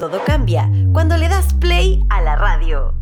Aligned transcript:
Todo 0.00 0.24
cambia 0.24 0.66
cuando 0.94 1.18
le 1.18 1.28
das 1.28 1.52
play 1.52 2.02
a 2.08 2.22
la 2.22 2.34
radio. 2.34 2.99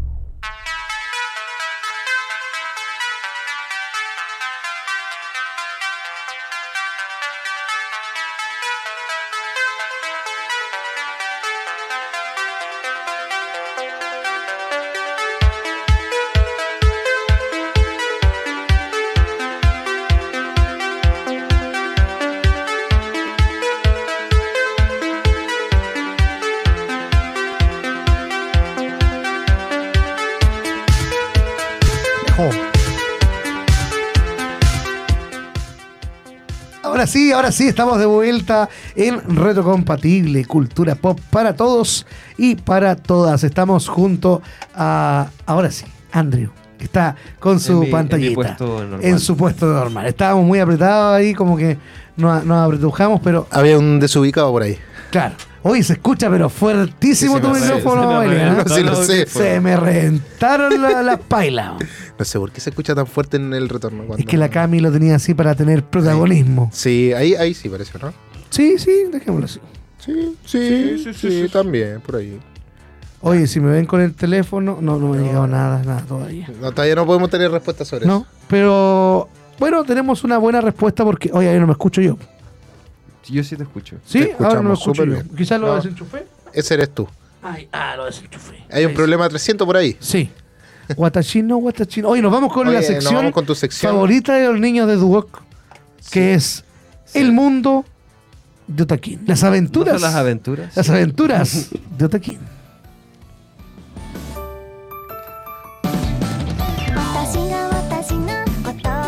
Ahora 37.39 37.53
sí, 37.53 37.69
estamos 37.69 38.01
de 38.01 38.07
vuelta 38.07 38.69
en 38.97 39.21
Retrocompatible, 39.37 40.45
cultura 40.45 40.97
pop 40.97 41.21
para 41.31 41.55
todos 41.55 42.05
y 42.37 42.57
para 42.57 42.97
todas. 42.97 43.45
Estamos 43.45 43.89
junto 43.89 44.43
a, 44.75 45.29
ahora 45.47 45.71
sí, 45.71 45.85
Andrew, 46.11 46.51
que 46.77 46.87
está 46.87 47.15
con 47.39 47.61
su 47.61 47.75
En 47.75 47.79
mi- 47.79 47.85
en 47.85 47.91
mi 47.91 47.93
pantallita. 47.93 48.35
puesto 48.35 48.67
normal. 48.81 49.01
en 49.05 49.19
su 49.21 49.37
puesto 49.37 49.67
normal. 49.67 50.07
Estábamos 50.09 50.47
muy 50.47 50.59
apretados 50.59 51.15
ahí, 51.17 51.33
como 51.33 51.57
que 51.57 51.79
nos, 52.17 52.45
nos 52.45 52.67
apretujamos, 52.67 53.21
pero 53.23 53.47
Había 53.53 53.79
un 53.79 54.01
desubicado 54.01 54.51
por 54.51 54.63
ahí. 54.65 54.77
claro. 55.13 55.37
Hoy 55.63 55.83
se 55.83 55.95
escucha, 55.95 56.31
pero 56.31 56.49
fuertísimo 56.49 57.37
Sí, 57.37 57.43
tu 57.43 57.49
micrófono, 57.51 58.23
se 58.23 58.29
me 58.29 58.35
¿eh? 58.37 58.49
reventó 58.49 58.75
Sí, 58.75 58.83
lo 58.83 58.91
lo 58.93 59.05
sé. 59.05 59.19
que 59.25 59.27
fue. 59.27 59.43
Se 59.43 59.61
me 59.61 59.77
reventaron 59.77 60.81
la- 60.83 61.03
las 61.03 61.19
pailas. 61.21 61.73
No 62.19 62.25
sé 62.25 62.39
por 62.39 62.51
qué 62.51 62.61
se 62.61 62.71
escucha 62.71 62.95
tan 62.95 63.07
fuerte 63.07 63.37
en 63.37 63.55
el 63.55 63.69
retorno. 63.69 64.17
Es 64.17 64.27
que 64.27 64.37
la 64.37 64.49
Cami 64.49 64.81
lo 64.81 64.91
tenía 64.91 65.15
así 65.17 65.35
para 65.35 65.55
tener 65.55 65.85
protagonismo. 65.85 66.69
Sí, 66.73 67.13
ahí, 67.13 67.35
ahí 67.35 67.55
sí 67.55 67.69
parece, 67.69 67.97
¿no? 68.01 68.13
Sí, 68.51 68.77
sí, 68.79 69.05
dejémoslo 69.13 69.45
así. 69.47 69.61
Sí, 69.99 70.37
sí, 70.45 70.99
sí, 70.99 70.99
sí, 71.05 71.15
sí, 71.15 71.43
sí. 71.43 71.49
también, 71.49 72.01
por 72.01 72.17
ahí. 72.17 72.39
Oye, 73.21 73.47
si 73.47 73.61
me 73.61 73.71
ven 73.73 73.85
con 73.87 74.01
el 74.01 74.15
teléfono, 74.15 74.79
no, 74.81 74.97
no 74.99 75.09
me 75.09 75.19
ha 75.19 75.21
llegado 75.23 75.47
nada, 75.47 75.83
nada 75.85 76.01
todavía. 76.03 76.49
No, 76.61 76.73
todavía 76.73 76.95
no 76.95 77.07
podemos 77.07 77.31
tener 77.31 77.51
respuesta 77.51 77.85
sobre 77.85 78.07
No, 78.07 78.19
eso. 78.19 78.27
pero 78.49 79.29
bueno, 79.59 79.85
tenemos 79.85 80.23
una 80.25 80.39
buena 80.39 80.61
respuesta 80.61 81.05
porque, 81.05 81.31
oye, 81.33 81.49
ahí 81.49 81.59
no 81.59 81.67
me 81.67 81.73
escucho 81.73 82.01
yo. 82.01 82.17
Yo 83.29 83.45
sí 83.45 83.57
te 83.57 83.65
escucho. 83.65 83.97
¿Sí? 84.07 84.21
Te 84.39 84.45
Ahora 84.45 84.63
no 84.63 84.71
me 84.71 84.75
escucho 84.75 85.05
yo. 85.05 85.19
Quizás 85.37 85.61
lo 85.61 85.67
No. 85.69 85.75
desenchufé. 85.77 86.27
Ese 86.53 86.75
eres 86.75 86.91
tú. 86.95 87.07
Ay, 87.43 87.69
ah, 87.73 87.95
lo 87.97 88.07
desenchufé. 88.07 88.65
Hay 88.71 88.85
un 88.87 88.95
problema 88.95 89.29
300 89.29 89.67
por 89.67 89.77
ahí. 89.77 89.97
Sí. 90.01 90.31
Guatachín 90.97 91.47
no, 91.47 91.57
guatachín. 91.59 92.05
Oye, 92.05 92.23
nos 92.23 92.33
vamos 92.33 92.53
con 92.53 92.67
Oye, 92.69 92.77
la 92.77 92.83
sección, 92.83 93.31
con 93.33 93.47
favorita 93.47 94.35
de 94.35 94.47
los 94.49 94.61
niños 94.61 94.87
de 94.87 94.97
Duoc, 94.97 95.43
que 96.11 96.35
es. 96.35 96.65
El 97.15 97.33
mundo 97.33 97.85
de 98.67 98.83
Otaquín. 98.83 99.21
Las 99.27 99.43
aventuras. 99.45 100.01
Las 100.01 100.15
aventuras. 100.15 100.77
Las 100.77 100.91
aventuras 100.91 101.69
de 101.97 102.05
Otaquín. 102.05 102.39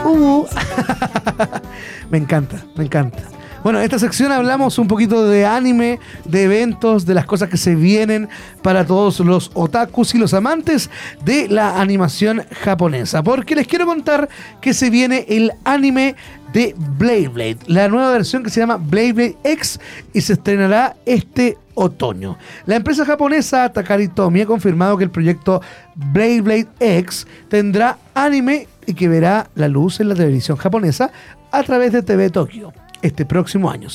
Uh. 0.04 0.46
Me 2.10 2.18
encanta, 2.18 2.64
me 2.74 2.84
encanta. 2.84 3.22
Bueno, 3.62 3.78
en 3.78 3.84
esta 3.84 3.98
sección 3.98 4.32
hablamos 4.32 4.78
un 4.78 4.88
poquito 4.88 5.28
de 5.28 5.44
anime, 5.44 6.00
de 6.24 6.44
eventos, 6.44 7.04
de 7.04 7.12
las 7.12 7.26
cosas 7.26 7.50
que 7.50 7.58
se 7.58 7.74
vienen 7.74 8.30
para 8.62 8.86
todos 8.86 9.20
los 9.20 9.50
otakus 9.52 10.14
y 10.14 10.18
los 10.18 10.32
amantes 10.32 10.88
de 11.26 11.46
la 11.46 11.78
animación 11.78 12.42
japonesa. 12.62 13.22
Porque 13.22 13.54
les 13.54 13.66
quiero 13.66 13.84
contar 13.84 14.30
que 14.62 14.72
se 14.72 14.88
viene 14.88 15.26
el 15.28 15.52
anime 15.64 16.16
de 16.54 16.74
Blade 16.96 17.28
Blade, 17.28 17.58
la 17.66 17.88
nueva 17.88 18.10
versión 18.12 18.42
que 18.42 18.48
se 18.48 18.60
llama 18.60 18.78
Blade 18.78 19.12
Blade 19.12 19.36
X 19.44 19.78
y 20.14 20.22
se 20.22 20.32
estrenará 20.32 20.96
este 21.04 21.58
otoño. 21.74 22.38
La 22.64 22.76
empresa 22.76 23.04
japonesa 23.04 23.70
Takari 23.70 24.08
Tomy 24.08 24.40
ha 24.40 24.46
confirmado 24.46 24.96
que 24.96 25.04
el 25.04 25.10
proyecto 25.10 25.60
Blade 25.96 26.40
Blade 26.40 26.68
X 26.80 27.26
tendrá 27.50 27.98
anime 28.14 28.68
y 28.86 28.94
que 28.94 29.06
verá 29.06 29.50
la 29.54 29.68
luz 29.68 30.00
en 30.00 30.08
la 30.08 30.14
televisión 30.14 30.56
japonesa 30.56 31.10
a 31.52 31.62
través 31.62 31.92
de 31.92 32.02
TV 32.02 32.30
Tokio 32.30 32.72
este 33.02 33.24
próximo 33.24 33.70
año. 33.70 33.88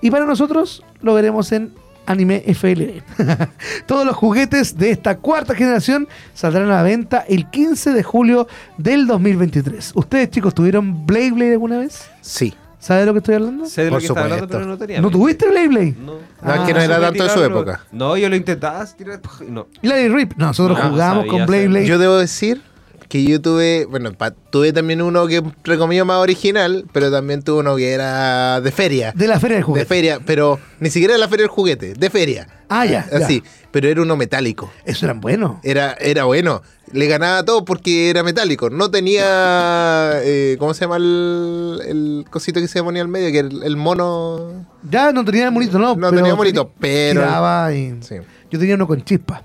Y 0.00 0.10
para 0.10 0.24
nosotros 0.26 0.82
lo 1.00 1.14
veremos 1.14 1.52
en 1.52 1.72
Anime 2.06 2.42
FLB. 2.54 3.02
Todos 3.86 4.04
los 4.04 4.16
juguetes 4.16 4.76
de 4.76 4.90
esta 4.90 5.18
cuarta 5.18 5.54
generación 5.54 6.08
saldrán 6.34 6.64
a 6.70 6.74
la 6.76 6.82
venta 6.82 7.24
el 7.28 7.48
15 7.48 7.92
de 7.92 8.02
julio 8.02 8.48
del 8.76 9.06
2023. 9.06 9.92
¿Ustedes, 9.94 10.30
chicos, 10.30 10.54
tuvieron 10.54 11.06
Blade 11.06 11.30
Blade 11.32 11.52
alguna 11.52 11.78
vez? 11.78 12.10
Sí. 12.20 12.54
¿Sabe 12.80 13.00
de 13.00 13.06
lo 13.06 13.12
que 13.12 13.18
estoy 13.18 13.36
hablando? 13.36 13.66
Sé 13.66 13.82
de 13.84 13.90
lo 13.90 13.92
Por 13.92 14.00
que 14.00 14.06
está 14.08 14.22
hablando, 14.24 14.48
pero 14.48 14.66
no 14.66 14.76
tenía. 14.76 15.00
¿No 15.00 15.08
tuviste 15.10 15.48
Blade 15.48 15.68
Blade? 15.68 15.94
No. 16.04 16.14
No, 16.42 16.54
es 16.54 16.60
que 16.66 16.72
no 16.74 16.80
Ah, 16.80 16.84
era 16.84 17.00
tanto 17.00 17.22
de 17.22 17.30
su 17.30 17.44
época. 17.44 17.84
No, 17.92 18.16
yo 18.16 18.28
lo 18.28 18.34
intentaba 18.34 18.84
tirar. 18.86 19.20
No. 19.48 19.68
Y 19.80 19.86
Larry 19.86 20.08
Rip. 20.08 20.32
No, 20.36 20.46
nosotros 20.46 20.76
No, 20.76 20.90
jugamos 20.90 21.18
sabía 21.26 21.30
con 21.30 21.46
Blade. 21.46 21.68
Blade. 21.68 21.86
Yo 21.86 21.98
debo 22.00 22.16
decir 22.16 22.60
que 23.12 23.22
yo 23.24 23.42
tuve, 23.42 23.84
bueno, 23.84 24.10
pa- 24.14 24.30
tuve 24.30 24.72
también 24.72 25.02
uno 25.02 25.26
que 25.26 25.42
comillas 25.76 26.06
más 26.06 26.16
original, 26.16 26.86
pero 26.94 27.10
también 27.10 27.42
tuve 27.42 27.60
uno 27.60 27.76
que 27.76 27.92
era 27.92 28.62
de 28.62 28.72
feria. 28.72 29.12
de 29.14 29.26
la 29.28 29.38
feria 29.38 29.56
de 29.56 29.60
De 29.60 29.64
juguetes. 29.64 29.88
feria, 29.88 30.18
pero 30.24 30.58
ni 30.80 30.88
siquiera 30.88 31.12
de 31.12 31.20
la 31.20 31.28
feria 31.28 31.42
del 31.42 31.50
juguete, 31.50 31.92
de 31.92 32.08
feria. 32.08 32.48
Ah, 32.70 32.86
ya, 32.86 33.06
ya. 33.10 33.18
Así, 33.18 33.42
pero 33.70 33.86
era 33.88 34.00
uno 34.00 34.16
metálico. 34.16 34.72
Eso 34.86 35.04
eran 35.04 35.20
buenos. 35.20 35.56
Era, 35.62 35.92
era 36.00 36.24
bueno. 36.24 36.62
Le 36.90 37.06
ganaba 37.06 37.44
todo 37.44 37.66
porque 37.66 38.08
era 38.08 38.22
metálico. 38.22 38.70
No 38.70 38.90
tenía. 38.90 40.12
eh, 40.24 40.56
¿Cómo 40.58 40.72
se 40.72 40.80
llama 40.86 40.96
el, 40.96 41.80
el 41.86 42.24
cosito 42.30 42.60
que 42.60 42.68
se 42.68 42.82
ponía 42.82 43.02
al 43.02 43.08
medio? 43.08 43.30
Que 43.30 43.40
el, 43.40 43.62
el 43.62 43.76
mono. 43.76 44.64
Ya 44.90 45.12
no 45.12 45.22
tenía 45.22 45.50
monito, 45.50 45.78
no. 45.78 45.88
No 45.96 46.08
pero 46.08 46.16
tenía 46.22 46.34
monito, 46.34 46.72
pero- 46.80 47.70
y- 47.74 47.94
Sí. 48.00 48.14
Yo 48.50 48.58
tenía 48.58 48.74
uno 48.74 48.86
con 48.86 49.02
chispas. 49.04 49.42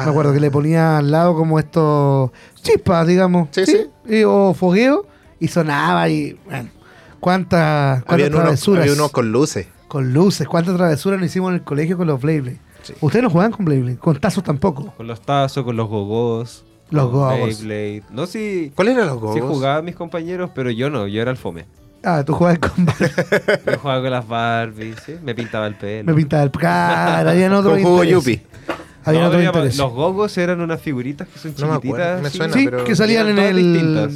Ah. 0.00 0.04
Me 0.04 0.10
acuerdo 0.10 0.32
que 0.32 0.40
le 0.40 0.50
ponía 0.50 0.98
al 0.98 1.10
lado 1.10 1.34
como 1.34 1.58
estos 1.58 2.30
chispas, 2.62 3.06
digamos. 3.06 3.48
Sí, 3.52 3.66
sí. 3.66 3.86
Y- 4.06 4.24
o 4.24 4.54
fogueo. 4.54 5.06
Y 5.40 5.48
sonaba 5.48 6.08
y. 6.08 6.38
Bueno, 6.46 6.68
cuántas 7.20 8.02
cuántas 8.04 8.12
Había 8.14 8.26
unos, 8.28 8.40
travesuras. 8.40 8.82
había 8.82 8.94
unos 8.94 9.10
con 9.12 9.30
luces. 9.32 9.66
Con 9.86 10.12
luces. 10.12 10.46
Cuántas 10.48 10.76
travesuras 10.76 11.18
nos 11.20 11.26
hicimos 11.28 11.50
en 11.50 11.54
el 11.56 11.62
colegio 11.62 11.96
con 11.96 12.06
los 12.06 12.20
Blade 12.20 12.40
Blade. 12.40 12.58
Ustedes 13.00 13.22
no 13.22 13.30
juegan 13.30 13.52
con 13.52 13.64
Blade 13.64 13.82
Blade. 13.82 13.98
Con 13.98 14.18
tazos 14.18 14.42
tampoco. 14.44 14.92
Con 14.96 15.06
los 15.06 15.20
tazos, 15.20 15.64
con 15.64 15.76
los 15.76 15.88
gogos. 15.88 16.64
Los 16.90 17.10
gogos. 17.10 17.38
Beyblade. 17.38 18.02
No, 18.10 18.26
sí. 18.26 18.72
¿Cuáles 18.74 18.94
eran 18.94 19.08
los 19.08 19.20
gogos? 19.20 19.34
Sí 19.36 19.40
jugaban 19.42 19.84
mis 19.84 19.94
compañeros, 19.94 20.50
pero 20.54 20.70
yo 20.70 20.88
no. 20.90 21.06
Yo 21.06 21.20
era 21.22 21.30
el 21.30 21.36
fome. 21.36 21.66
Ah, 22.02 22.22
tú 22.24 22.32
jugabas 22.32 22.60
con. 22.60 22.86
Yo 23.66 23.78
jugaba 23.80 24.00
con 24.00 24.10
las 24.10 24.26
Barbies, 24.28 24.96
¿sí? 25.04 25.16
Me 25.22 25.34
pintaba 25.34 25.66
el 25.66 25.74
pelo. 25.74 26.04
Me 26.04 26.14
pintaba 26.14 26.44
el. 26.44 26.50
Claro, 26.52 27.30
habían 27.30 27.52
otros 27.54 27.74
Con 27.74 27.82
jugo 27.82 28.04
yupi. 28.04 28.40
No, 29.12 29.30
los 29.64 29.92
gogos 29.92 30.36
eran 30.38 30.60
unas 30.60 30.80
figuritas 30.80 31.28
que 31.28 31.38
son 31.38 31.54
No 31.58 31.76
chiquititas. 31.76 32.22
me 32.22 32.30
sí. 32.30 32.36
suena, 32.38 32.54
Sí, 32.54 32.64
pero- 32.64 32.84
que 32.84 32.96
salían 32.96 33.28
en 33.28 33.38
el. 33.38 33.56
distintas. 33.56 34.12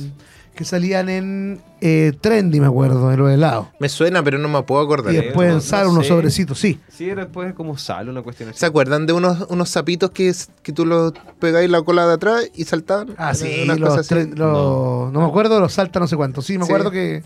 Que 0.54 0.64
salían 0.66 1.08
en 1.08 1.62
eh, 1.80 2.12
Trendy, 2.20 2.60
me 2.60 2.66
acuerdo, 2.66 3.10
en 3.10 3.18
los 3.18 3.30
helados. 3.32 3.68
Me 3.80 3.88
suena, 3.88 4.22
pero 4.22 4.36
no 4.38 4.48
me 4.48 4.62
puedo 4.64 4.82
acordar. 4.82 5.14
Y 5.14 5.16
Eh, 5.16 5.22
después 5.22 5.48
no- 5.48 5.54
en 5.54 5.60
sal 5.62 5.84
no 5.86 5.92
unos 5.92 6.04
sé. 6.04 6.08
sobrecitos, 6.10 6.58
sí. 6.58 6.78
Sí, 6.90 7.08
era 7.08 7.22
después 7.24 7.54
como 7.54 7.78
sal, 7.78 8.10
una 8.10 8.20
cuestión 8.20 8.50
así. 8.50 8.58
¿Se 8.58 8.66
acuerdan 8.66 9.06
de 9.06 9.14
unos, 9.14 9.46
unos 9.48 9.70
sapitos 9.70 10.10
que, 10.10 10.30
que 10.62 10.72
tú 10.74 10.84
los 10.84 11.14
pegáis 11.38 11.70
la 11.70 11.80
cola 11.80 12.06
de 12.06 12.12
atrás 12.12 12.50
y 12.54 12.64
saltaban? 12.64 13.14
Ah, 13.16 13.32
sí, 13.34 13.62
Unas 13.64 13.80
los 13.80 13.88
cosas 13.88 14.12
así. 14.12 14.14
tre- 14.14 14.34
los- 14.36 15.10
no. 15.10 15.20
me 15.20 15.26
acuerdo, 15.26 15.58
los 15.58 15.72
salta 15.72 15.98
no 16.00 16.06
sé 16.06 16.16
cuánto. 16.16 16.42
Sí, 16.42 16.58
me 16.58 16.66
Sí. 16.66 16.70
acuerdo 16.70 16.90
que. 16.90 17.22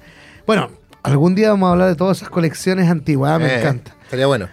Bueno, 0.46 0.70
algún 1.02 1.34
día 1.34 1.50
vamos 1.50 1.66
a 1.66 1.72
hablar 1.72 1.88
de 1.88 1.96
todas 1.96 2.18
esas 2.18 2.30
colecciones 2.30 2.88
antiguas, 2.88 3.32
ah, 3.32 3.38
me 3.40 3.46
Eh, 3.52 3.58
encanta. 3.58 3.92
Estaría 4.04 4.28
bueno. 4.28 4.48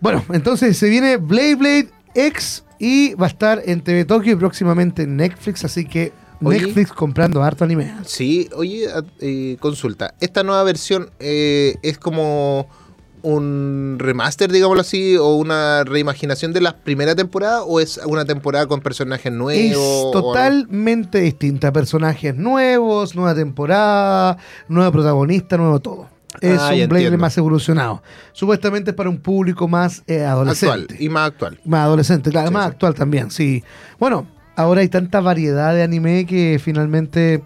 Bueno, 0.00 0.24
entonces 0.32 0.76
se 0.76 0.88
viene 0.88 1.16
Blade 1.16 1.54
Blade 1.54 1.88
X 2.16 2.64
y 2.78 3.14
va 3.14 3.26
a 3.26 3.28
estar 3.28 3.62
en 3.64 3.80
TV 3.82 4.04
Tokio 4.04 4.32
y 4.32 4.36
próximamente 4.36 5.02
en 5.02 5.16
Netflix, 5.16 5.64
así 5.64 5.86
que 5.86 6.12
Oye. 6.42 6.60
Netflix 6.60 6.92
comprando 6.92 7.42
harto 7.42 7.64
anime. 7.64 7.94
Sí, 8.04 8.48
oye, 8.54 8.86
eh, 9.20 9.56
consulta. 9.60 10.14
¿Esta 10.20 10.42
nueva 10.42 10.62
versión 10.64 11.10
eh, 11.18 11.76
es 11.82 11.96
como 11.98 12.68
un 13.22 13.96
remaster, 13.98 14.52
digámoslo 14.52 14.82
así, 14.82 15.16
o 15.16 15.34
una 15.36 15.82
reimaginación 15.84 16.52
de 16.52 16.60
la 16.60 16.76
primera 16.76 17.14
temporada, 17.16 17.64
o 17.64 17.80
es 17.80 17.98
una 18.06 18.24
temporada 18.24 18.66
con 18.66 18.80
personajes 18.80 19.32
nuevos? 19.32 19.64
Es 19.72 19.76
o- 19.78 20.10
totalmente 20.12 21.20
distinta. 21.20 21.72
Personajes 21.72 22.36
nuevos, 22.36 23.16
nueva 23.16 23.34
temporada, 23.34 24.36
nueva 24.68 24.92
protagonista, 24.92 25.56
nuevo 25.56 25.80
todo. 25.80 26.08
Es 26.40 26.58
Ah, 26.60 26.70
un 26.72 26.76
ya 26.78 26.86
Blade 26.86 27.16
más 27.16 27.36
evolucionado. 27.38 28.02
Supuestamente 28.32 28.90
es 28.90 28.96
para 28.96 29.08
un 29.10 29.18
público 29.18 29.66
más 29.68 30.02
eh, 30.06 30.24
adolescente. 30.24 30.74
actual 30.82 31.00
y 31.00 31.08
más 31.08 31.28
actual. 31.28 31.60
Más 31.64 31.80
adolescente, 31.80 32.30
claro, 32.30 32.48
Sí, 32.48 32.54
más 32.54 32.64
sí. 32.66 32.70
actual 32.72 32.94
también, 32.94 33.30
sí. 33.30 33.64
Bueno, 33.98 34.26
ahora 34.56 34.80
hay 34.82 34.88
tanta 34.88 35.20
variedad 35.20 35.74
de 35.74 35.82
anime 35.82 36.26
que 36.26 36.60
finalmente 36.62 37.42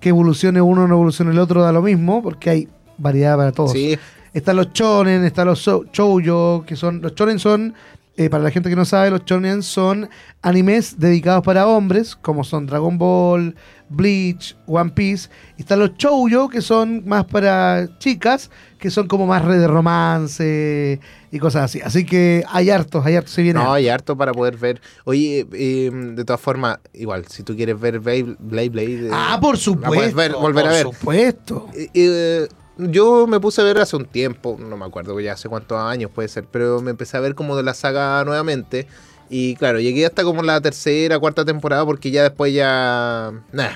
que 0.00 0.08
evolucione 0.08 0.60
uno 0.60 0.84
o 0.84 0.86
no 0.88 0.94
evolucione 0.94 1.30
el 1.32 1.38
otro 1.38 1.62
da 1.62 1.72
lo 1.72 1.82
mismo, 1.82 2.22
porque 2.22 2.50
hay 2.50 2.68
variedad 2.98 3.36
para 3.36 3.52
todos. 3.52 3.72
Sí, 3.72 3.98
Están 4.32 4.56
los 4.56 4.72
chonen, 4.72 5.24
están 5.24 5.46
los 5.48 5.60
shoujo, 5.92 6.64
que 6.66 6.76
son 6.76 7.02
los 7.02 7.14
chonen 7.14 7.38
son 7.38 7.74
eh, 8.20 8.28
para 8.28 8.44
la 8.44 8.50
gente 8.50 8.68
que 8.68 8.76
no 8.76 8.84
sabe, 8.84 9.08
los 9.08 9.24
shonen 9.24 9.62
son 9.62 10.10
animes 10.42 10.98
dedicados 11.00 11.42
para 11.42 11.66
hombres, 11.66 12.14
como 12.14 12.44
son 12.44 12.66
Dragon 12.66 12.98
Ball, 12.98 13.54
Bleach, 13.88 14.58
One 14.66 14.90
Piece. 14.90 15.30
Y 15.56 15.62
están 15.62 15.78
los 15.78 15.94
shoujo, 15.96 16.50
que 16.50 16.60
son 16.60 17.02
más 17.06 17.24
para 17.24 17.88
chicas, 17.96 18.50
que 18.78 18.90
son 18.90 19.08
como 19.08 19.26
más 19.26 19.48
de 19.48 19.66
romance 19.66 21.00
y 21.30 21.38
cosas 21.38 21.64
así. 21.64 21.80
Así 21.80 22.04
que 22.04 22.44
hay 22.50 22.68
hartos, 22.68 23.06
hay 23.06 23.16
hartos, 23.16 23.32
se 23.32 23.40
viene. 23.40 23.58
No, 23.58 23.72
hay 23.72 23.88
harto 23.88 24.14
para 24.18 24.32
poder 24.32 24.58
ver. 24.58 24.82
Oye, 25.04 25.46
eh, 25.54 25.90
de 25.90 26.24
todas 26.26 26.42
formas, 26.42 26.78
igual, 26.92 27.24
si 27.26 27.42
tú 27.42 27.56
quieres 27.56 27.80
ver 27.80 28.00
Blade 28.00 28.36
Blade, 28.38 29.06
eh, 29.06 29.10
ah, 29.14 29.38
por 29.40 29.54
la 29.54 29.60
supuesto. 29.60 29.94
puedes 29.94 30.14
ver, 30.14 30.32
volver 30.32 30.64
por 30.64 30.72
a 30.72 30.74
ver. 30.74 30.82
supuesto. 30.82 31.68
Eh, 31.74 31.88
eh, 31.94 32.48
yo 32.90 33.26
me 33.26 33.40
puse 33.40 33.60
a 33.60 33.64
ver 33.64 33.78
hace 33.78 33.96
un 33.96 34.06
tiempo, 34.06 34.56
no 34.58 34.76
me 34.76 34.84
acuerdo 34.84 35.18
ya 35.20 35.32
hace 35.34 35.48
cuántos 35.48 35.78
años 35.78 36.10
puede 36.14 36.28
ser, 36.28 36.44
pero 36.50 36.80
me 36.80 36.90
empecé 36.90 37.16
a 37.16 37.20
ver 37.20 37.34
como 37.34 37.56
de 37.56 37.62
la 37.62 37.74
saga 37.74 38.24
nuevamente. 38.24 38.86
Y 39.28 39.54
claro, 39.56 39.78
llegué 39.80 40.06
hasta 40.06 40.24
como 40.24 40.42
la 40.42 40.60
tercera, 40.60 41.18
cuarta 41.18 41.44
temporada 41.44 41.84
porque 41.84 42.10
ya 42.10 42.22
después 42.24 42.52
ya... 42.52 43.30
Nah, 43.52 43.68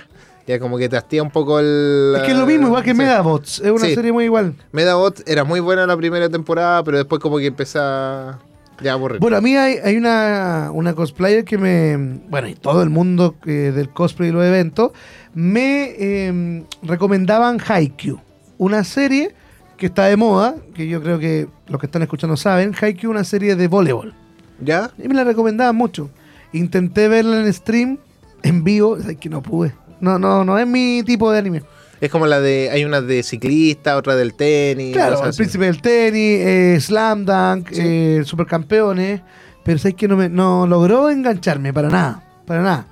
ya 0.47 0.59
como 0.59 0.77
que 0.79 0.89
te 0.89 0.97
hastía 0.97 1.23
un 1.23 1.31
poco 1.31 1.59
el... 1.61 2.15
Es 2.17 2.23
que 2.23 2.33
es 2.33 2.37
lo 2.39 2.45
mismo, 2.47 2.67
igual 2.67 2.83
que 2.83 2.91
sí. 2.91 2.97
Medabots. 2.97 3.61
Es 3.61 3.71
una 3.71 3.87
Sí. 3.87 3.95
serie 3.95 4.13
muy 4.13 4.25
igual. 4.25 4.55
Medabot 4.73 5.23
era 5.29 5.45
muy 5.45 5.61
buena 5.61 5.87
la 5.87 5.97
primera 5.97 6.29
temporada, 6.29 6.83
pero 6.83 6.99
después 6.99 7.21
como 7.21 7.39
que 7.39 7.47
empezó 7.47 7.79
a 7.81 8.39
ya 8.83 8.91
a 8.91 8.95
aburrir. 8.95 9.21
Bueno, 9.21 9.37
a 9.37 9.41
mí 9.41 9.57
hay, 9.57 9.77
hay 9.83 9.97
una, 9.97 10.71
una 10.73 10.95
cosplayer 10.95 11.45
que 11.45 11.57
me. 11.57 12.19
Bueno, 12.29 12.49
y 12.49 12.57
todo 12.57 12.83
el 12.83 12.91
mundo 12.91 13.37
eh, 13.47 13.73
del 13.75 13.89
cosplay 13.91 14.31
y 14.31 14.33
los 14.33 14.45
eventos 14.45 14.91
me 15.33 15.95
eh, 15.97 16.65
recomendaban 16.83 17.59
Haikyuu, 17.65 18.21
una 18.59 18.85
serie 18.85 19.35
que 19.77 19.87
está 19.87 20.05
de 20.07 20.17
moda, 20.17 20.55
que 20.75 20.87
yo 20.89 21.03
creo 21.03 21.19
que 21.19 21.49
los 21.69 21.81
que 21.81 21.87
están 21.87 22.03
escuchando 22.03 22.37
saben. 22.37 22.75
Haikyuu, 22.81 23.11
una 23.11 23.25
serie 23.25 23.57
de 23.57 23.69
voleibol. 23.69 24.15
¿Ya? 24.61 24.91
Y 25.03 25.09
me 25.09 25.15
la 25.15 25.25
recomendaban 25.25 25.75
mucho. 25.77 26.11
Intenté 26.53 27.09
verla 27.09 27.41
en 27.41 27.53
stream, 27.53 27.99
en 28.43 28.63
vivo, 28.63 28.97
es 28.97 29.17
que 29.17 29.29
no 29.29 29.43
pude. 29.43 29.75
No, 30.01 30.19
no, 30.19 30.45
no 30.45 30.59
es 30.59 30.67
mi 30.67 31.03
tipo 31.05 31.31
de 31.33 31.39
anime. 31.39 31.63
Es 32.01 32.11
como 32.11 32.27
la 32.27 32.41
de... 32.41 32.69
Hay 32.73 32.85
una 32.85 33.01
de 33.01 33.23
ciclista, 33.23 33.97
otra 33.97 34.15
del 34.15 34.35
tenis. 34.35 34.93
Claro, 34.93 35.21
el 35.23 35.29
así. 35.31 35.39
príncipe 35.39 35.65
del 35.65 35.81
tenis, 35.81 36.41
eh, 36.45 36.79
Slam 36.81 37.25
Dunk, 37.25 37.71
Sí. 37.73 37.81
eh, 37.83 38.23
Supercampeones. 38.25 39.23
Pero 39.65 39.79
sabes 39.79 39.95
que 39.95 40.07
no, 40.07 40.17
me, 40.17 40.29
no 40.29 40.67
logró 40.67 41.09
engancharme 41.11 41.73
para 41.73 41.89
nada, 41.89 42.23
para 42.47 42.63
nada. 42.63 42.87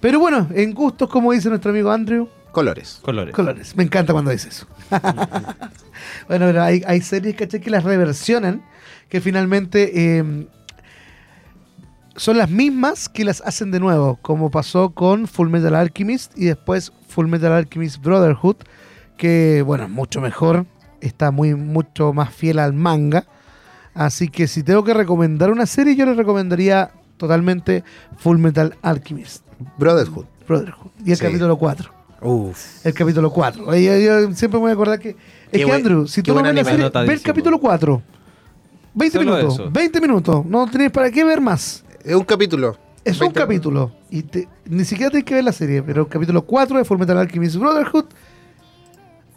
Pero 0.00 0.18
bueno, 0.18 0.48
en 0.54 0.72
gustos, 0.72 1.08
como 1.10 1.32
dice 1.32 1.48
nuestro 1.50 1.70
amigo 1.70 1.90
Andrew, 1.90 2.28
Colores. 2.52 3.00
Colores. 3.02 3.34
colores. 3.34 3.76
Me 3.76 3.82
encanta 3.82 4.12
cuando 4.12 4.30
dice 4.30 4.48
eso. 4.48 4.66
bueno, 6.28 6.46
pero 6.46 6.62
hay, 6.62 6.82
hay 6.86 7.00
series, 7.00 7.34
¿cachai? 7.36 7.60
Que 7.60 7.70
las 7.70 7.84
reversionan, 7.84 8.62
que 9.08 9.20
finalmente 9.20 10.18
eh, 10.18 10.46
son 12.16 12.38
las 12.38 12.50
mismas 12.50 13.08
que 13.08 13.24
las 13.24 13.40
hacen 13.42 13.70
de 13.70 13.80
nuevo, 13.80 14.18
como 14.22 14.50
pasó 14.50 14.90
con 14.90 15.26
Full 15.26 15.48
Metal 15.48 15.74
Alchemist 15.74 16.36
y 16.38 16.46
después 16.46 16.92
Full 17.08 17.26
Metal 17.26 17.52
Alchemist 17.52 18.02
Brotherhood, 18.02 18.56
que, 19.16 19.62
bueno, 19.66 19.88
mucho 19.88 20.20
mejor, 20.20 20.66
está 21.00 21.30
muy 21.30 21.54
mucho 21.54 22.12
más 22.12 22.32
fiel 22.34 22.58
al 22.58 22.72
manga. 22.72 23.24
Así 23.94 24.28
que 24.28 24.48
si 24.48 24.62
tengo 24.64 24.82
que 24.82 24.92
recomendar 24.94 25.50
una 25.52 25.66
serie, 25.66 25.94
yo 25.94 26.04
le 26.04 26.14
recomendaría 26.14 26.90
totalmente 27.16 27.84
Full 28.18 28.38
Metal 28.38 28.76
Alchemist 28.82 29.44
Brotherhood. 29.78 30.26
Brotherhood. 30.48 30.90
Y 31.04 31.12
el 31.12 31.16
Sí. 31.16 31.24
capítulo 31.24 31.56
4. 31.56 31.93
Uf. 32.24 32.84
El 32.86 32.94
capítulo 32.94 33.30
4. 33.30 33.66
Oye, 33.66 33.84
Yo, 34.04 34.20
yo 34.28 34.34
siempre 34.34 34.58
me 34.58 34.62
voy 34.62 34.70
a 34.70 34.74
acordar 34.74 34.98
que. 34.98 35.10
Es 35.10 35.16
Qué 35.60 35.64
que, 35.64 35.72
Andrew, 35.72 36.06
si 36.08 36.22
tú 36.22 36.34
no 36.34 36.42
ves 36.42 36.54
la 36.54 36.64
serie, 36.64 36.90
ve 37.06 37.12
el 37.12 37.22
capítulo 37.22 37.58
4. 37.60 38.02
20 38.94 39.18
Solo 39.18 39.34
minutos. 39.36 39.54
eso. 39.54 39.70
20 39.70 40.00
minutos. 40.00 40.46
No 40.46 40.66
tenés 40.70 40.90
para 40.90 41.10
qué 41.10 41.24
ver 41.24 41.40
más. 41.40 41.84
Es 42.02 42.14
un 42.14 42.24
capítulo. 42.24 42.76
Es 43.04 43.14
un 43.16 43.26
20 43.26 43.40
capítulo. 43.40 43.92
Y 44.10 44.22
te- 44.22 44.48
ni 44.66 44.84
siquiera 44.84 45.10
tenés 45.10 45.24
que 45.24 45.34
ver 45.34 45.44
la 45.44 45.52
serie. 45.52 45.82
Pero 45.82 46.02
el 46.02 46.08
capítulo 46.08 46.42
4 46.42 46.78
de 46.78 46.84
Fullmetal 46.84 47.18
Alchemist 47.18 47.56
Brotherhood 47.56 48.06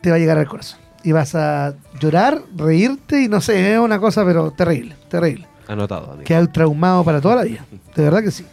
te 0.01 0.09
va 0.09 0.15
a 0.15 0.19
llegar 0.19 0.37
al 0.37 0.47
corazón. 0.47 0.79
Y 1.03 1.11
vas 1.11 1.35
a 1.35 1.75
llorar, 1.99 2.41
reírte 2.55 3.21
y 3.21 3.27
no 3.27 3.39
sé, 3.41 3.73
es 3.73 3.79
una 3.79 3.99
cosa, 3.99 4.25
pero 4.25 4.51
terrible, 4.51 4.95
terrible. 5.09 5.47
Anotado, 5.67 6.07
amigo. 6.11 6.23
Queda 6.23 6.45
traumado 6.51 7.03
para 7.03 7.19
toda 7.21 7.35
la 7.37 7.43
vida. 7.43 7.65
De 7.95 8.03
verdad 8.03 8.21
que 8.23 8.31
sí. 8.31 8.45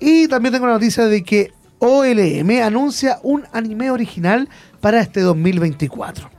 Y 0.00 0.26
también 0.28 0.52
tengo 0.54 0.66
la 0.66 0.74
noticia 0.74 1.06
de 1.06 1.22
que 1.22 1.52
OLM 1.78 2.62
anuncia 2.62 3.18
un 3.22 3.44
anime 3.52 3.90
original 3.90 4.48
para 4.80 5.00
este 5.00 5.20
2024. 5.20 6.30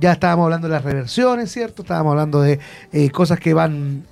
Ya 0.00 0.12
estábamos 0.12 0.44
hablando 0.44 0.68
de 0.68 0.74
las 0.74 0.84
reversiones, 0.84 1.50
¿cierto? 1.50 1.82
Estábamos 1.82 2.12
hablando 2.12 2.40
de 2.40 2.60
eh, 2.92 3.10
cosas 3.10 3.40
que 3.40 3.54
van 3.54 4.04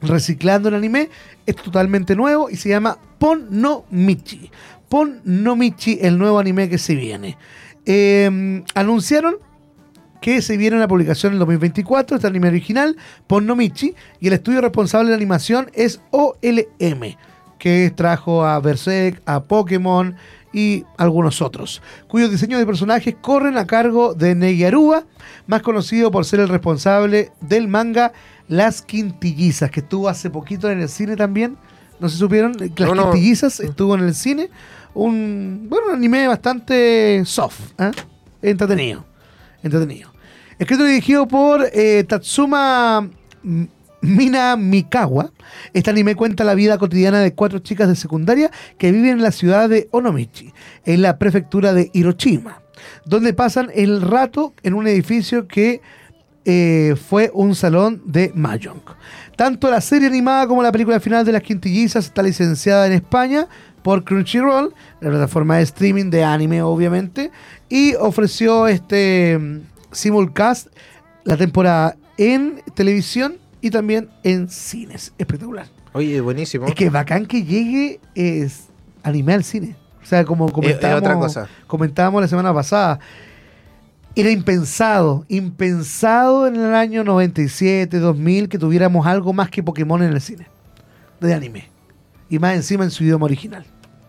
reciclando 0.00 0.68
el 0.68 0.74
anime. 0.74 1.10
Es 1.46 1.56
totalmente 1.56 2.16
nuevo 2.16 2.50
y 2.50 2.56
se 2.56 2.68
llama 2.68 2.98
Pon 3.18 3.46
no 3.50 3.84
Michi. 3.90 4.50
Pon 4.88 5.20
no 5.24 5.56
Michi, 5.56 5.98
el 6.02 6.18
nuevo 6.18 6.38
anime 6.38 6.68
que 6.68 6.78
se 6.78 6.94
viene. 6.94 7.36
Eh, 7.86 8.62
anunciaron 8.74 9.36
que 10.22 10.40
se 10.40 10.56
viene 10.56 10.78
la 10.78 10.88
publicación 10.88 11.32
en 11.32 11.34
el 11.34 11.40
2024, 11.40 12.16
este 12.16 12.28
anime 12.28 12.48
original, 12.48 12.96
Pon 13.26 13.44
no 13.44 13.56
Michi, 13.56 13.94
y 14.20 14.28
el 14.28 14.34
estudio 14.34 14.60
responsable 14.60 15.10
de 15.10 15.16
animación 15.16 15.70
es 15.74 16.00
OLM, 16.10 17.16
que 17.62 17.92
trajo 17.94 18.44
a 18.44 18.58
Berserk, 18.58 19.22
a 19.24 19.44
Pokémon 19.44 20.16
y 20.52 20.84
algunos 20.98 21.40
otros, 21.40 21.80
cuyos 22.08 22.28
diseños 22.28 22.58
de 22.58 22.66
personajes 22.66 23.14
corren 23.20 23.56
a 23.56 23.68
cargo 23.68 24.14
de 24.14 24.34
Negi 24.34 24.64
Aruba, 24.64 25.04
más 25.46 25.62
conocido 25.62 26.10
por 26.10 26.24
ser 26.24 26.40
el 26.40 26.48
responsable 26.48 27.30
del 27.40 27.68
manga 27.68 28.14
Las 28.48 28.82
Quintillizas, 28.82 29.70
que 29.70 29.78
estuvo 29.78 30.08
hace 30.08 30.28
poquito 30.28 30.68
en 30.72 30.80
el 30.80 30.88
cine 30.88 31.14
también. 31.14 31.56
No 32.00 32.08
se 32.08 32.16
supieron, 32.16 32.56
Las 32.58 32.70
No, 32.80 32.96
no. 32.96 33.12
Quintillizas 33.12 33.60
estuvo 33.60 33.94
en 33.94 34.00
el 34.00 34.16
cine. 34.16 34.50
Un, 34.92 35.68
bueno, 35.70 35.86
un 35.90 35.94
anime 35.94 36.26
bastante 36.26 37.22
soft, 37.24 37.60
¿eh? 37.78 37.92
entretenido. 38.42 39.04
Entretenido. 39.62 40.10
Escrito 40.58 40.84
y 40.84 40.88
dirigido 40.88 41.28
por 41.28 41.64
eh, 41.72 42.02
Tatsuma 42.08 43.08
Mina 44.02 44.56
Mikawa, 44.56 45.30
este 45.72 45.90
anime 45.90 46.16
cuenta 46.16 46.42
la 46.42 46.54
vida 46.54 46.76
cotidiana 46.76 47.20
de 47.20 47.34
cuatro 47.34 47.60
chicas 47.60 47.88
de 47.88 47.94
secundaria 47.94 48.50
que 48.76 48.90
viven 48.90 49.10
en 49.10 49.22
la 49.22 49.30
ciudad 49.30 49.68
de 49.68 49.88
Onomichi, 49.92 50.52
en 50.84 51.02
la 51.02 51.18
prefectura 51.18 51.72
de 51.72 51.88
Hiroshima, 51.94 52.62
donde 53.06 53.32
pasan 53.32 53.70
el 53.72 54.02
rato 54.02 54.54
en 54.64 54.74
un 54.74 54.88
edificio 54.88 55.46
que 55.46 55.80
eh, 56.44 56.96
fue 57.08 57.30
un 57.32 57.54
salón 57.54 58.02
de 58.04 58.32
Mahjong. 58.34 58.82
Tanto 59.36 59.70
la 59.70 59.80
serie 59.80 60.08
animada 60.08 60.48
como 60.48 60.64
la 60.64 60.72
película 60.72 60.98
final 60.98 61.24
de 61.24 61.30
las 61.30 61.42
quintillizas 61.42 62.06
está 62.06 62.24
licenciada 62.24 62.88
en 62.88 62.94
España 62.94 63.46
por 63.84 64.02
Crunchyroll, 64.02 64.74
la 65.00 65.10
plataforma 65.10 65.58
de 65.58 65.62
streaming 65.62 66.10
de 66.10 66.24
anime 66.24 66.60
obviamente, 66.62 67.30
y 67.68 67.94
ofreció 67.94 68.66
este 68.66 69.38
mm, 69.38 69.60
simulcast 69.92 70.66
la 71.22 71.36
temporada 71.36 71.96
en 72.18 72.62
televisión 72.74 73.41
y 73.62 73.70
también 73.70 74.10
en 74.22 74.50
cines. 74.50 75.14
Espectacular. 75.16 75.68
Oye, 75.94 76.20
buenísimo. 76.20 76.66
Es 76.66 76.74
que 76.74 76.90
bacán 76.90 77.24
que 77.24 77.44
llegue 77.44 78.00
es 78.14 78.68
anime 79.02 79.32
al 79.32 79.44
cine. 79.44 79.76
O 80.02 80.06
sea, 80.06 80.24
como 80.24 80.46
es 80.46 80.52
comentábamos, 80.52 81.00
otra 81.00 81.14
cosa. 81.14 81.48
comentábamos 81.66 82.20
la 82.20 82.28
semana 82.28 82.52
pasada, 82.52 82.98
era 84.16 84.30
impensado, 84.30 85.24
impensado 85.28 86.46
en 86.48 86.56
el 86.56 86.74
año 86.74 87.04
97, 87.04 87.98
2000 87.98 88.48
que 88.48 88.58
tuviéramos 88.58 89.06
algo 89.06 89.32
más 89.32 89.48
que 89.48 89.62
Pokémon 89.62 90.02
en 90.02 90.12
el 90.12 90.20
cine, 90.20 90.48
de 91.20 91.32
anime. 91.32 91.70
Y 92.28 92.38
más 92.38 92.54
encima 92.54 92.84
en 92.84 92.90
su 92.90 93.04
idioma 93.04 93.26
original. 93.26 93.64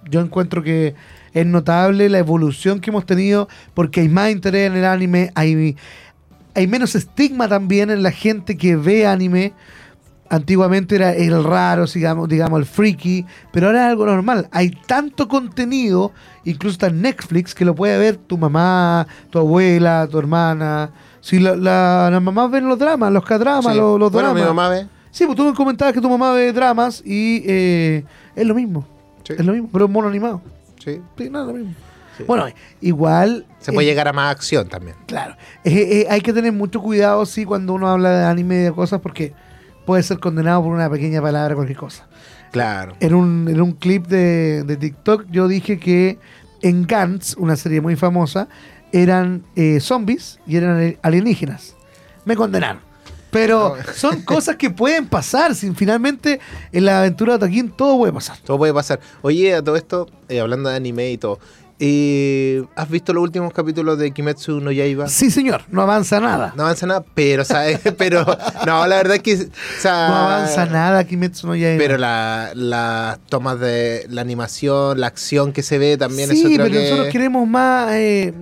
Yo 0.09 0.19
encuentro 0.19 0.63
que 0.63 0.95
es 1.33 1.45
notable 1.45 2.09
la 2.09 2.19
evolución 2.19 2.79
que 2.79 2.89
hemos 2.89 3.05
tenido 3.05 3.47
porque 3.73 4.01
hay 4.01 4.09
más 4.09 4.31
interés 4.31 4.71
en 4.71 4.77
el 4.77 4.85
anime, 4.85 5.31
hay, 5.35 5.75
hay 6.55 6.67
menos 6.67 6.95
estigma 6.95 7.47
también 7.47 7.89
en 7.89 8.03
la 8.03 8.11
gente 8.11 8.57
que 8.57 8.75
ve 8.75 9.05
anime. 9.07 9.53
Antiguamente 10.29 10.95
era 10.95 11.13
el 11.13 11.43
raro, 11.43 11.85
digamos, 11.85 12.27
digamos, 12.27 12.59
el 12.59 12.65
freaky, 12.65 13.23
pero 13.51 13.67
ahora 13.67 13.85
es 13.85 13.89
algo 13.91 14.05
normal. 14.07 14.47
Hay 14.51 14.71
tanto 14.87 15.27
contenido, 15.27 16.11
incluso 16.43 16.73
está 16.73 16.87
en 16.87 17.01
Netflix, 17.03 17.53
que 17.53 17.65
lo 17.65 17.75
puede 17.75 17.97
ver 17.99 18.15
tu 18.17 18.37
mamá, 18.37 19.05
tu 19.29 19.37
abuela, 19.37 20.07
tu 20.09 20.17
hermana. 20.17 20.89
Si 21.21 21.37
la, 21.39 21.55
la- 21.55 22.09
las 22.09 22.21
mamás 22.21 22.49
ven 22.49 22.67
los 22.67 22.79
dramas, 22.79 23.11
los 23.11 23.23
K-dramas, 23.23 23.73
Sí. 23.73 23.79
los, 23.79 23.99
los 23.99 24.11
bueno, 24.11 24.29
dramas. 24.29 24.41
mi 24.41 24.47
mamá 24.47 24.69
ve. 24.69 24.87
Sí, 25.11 25.25
pues 25.25 25.37
tú 25.37 25.45
me 25.45 25.53
comentabas 25.53 25.93
que 25.93 26.01
tu 26.01 26.09
mamá 26.09 26.31
ve 26.33 26.51
dramas 26.51 27.03
y 27.05 27.43
eh, 27.45 28.03
es 28.35 28.47
lo 28.47 28.55
mismo. 28.55 28.87
Sí. 29.23 29.33
Es 29.37 29.45
lo 29.45 29.53
mismo, 29.53 29.69
pero 29.71 29.85
es 29.85 29.91
mono 29.91 30.07
animado. 30.07 30.41
Sí. 30.83 30.99
Sí, 31.15 31.29
nada, 31.29 31.45
lo 31.45 31.53
mismo. 31.53 31.73
Sí. 32.17 32.23
Bueno, 32.27 32.45
igual. 32.81 33.45
Se 33.59 33.71
puede 33.71 33.87
eh, 33.87 33.91
llegar 33.91 34.07
a 34.07 34.13
más 34.13 34.31
acción 34.31 34.67
también. 34.69 34.95
Claro. 35.07 35.35
Eh, 35.63 36.01
eh, 36.01 36.07
hay 36.09 36.21
que 36.21 36.33
tener 36.33 36.51
mucho 36.51 36.81
cuidado, 36.81 37.25
sí, 37.25 37.45
cuando 37.45 37.73
uno 37.73 37.87
habla 37.87 38.19
de 38.19 38.25
anime 38.25 38.55
y 38.55 38.59
de 38.59 38.71
cosas, 38.71 39.01
porque 39.01 39.33
puede 39.85 40.03
ser 40.03 40.19
condenado 40.19 40.63
por 40.63 40.71
una 40.73 40.89
pequeña 40.89 41.21
palabra, 41.21 41.55
cualquier 41.55 41.77
cosa. 41.77 42.07
Claro. 42.51 42.93
En 42.99 43.15
un, 43.15 43.47
en 43.49 43.61
un 43.61 43.71
clip 43.73 44.07
de, 44.07 44.63
de 44.63 44.77
TikTok 44.77 45.25
yo 45.31 45.47
dije 45.47 45.79
que 45.79 46.19
en 46.61 46.87
Gantz, 46.87 47.35
una 47.37 47.55
serie 47.55 47.81
muy 47.81 47.95
famosa, 47.95 48.47
eran 48.93 49.43
eh, 49.55 49.79
zombies 49.79 50.39
y 50.47 50.55
eran 50.55 50.97
alienígenas. 51.01 51.75
Me 52.25 52.35
condenaron. 52.35 52.81
Pero 53.31 53.75
son 53.95 54.21
cosas 54.21 54.55
que 54.55 54.69
pueden 54.69 55.07
pasar. 55.07 55.55
Si 55.55 55.69
finalmente 55.73 56.39
en 56.71 56.85
la 56.85 56.99
aventura 56.99 57.33
de 57.33 57.37
Otaquín 57.37 57.69
todo 57.69 57.97
puede 57.97 58.13
pasar. 58.13 58.37
Todo 58.45 58.57
puede 58.57 58.73
pasar. 58.73 58.99
Oye, 59.21 59.55
a 59.55 59.63
todo 59.63 59.75
esto, 59.75 60.07
eh, 60.29 60.39
hablando 60.39 60.69
de 60.69 60.77
anime 60.77 61.11
y 61.11 61.17
todo, 61.17 61.39
eh, 61.85 62.63
¿has 62.77 62.89
visto 62.89 63.11
los 63.11 63.21
últimos 63.23 63.51
capítulos 63.51 63.97
de 63.97 64.11
Kimetsu 64.11 64.61
no 64.61 64.71
Yaiba? 64.71 65.09
Sí, 65.09 65.29
señor, 65.29 65.63
no 65.69 65.81
avanza 65.81 66.21
nada. 66.21 66.53
No 66.55 66.63
avanza 66.63 66.87
nada, 66.87 67.03
pero, 67.13 67.43
¿sabes? 67.43 67.81
pero, 67.97 68.25
no, 68.65 68.87
la 68.87 68.95
verdad 68.95 69.17
es 69.17 69.21
que, 69.21 69.33
o 69.33 69.81
sea, 69.81 70.07
No 70.07 70.15
avanza 70.15 70.65
nada 70.65 71.03
Kimetsu 71.03 71.45
no 71.47 71.55
Yaiba. 71.57 71.77
Pero 71.77 71.97
la- 71.97 72.51
las 72.55 73.19
tomas 73.27 73.59
de 73.59 74.05
la 74.09 74.21
animación, 74.21 74.97
la 75.01 75.07
acción 75.07 75.51
que 75.51 75.61
se 75.61 75.77
ve 75.77 75.97
también 75.97 76.29
sí, 76.29 76.39
eso 76.39 76.47
creo 76.47 76.65
pero 76.67 76.71
que... 76.79 76.83
nosotros 76.89 77.07
queremos 77.11 77.45
más 77.47 77.91
eh, 77.91 78.33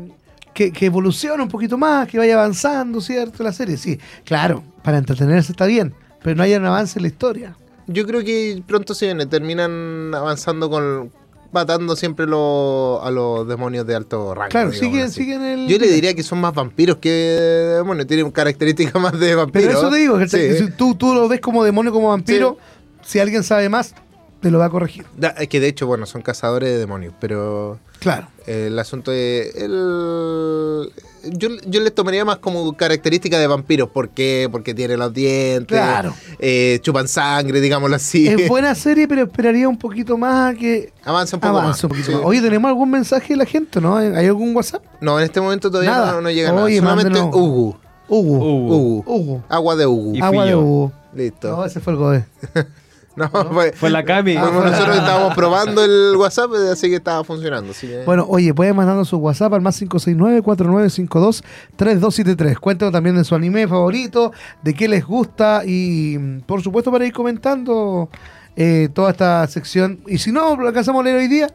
que, 0.53 0.71
que 0.71 0.85
evolucione 0.85 1.41
un 1.41 1.49
poquito 1.49 1.79
más, 1.79 2.07
que 2.07 2.19
vaya 2.19 2.35
avanzando, 2.35 3.01
¿cierto? 3.01 3.43
La 3.43 3.53
serie, 3.53 3.77
sí. 3.77 3.99
Claro, 4.23 4.63
para 4.83 4.99
entretenerse 4.99 5.51
está 5.53 5.65
bien, 5.65 5.95
pero 6.21 6.35
no 6.35 6.43
haya 6.43 6.59
un 6.59 6.65
avance 6.67 6.99
en 6.99 7.03
la 7.03 7.07
historia. 7.07 7.55
Yo 7.87 8.05
creo 8.05 8.23
que 8.23 8.61
pronto 8.67 8.93
se 8.93 9.05
viene, 9.07 9.25
terminan 9.25 10.13
avanzando 10.13 10.69
con... 10.69 11.11
matando 11.51 11.95
siempre 11.95 12.25
lo- 12.27 13.01
a 13.03 13.11
los 13.11 13.47
demonios 13.47 13.85
de 13.85 13.95
alto 13.95 14.33
rango. 14.33 14.49
Claro, 14.49 14.71
siguen, 14.73 15.09
siguen 15.11 15.41
el. 15.43 15.67
Yo 15.67 15.77
le 15.77 15.87
diría 15.87 16.13
que 16.13 16.23
son 16.23 16.39
más 16.39 16.53
vampiros 16.53 16.97
que 16.97 17.09
demonios, 17.09 18.07
tienen 18.07 18.29
características 18.31 18.93
más 19.01 19.19
de 19.19 19.35
vampiros. 19.35 19.67
Pero 19.67 19.79
eso 19.79 19.89
te 19.89 19.97
digo, 19.97 20.17
que 20.17 20.27
Sí. 20.27 20.57
si 20.57 20.71
tú, 20.71 20.95
tú 20.95 21.13
lo 21.13 21.27
ves 21.27 21.41
como 21.41 21.63
demonio, 21.63 21.91
como 21.91 22.09
vampiro, 22.09 22.57
si 23.03 23.19
alguien 23.19 23.43
sabe 23.43 23.69
más, 23.69 23.93
te 24.41 24.49
lo 24.51 24.59
va 24.59 24.65
a 24.65 24.69
corregir. 24.69 25.05
Es 25.39 25.47
que 25.49 25.59
de 25.59 25.67
hecho, 25.67 25.85
bueno, 25.87 26.05
son 26.05 26.21
cazadores 26.21 26.69
de 26.69 26.77
demonios, 26.79 27.13
pero 27.19 27.79
Claro. 27.99 28.27
el 28.47 28.77
asunto 28.79 29.11
es... 29.11 29.55
El, 29.55 30.91
yo, 31.31 31.49
yo 31.67 31.81
les 31.81 31.93
tomaría 31.93 32.23
más 32.25 32.37
como 32.37 32.73
característica 32.75 33.37
de 33.39 33.47
vampiros. 33.47 33.89
¿Por 33.89 34.09
qué? 34.09 34.47
Porque 34.51 34.73
tienen 34.73 34.99
los 34.99 35.13
dientes, 35.13 35.77
Claro. 35.77 36.13
eh, 36.39 36.79
chupan 36.81 37.07
sangre, 37.07 37.59
digámoslo 37.61 37.95
así. 37.95 38.27
Es 38.27 38.47
buena 38.49 38.73
serie, 38.75 39.07
pero 39.07 39.23
esperaría 39.23 39.67
un 39.69 39.77
poquito 39.77 40.17
más 40.17 40.53
a 40.53 40.57
que 40.57 40.93
Avanza 41.03 41.37
un 41.37 41.41
poco 41.41 41.57
avance 41.57 41.69
más. 41.69 41.83
un 41.83 41.89
poquito 41.89 42.07
sí. 42.11 42.13
más. 42.15 42.21
Oye, 42.25 42.41
¿tenemos 42.41 42.69
algún 42.69 42.89
mensaje 42.91 43.33
de 43.33 43.37
la 43.37 43.45
gente, 43.45 43.79
no? 43.81 43.97
¿Hay 43.97 44.25
algún 44.27 44.55
WhatsApp? 44.55 44.83
No, 45.01 45.17
en 45.19 45.25
este 45.25 45.39
momento 45.41 45.69
todavía 45.69 45.91
Nada. 45.91 46.11
no, 46.13 46.21
no 46.21 46.29
llega 46.31 46.53
Oye, 46.53 46.81
nada. 46.81 46.91
Solamente 46.95 47.19
mándenos- 47.19 47.35
Ugu. 47.35 47.75
Hugo. 48.07 48.35
Hugo. 48.37 48.65
Ugu. 48.65 49.03
Hugo. 49.07 49.43
Agua 49.47 49.75
de 49.75 49.85
Ugu. 49.87 50.15
Y 50.15 50.19
fui 50.19 50.27
Agua 50.27 50.45
de. 50.45 50.55
Hugo. 50.55 50.91
Listo. 51.13 51.49
No, 51.55 51.65
ese 51.65 51.79
fue 51.79 51.93
el 51.93 51.99
Godé. 51.99 52.25
No, 53.15 53.27
fue- 53.29 53.73
Fue 53.73 53.89
la 53.89 54.03
Cami. 54.05 54.35
Ah, 54.37 54.49
nosotros 54.53 54.95
estábamos 54.95 55.35
probando 55.35 55.83
el 55.83 56.15
WhatsApp, 56.15 56.51
así 56.71 56.89
que 56.89 56.95
estaba 56.95 57.23
funcionando. 57.23 57.71
así 57.71 57.87
que- 57.87 58.03
Bueno, 58.05 58.25
oye, 58.29 58.53
pueden 58.53 58.75
mandarnos 58.75 59.09
su 59.09 59.17
WhatsApp 59.17 59.53
al 59.53 59.61
más 59.61 59.75
569-4952-3273. 59.81 62.59
Cuéntanos 62.59 62.91
también 62.93 63.15
de 63.15 63.23
su 63.23 63.35
anime 63.35 63.67
favorito, 63.67 64.31
de 64.63 64.73
qué 64.73 64.87
les 64.87 65.05
gusta 65.05 65.63
y, 65.65 66.17
por 66.45 66.61
supuesto, 66.61 66.91
para 66.91 67.05
ir 67.05 67.13
comentando 67.13 68.09
eh, 68.55 68.89
toda 68.93 69.11
esta 69.11 69.47
sección. 69.47 69.99
Y 70.07 70.17
si 70.17 70.31
no 70.31 70.55
lo 70.55 70.67
alcanzamos 70.67 71.01
a 71.01 71.03
leer 71.05 71.17
hoy 71.17 71.27
día, 71.27 71.49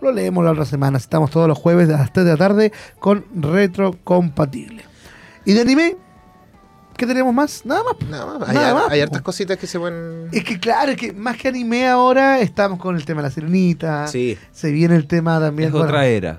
lo 0.00 0.12
leemos 0.12 0.44
la 0.44 0.52
otra 0.52 0.64
semana. 0.66 0.98
Estamos 0.98 1.30
todos 1.30 1.48
los 1.48 1.58
jueves 1.58 1.88
a 1.88 1.92
las 1.98 2.12
3 2.12 2.26
de 2.26 2.32
la 2.32 2.36
tarde 2.36 2.72
con 2.98 3.24
Retro 3.34 3.96
Compatible. 4.04 4.84
¿Y 5.46 5.52
de 5.54 5.60
anime? 5.62 5.96
¿Qué 6.96 7.06
tenemos 7.06 7.34
más? 7.34 7.64
Nada 7.66 7.82
más. 7.82 8.08
Nada 8.08 8.38
más. 8.38 8.48
Hay, 8.48 8.54
Nada 8.54 8.68
har- 8.68 8.74
más, 8.74 8.90
hay 8.90 9.00
po. 9.00 9.04
hartas 9.04 9.22
cositas 9.22 9.56
que 9.58 9.66
se 9.66 9.78
pueden. 9.78 10.28
Es 10.32 10.44
que 10.44 10.58
claro, 10.60 10.92
es 10.92 10.96
que 10.98 11.12
más 11.12 11.36
que 11.36 11.48
anime 11.48 11.86
ahora 11.88 12.38
estamos 12.40 12.78
con 12.78 12.96
el 12.96 13.04
tema 13.04 13.22
de 13.22 13.28
la 13.28 13.34
sirenita. 13.34 14.06
Sí. 14.08 14.38
Se 14.52 14.70
viene 14.70 14.94
el 14.96 15.06
tema 15.06 15.40
también. 15.40 15.68
Es 15.68 15.72
bueno, 15.72 15.86
otra 15.86 16.06
era. 16.06 16.38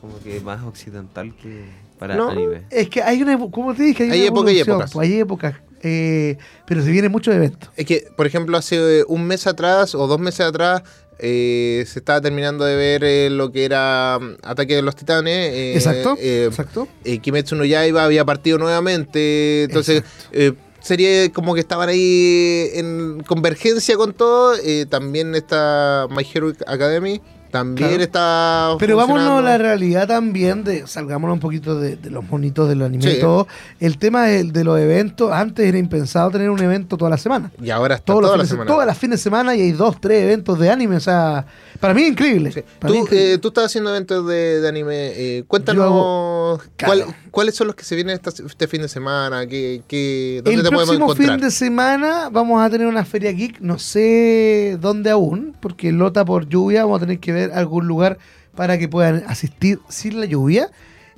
Como 0.00 0.18
que 0.20 0.40
más 0.40 0.62
occidental 0.62 1.34
que 1.34 1.66
para 1.98 2.14
No. 2.16 2.30
anime. 2.30 2.62
Es 2.70 2.88
que 2.88 3.02
hay 3.02 3.22
una, 3.22 3.36
como 3.50 3.74
te 3.74 3.82
dije, 3.82 4.04
hay, 4.04 4.10
Hay 4.12 4.18
una 4.20 4.28
épocas 4.28 4.52
y 4.52 4.58
evolución, 4.60 4.76
épocas. 4.76 4.92
pues, 4.92 5.08
hay 5.08 5.18
épocas, 5.20 5.54
eh, 5.82 6.36
pero 6.66 6.82
se 6.82 6.90
vienen 6.90 7.12
muchos 7.12 7.34
eventos. 7.34 7.70
Es 7.76 7.86
que, 7.86 8.06
por 8.16 8.26
ejemplo, 8.26 8.56
hace 8.56 9.04
un 9.08 9.24
mes 9.24 9.46
atrás 9.46 9.94
o 9.94 10.06
dos 10.06 10.18
meses 10.20 10.40
atrás 10.40 10.82
eh, 11.20 11.84
se 11.86 11.98
estaba 11.98 12.20
terminando 12.20 12.64
de 12.64 12.76
ver 12.76 13.02
eh, 13.04 13.28
lo 13.30 13.50
que 13.50 13.64
era 13.64 14.18
mm, 14.20 14.36
Ataque 14.42 14.76
de 14.76 14.82
los 14.82 14.94
Titanes. 14.94 15.52
eh, 15.52 15.74
exacto, 15.74 16.16
eh, 16.20 16.44
exacto. 16.48 16.88
eh, 17.04 17.18
Kimetsu 17.18 17.56
no 17.56 17.64
Yaiba 17.64 18.04
había 18.04 18.24
partido 18.24 18.58
nuevamente. 18.58 19.64
Entonces, 19.64 20.02
eh, 20.32 20.52
sería 20.80 21.28
como 21.32 21.54
que 21.54 21.60
estaban 21.60 21.88
ahí 21.88 22.70
en 22.74 23.22
convergencia 23.26 23.96
con 23.96 24.12
todo. 24.14 24.54
eh, 24.62 24.86
también 24.88 25.34
está 25.34 26.06
My 26.10 26.24
Hero 26.32 26.52
Academy. 26.66 27.20
También 27.50 27.88
Claro. 27.88 28.02
está. 28.02 28.76
Pero 28.78 28.96
vámonos 28.96 29.38
a 29.38 29.42
la 29.42 29.56
realidad 29.58 30.06
también, 30.06 30.64
de 30.64 30.86
salgámonos 30.86 31.34
un 31.34 31.40
poquito 31.40 31.80
de, 31.80 31.96
de 31.96 32.10
los 32.10 32.22
monitos 32.28 32.68
del 32.68 32.82
anime 32.82 33.02
Sí. 33.02 33.16
y 33.16 33.20
todo. 33.20 33.48
El 33.80 33.96
tema 33.98 34.24
de, 34.26 34.44
de 34.44 34.64
los 34.64 34.78
eventos, 34.78 35.32
antes 35.32 35.66
era 35.66 35.78
impensado 35.78 36.30
tener 36.30 36.50
un 36.50 36.60
evento 36.62 36.96
toda 36.96 37.10
la 37.10 37.16
semana. 37.18 37.50
Y 37.62 37.70
ahora 37.70 37.94
está 37.96 38.04
Todos 38.06 38.20
los 38.22 38.28
toda 38.28 38.36
la 38.36 38.42
fines, 38.44 38.50
semana. 38.50 38.70
todas 38.70 38.86
las 38.86 38.98
fines 38.98 39.18
de 39.18 39.22
semana 39.22 39.54
y 39.56 39.60
hay 39.62 39.72
dos, 39.72 40.00
tres 40.00 40.24
eventos 40.24 40.58
de 40.58 40.70
anime. 40.70 40.96
O 40.96 41.00
sea, 41.00 41.46
para 41.80 41.94
mí 41.94 42.02
es 42.02 42.08
increíble. 42.08 42.52
Sí. 42.52 42.62
Para 42.78 42.92
mí 42.92 42.98
Tú, 43.00 43.04
increíble. 43.04 43.32
eh, 43.34 43.38
tú 43.38 43.48
estás 43.48 43.64
haciendo 43.66 43.90
eventos 43.90 44.26
de, 44.26 44.60
de 44.60 44.68
anime. 44.68 44.94
eh, 45.14 45.44
cuéntanos 45.46 45.82
Yo 45.82 45.88
hago- 45.88 46.58
cuál- 46.84 46.98
claro. 47.04 47.14
cuáles 47.30 47.54
son 47.54 47.66
los 47.68 47.76
que 47.76 47.84
se 47.84 47.94
vienen 47.94 48.14
esta- 48.14 48.30
este 48.44 48.66
fin 48.68 48.82
de 48.82 48.88
semana. 48.88 49.46
¿Qué, 49.46 49.82
qué, 49.88 50.40
¿Dónde 50.44 50.58
El 50.60 50.64
te 50.64 50.70
podemos 50.70 50.86
próximo 50.86 51.04
encontrar? 51.06 51.28
fin 51.38 51.40
de 51.44 51.50
semana 51.50 52.28
vamos 52.30 52.60
a 52.62 52.68
tener 52.70 52.86
una 52.86 53.04
feria 53.04 53.30
geek, 53.32 53.60
no 53.60 53.78
sé 53.78 54.76
dónde 54.80 55.10
aún, 55.10 55.54
porque 55.60 55.92
Lota 55.92 56.24
por 56.24 56.48
lluvia 56.48 56.84
vamos 56.84 56.98
a 56.98 57.00
tener 57.06 57.18
que 57.18 57.32
ver 57.32 57.52
algún 57.52 57.86
lugar 57.86 58.18
para 58.54 58.78
que 58.78 58.88
puedan 58.88 59.22
asistir 59.28 59.78
sin 59.88 60.18
la 60.20 60.26
lluvia. 60.26 60.70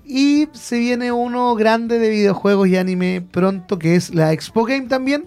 Y 0.05 0.49
se 0.53 0.79
viene 0.79 1.13
uno 1.13 1.55
grande 1.55 1.99
de 2.01 2.11
videojuegos 2.11 2.67
y 2.69 2.77
anime 2.77 3.25
pronto, 3.31 3.79
que 3.79 3.95
es 3.95 4.13
la 4.15 4.33
Expo 4.33 4.65
Game 4.65 4.89
también. 4.89 5.27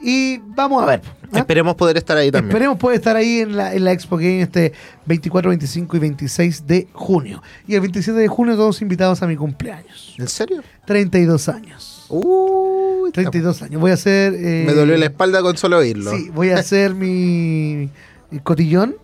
Y 0.00 0.38
vamos 0.38 0.82
a 0.82 0.86
ver. 0.86 1.02
¿ah? 1.32 1.38
Esperemos 1.38 1.74
poder 1.74 1.96
estar 1.96 2.16
ahí 2.16 2.30
también. 2.30 2.50
Esperemos 2.50 2.78
poder 2.78 2.96
estar 2.98 3.16
ahí 3.16 3.40
en 3.40 3.56
la, 3.56 3.74
en 3.74 3.84
la 3.84 3.92
Expo 3.92 4.16
Game 4.16 4.42
este 4.42 4.72
24, 5.06 5.48
25 5.50 5.96
y 5.96 6.00
26 6.00 6.66
de 6.66 6.88
junio. 6.92 7.42
Y 7.66 7.74
el 7.74 7.80
27 7.80 8.18
de 8.18 8.28
junio 8.28 8.56
todos 8.56 8.82
invitados 8.82 9.22
a 9.22 9.26
mi 9.26 9.36
cumpleaños. 9.36 10.14
¿En 10.18 10.28
serio? 10.28 10.62
32 10.86 11.48
años. 11.48 12.06
Uy, 12.08 13.10
32 13.10 13.62
años. 13.62 13.80
Voy 13.80 13.90
a 13.90 13.94
hacer... 13.94 14.34
eh, 14.34 14.64
Me 14.66 14.74
dolió 14.74 14.96
la 14.96 15.06
espalda 15.06 15.40
con 15.42 15.56
solo 15.56 15.78
oírlo. 15.78 16.10
Sí, 16.10 16.30
voy 16.32 16.50
a 16.50 16.58
hacer 16.58 16.94
mi, 16.94 17.88
mi 18.30 18.38
cotillón 18.40 18.96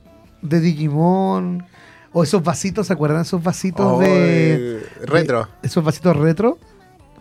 de 0.42 0.60
Digimon. 0.60 1.64
O 2.14 2.22
esos 2.22 2.44
vasitos, 2.44 2.88
¿se 2.88 2.92
acuerdan? 2.92 3.22
Esos 3.22 3.42
vasitos 3.42 3.98
de, 4.00 4.82
Retro. 5.02 5.48
de- 5.62 5.66
Esos 5.66 5.82
vasitos 5.82 6.14
retro 6.14 6.58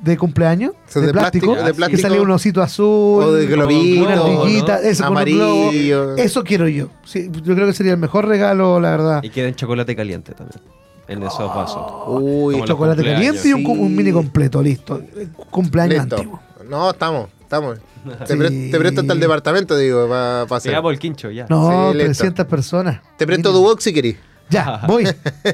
de 0.01 0.17
cumpleaños. 0.17 0.74
De, 0.93 1.01
de 1.01 1.12
plástico, 1.13 1.53
plástico, 1.53 1.86
de 1.86 1.91
Que 1.91 1.98
salía 1.98 2.22
un 2.22 2.31
osito 2.31 2.62
azul. 2.62 3.24
O 3.24 3.31
de 3.34 3.46
globito, 3.46 4.03
Una 4.05 4.13
ardillita. 4.13 4.79
¿no? 4.81 4.88
Eso 4.89 5.03
con 5.03 5.12
un 5.12 5.17
Amarillo. 5.17 6.03
globo. 6.08 6.17
Eso 6.17 6.43
quiero 6.43 6.67
yo. 6.67 6.88
Sí, 7.05 7.29
yo 7.43 7.55
creo 7.55 7.67
que 7.67 7.74
sería 7.74 7.93
el 7.93 7.98
mejor 8.00 8.27
regalo, 8.27 8.79
la 8.79 8.91
verdad. 8.91 9.24
Y 9.24 9.29
queda 9.29 9.48
en 9.48 9.55
chocolate 9.55 9.96
caliente 9.96 10.34
también. 10.34 10.60
En 11.08 11.22
esos 11.24 11.53
vasos. 11.53 11.81
Uy, 12.08 12.53
Como 12.53 12.65
Chocolate 12.65 13.03
caliente 13.03 13.50
y 13.50 13.53
un, 13.53 13.96
mini 13.96 14.12
completo, 14.12 14.62
listo. 14.62 15.01
Cumpleaños 15.50 16.00
listo. 16.05 16.15
antiguo. 16.15 16.39
No, 16.70 16.89
estamos, 16.91 17.29
estamos. 17.41 17.77
Te, 18.25 18.27
Sí. 18.27 18.36
pre- 18.38 18.50
te 18.72 18.79
presto 18.79 19.01
hasta 19.01 19.13
el 19.13 19.20
departamento, 19.20 19.77
digo, 19.77 20.08
para 20.08 20.43
hacer. 20.43 20.72
Llegamos 20.72 20.93
el 20.93 21.00
quincho 21.00 21.29
ya. 21.29 21.46
No, 21.50 21.91
Sí, 21.91 21.98
listo. 21.98 22.05
300 22.13 22.46
personas. 22.48 23.01
Te 23.17 23.27
presto 23.27 23.51
tu 23.51 23.62
box 23.62 23.84
si 23.84 23.93
querís. 23.93 24.15
Ya, 24.50 24.81
voy. 24.88 25.05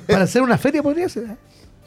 Para 0.08 0.24
hacer 0.24 0.42
una 0.44 0.58
feria 0.58 0.84
podría 0.84 1.10
ser. 1.10 1.26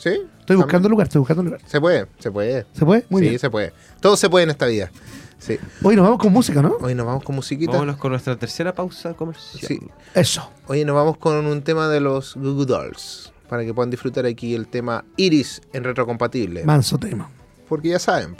¿Sí? 0.01 0.19
Estoy 0.41 0.57
buscando 0.57 0.89
lugar, 0.89 1.09
estoy 1.09 1.19
buscando 1.19 1.43
lugar. 1.43 1.61
Se 1.67 1.79
puede, 1.79 2.07
se 2.19 2.31
puede. 2.31 2.65
¿Se 2.73 2.87
puede? 2.87 3.05
Muy 3.11 3.21
sí, 3.21 3.29
bien. 3.29 3.39
se 3.39 3.51
puede. 3.51 3.75
Todo 4.01 4.17
se 4.17 4.31
puede 4.31 4.45
en 4.45 4.51
esta 4.51 4.65
vida. 4.65 4.91
Sí. 5.39 5.59
Hoy 5.83 5.95
nos 5.95 6.05
vamos 6.05 6.19
con 6.19 6.33
música, 6.33 6.63
¿no? 6.63 6.79
Hoy 6.81 6.95
nos 6.95 7.05
vamos 7.05 7.23
con 7.23 7.37
musiquita. 7.37 7.73
Vámonos 7.73 7.99
con 7.99 8.13
nuestra 8.13 8.35
tercera 8.37 8.75
pausa 8.75 9.13
comercial. 9.13 9.63
Sí. 9.63 9.79
Eso. 10.15 10.51
Hoy 10.69 10.87
nos 10.87 10.97
vamos 10.97 11.19
con 11.19 11.45
un 11.45 11.61
tema 11.61 11.89
de 11.89 12.01
los 12.01 12.35
Google 12.35 12.65
Dolls. 12.65 13.31
Para 13.51 13.63
que 13.63 13.75
puedan 13.75 13.91
disfrutar 13.91 14.25
aquí 14.25 14.55
el 14.55 14.69
tema 14.69 15.05
Iris 15.19 15.61
en 15.75 15.85
retrocompatible. 15.85 16.65
Manso 16.65 16.97
tema. 16.97 17.29
Porque 17.69 17.89
ya 17.91 17.99
saben. 17.99 18.37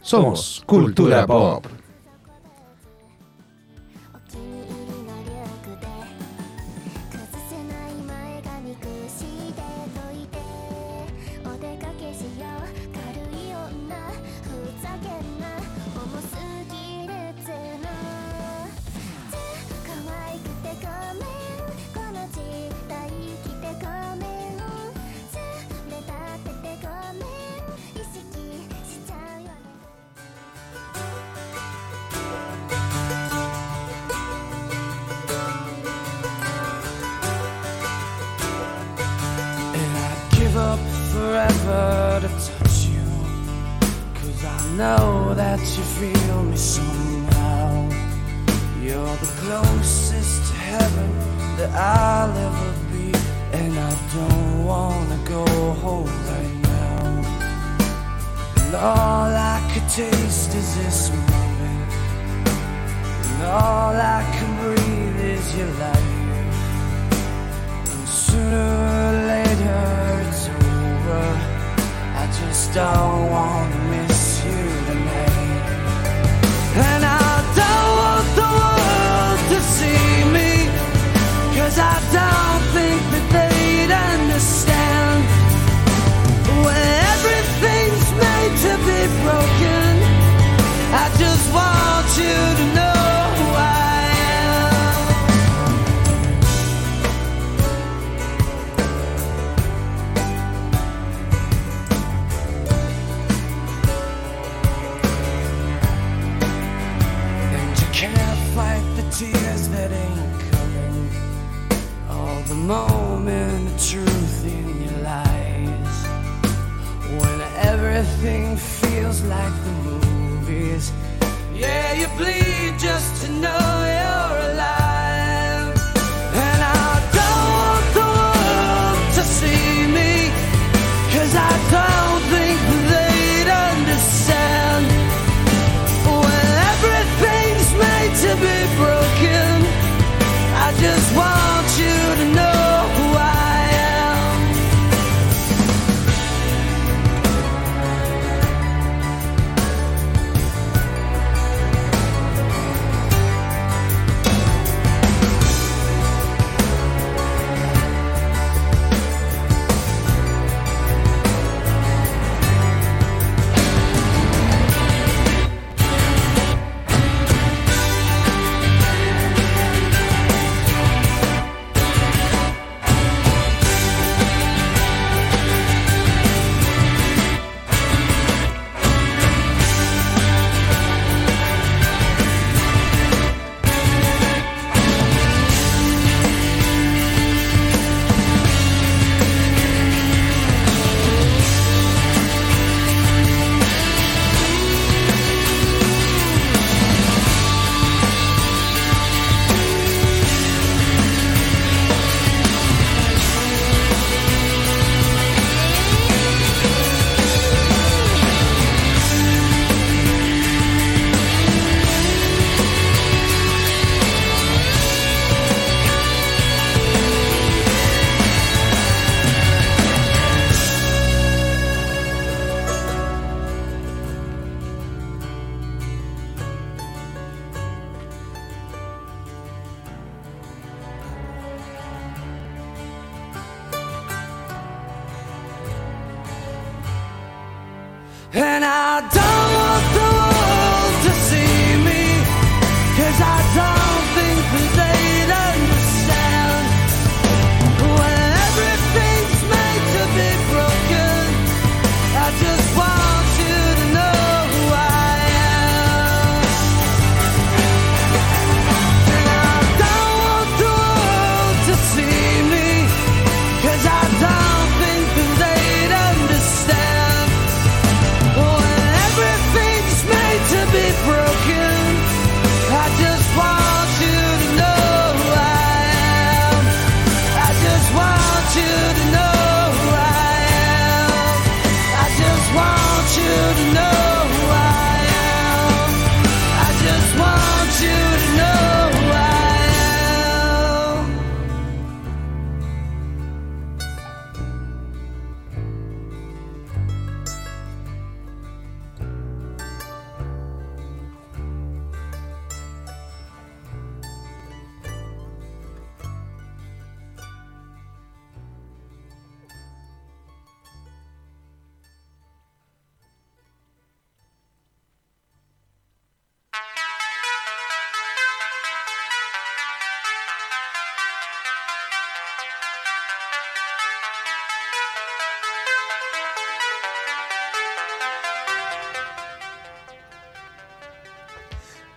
Somos 0.00 0.62
Cultura 0.64 1.26
Pop. 1.26 1.66
お 1.66 1.83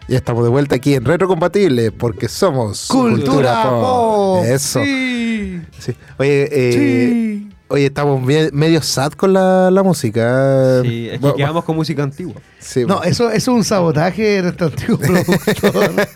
Ya 0.07 0.17
estamos 0.17 0.43
de 0.43 0.49
vuelta 0.49 0.75
aquí 0.75 0.93
en 0.93 1.03
Retrocompatible 1.03 1.91
porque 1.91 2.29
somos 2.29 2.87
Cultura 2.87 3.69
Pop. 3.69 4.45
Eso. 4.45 4.81
Sí. 4.83 5.61
Sí. 5.79 5.95
Oye, 6.17 6.47
eh, 6.51 6.71
Sí. 6.73 7.43
Oye, 7.69 7.87
estamos 7.87 8.25
bien- 8.25 8.49
medio 8.53 8.81
sad 8.81 9.11
con 9.11 9.33
la, 9.33 9.69
la 9.69 9.83
música. 9.83 10.81
Sí, 10.83 11.07
es 11.07 11.11
que 11.13 11.17
Bueno, 11.17 11.35
quedamos 11.35 11.65
con 11.65 11.75
música 11.75 12.01
antigua. 12.03 12.35
sí, 12.59 12.85
No, 12.85 13.03
eso, 13.03 13.25
eso 13.29 13.33
es 13.33 13.47
un 13.49 13.63
sabotaje 13.65 14.23
de 14.23 14.41
nuestro 14.43 14.67
antiguo 14.67 14.97
productor. 14.99 16.09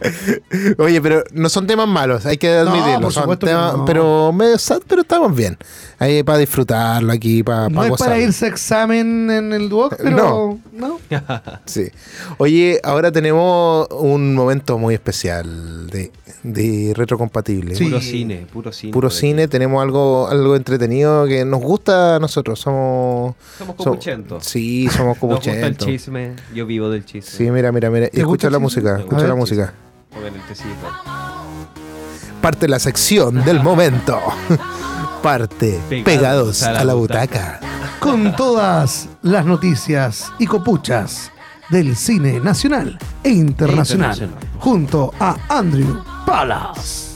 Oye, 0.78 1.00
pero 1.00 1.22
no 1.32 1.48
son 1.48 1.66
temas 1.66 1.88
malos, 1.88 2.26
hay 2.26 2.36
que 2.36 2.48
admitirlo. 2.50 3.00
por 3.02 3.12
son 3.12 3.30
que 3.30 3.46
temas, 3.46 3.76
no. 3.76 3.84
pero 3.84 4.32
medio 4.32 4.58
sad, 4.58 4.80
pero 4.86 5.02
estamos 5.02 5.34
bien. 5.34 5.56
Ahí 5.98 6.22
para 6.22 6.38
disfrutarlo 6.38 7.12
aquí, 7.12 7.42
para, 7.42 7.68
No 7.68 7.80
para 7.82 7.94
es 7.94 7.98
para 8.00 8.18
irse 8.18 8.46
a 8.46 8.48
examen 8.48 9.30
en 9.30 9.52
el 9.52 9.68
Duoc, 9.68 9.96
pero 9.98 10.58
no. 10.72 10.98
Sí. 11.66 11.88
Oye, 12.38 12.80
ahora 12.82 13.12
tenemos 13.12 13.86
un 13.90 14.34
momento 14.34 14.78
muy 14.78 14.94
especial 14.94 15.88
de, 15.90 16.10
de 16.42 16.92
retrocompatible. 16.96 17.74
Sí. 17.74 17.84
Puro 17.84 18.00
cine, 18.00 18.46
puro 18.50 18.72
cine. 18.72 18.92
Puro 18.94 19.10
cine, 19.10 19.46
tenemos 19.48 19.82
algo, 19.82 20.26
algo 20.28 20.56
entretenido 20.56 21.26
que 21.26 21.44
nos 21.44 21.60
gusta 21.60 22.16
a 22.16 22.18
nosotros. 22.18 22.58
Somos. 22.60 23.34
Somos 23.58 23.76
som- 23.76 23.84
copuchentos. 23.84 24.44
Sí, 24.44 24.88
somos 24.88 25.18
Nos 25.22 25.30
gusta 25.30 25.50
el 25.50 25.56
copuchentos. 25.60 25.86
chisme. 25.86 26.32
Yo 26.54 26.64
vivo 26.64 26.88
del 26.88 27.04
chisme. 27.04 27.30
Sí, 27.30 27.50
mira, 27.50 27.72
mira, 27.72 27.90
mira. 27.90 28.08
¿Te 28.08 28.22
gusta 28.22 28.46
Escucha 28.46 28.50
la 28.50 28.58
música, 28.58 28.98
escucha 29.00 29.26
la 29.28 29.34
música. 29.34 29.74
Pongan 30.12 30.34
el 30.34 30.42
tecito. 30.42 30.68
Parte 32.42 32.68
la 32.68 32.78
sección 32.78 33.44
del 33.44 33.62
momento. 33.62 34.18
Parte 35.22 35.78
pegados, 36.04 36.62
a 36.62 36.84
la, 36.84 36.94
butaca. 36.94 37.60
Con 38.00 38.34
todas 38.34 39.08
las 39.22 39.44
noticias 39.44 40.32
y 40.38 40.46
copuchas 40.46 41.30
del 41.68 41.94
cine 41.94 42.40
nacional 42.40 42.98
e 43.22 43.28
internacional, 43.30 44.12
Internacional. 44.14 44.58
junto 44.58 45.12
a 45.20 45.36
Andrew 45.48 46.02
Palas. 46.26 47.09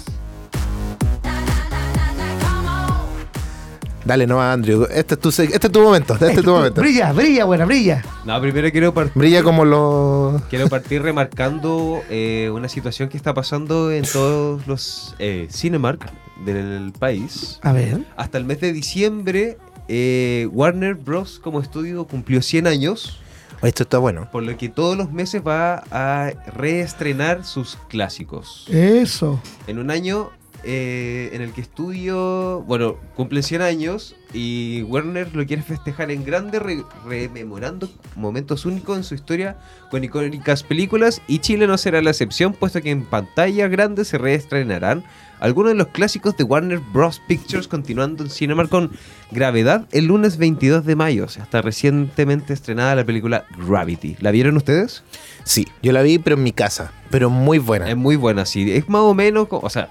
Dale, 4.05 4.27
no, 4.27 4.41
Andrew. 4.41 4.87
Este 4.91 5.15
es 5.15 5.21
tu, 5.21 5.29
este 5.31 5.45
es 5.67 5.73
tu 5.73 5.81
momento. 5.81 6.13
Este 6.15 6.33
es 6.33 6.43
tu 6.43 6.51
momento. 6.55 6.81
Brilla, 6.81 7.13
brilla, 7.13 7.45
buena, 7.47 7.65
brilla. 7.65 8.05
No, 8.27 8.39
primero 8.41 8.71
quiero 8.71 8.93
partir. 8.93 9.13
Brilla 9.15 9.43
como 9.43 9.65
los. 9.65 10.43
Quiero 10.45 10.69
partir 10.69 11.01
remarcando 11.03 12.03
eh, 12.11 12.51
una 12.53 12.69
situación 12.69 13.09
que 13.09 13.17
está 13.17 13.33
pasando 13.33 13.91
en 13.91 14.05
todos 14.05 14.67
los 14.67 15.15
eh, 15.19 15.49
Cinemark 15.51 16.11
del 16.45 16.93
país. 16.99 17.59
A 17.63 17.73
ver. 17.73 18.05
Hasta 18.17 18.37
el 18.37 18.45
mes 18.45 18.61
de 18.61 18.73
diciembre, 18.75 19.57
eh, 19.89 20.49
Warner 20.53 20.95
Bros. 20.97 21.41
como 21.43 21.61
estudio 21.61 22.05
cumplió 22.07 22.43
100 22.43 22.67
años, 22.67 23.21
Esto 23.63 23.85
está 23.85 23.97
bueno. 23.99 24.29
por 24.31 24.43
lo 24.43 24.55
que 24.59 24.69
todos 24.69 24.99
los 24.99 25.11
meses 25.13 25.41
va 25.47 25.83
a 25.91 26.31
reestrenar 26.55 27.45
sus 27.45 27.79
clásicos. 27.89 28.67
Eso. 28.69 29.41
En 29.67 29.79
un 29.79 29.91
año 29.91 30.31
eh, 30.65 31.31
en 31.33 31.43
el 31.43 31.53
que 31.53 31.61
estudio, 31.61 32.63
bueno, 32.67 32.97
cumplen 33.15 33.43
100 33.43 33.63
años 33.63 34.17
y 34.33 34.83
Warner 34.85 35.35
lo 35.37 35.47
quiere 35.47 35.63
festejar 35.63 36.11
en 36.11 36.25
grande, 36.25 36.59
re- 36.59 36.83
rememorando 37.07 37.89
momentos 38.17 38.65
únicos 38.67 38.97
en 38.97 39.05
su 39.05 39.15
historia 39.15 39.57
con 39.91 40.03
icónicas 40.05 40.63
películas 40.63 41.21
y 41.29 41.39
Chile 41.39 41.67
no 41.67 41.79
será 41.79 42.03
la 42.03 42.11
excepción, 42.11 42.53
puesto 42.53 42.81
que 42.83 42.91
en 42.91 43.05
pantalla 43.05 43.69
grande 43.69 44.05
se 44.05 44.19
reestrenarán 44.19 45.05
algunos 45.41 45.73
de 45.73 45.77
los 45.79 45.89
clásicos 45.89 46.37
de 46.37 46.45
Warner 46.45 46.79
Bros. 46.93 47.21
Pictures, 47.29 47.69
continuando 47.69 48.25
en 48.25 48.31
Cinemark 48.31 48.71
con 48.71 48.91
Gravedad 49.31 49.87
el 49.93 50.07
lunes 50.07 50.39
22 50.39 50.87
de 50.87 50.97
mayo. 50.97 51.25
O 51.25 51.29
sea, 51.29 51.43
está 51.43 51.61
recientemente 51.61 52.53
estrenada 52.55 52.95
la 52.95 53.05
película 53.05 53.45
Gravity. 53.59 54.17
¿La 54.21 54.31
vieron 54.31 54.57
ustedes? 54.57 55.03
Sí, 55.45 55.67
yo 55.83 55.93
la 55.93 56.01
vi, 56.03 56.19
pero 56.19 56.37
en 56.37 56.43
mi 56.45 56.53
casa. 56.53 56.93
Pero 57.11 57.29
muy 57.31 57.59
buena. 57.59 57.91
Es 57.91 57.97
muy 57.97 58.17
buena, 58.17 58.47
sí. 58.47 58.73
Es 58.73 58.89
más 58.89 59.03
o 59.03 59.13
menos, 59.13 59.49
o 59.51 59.69
sea, 59.69 59.91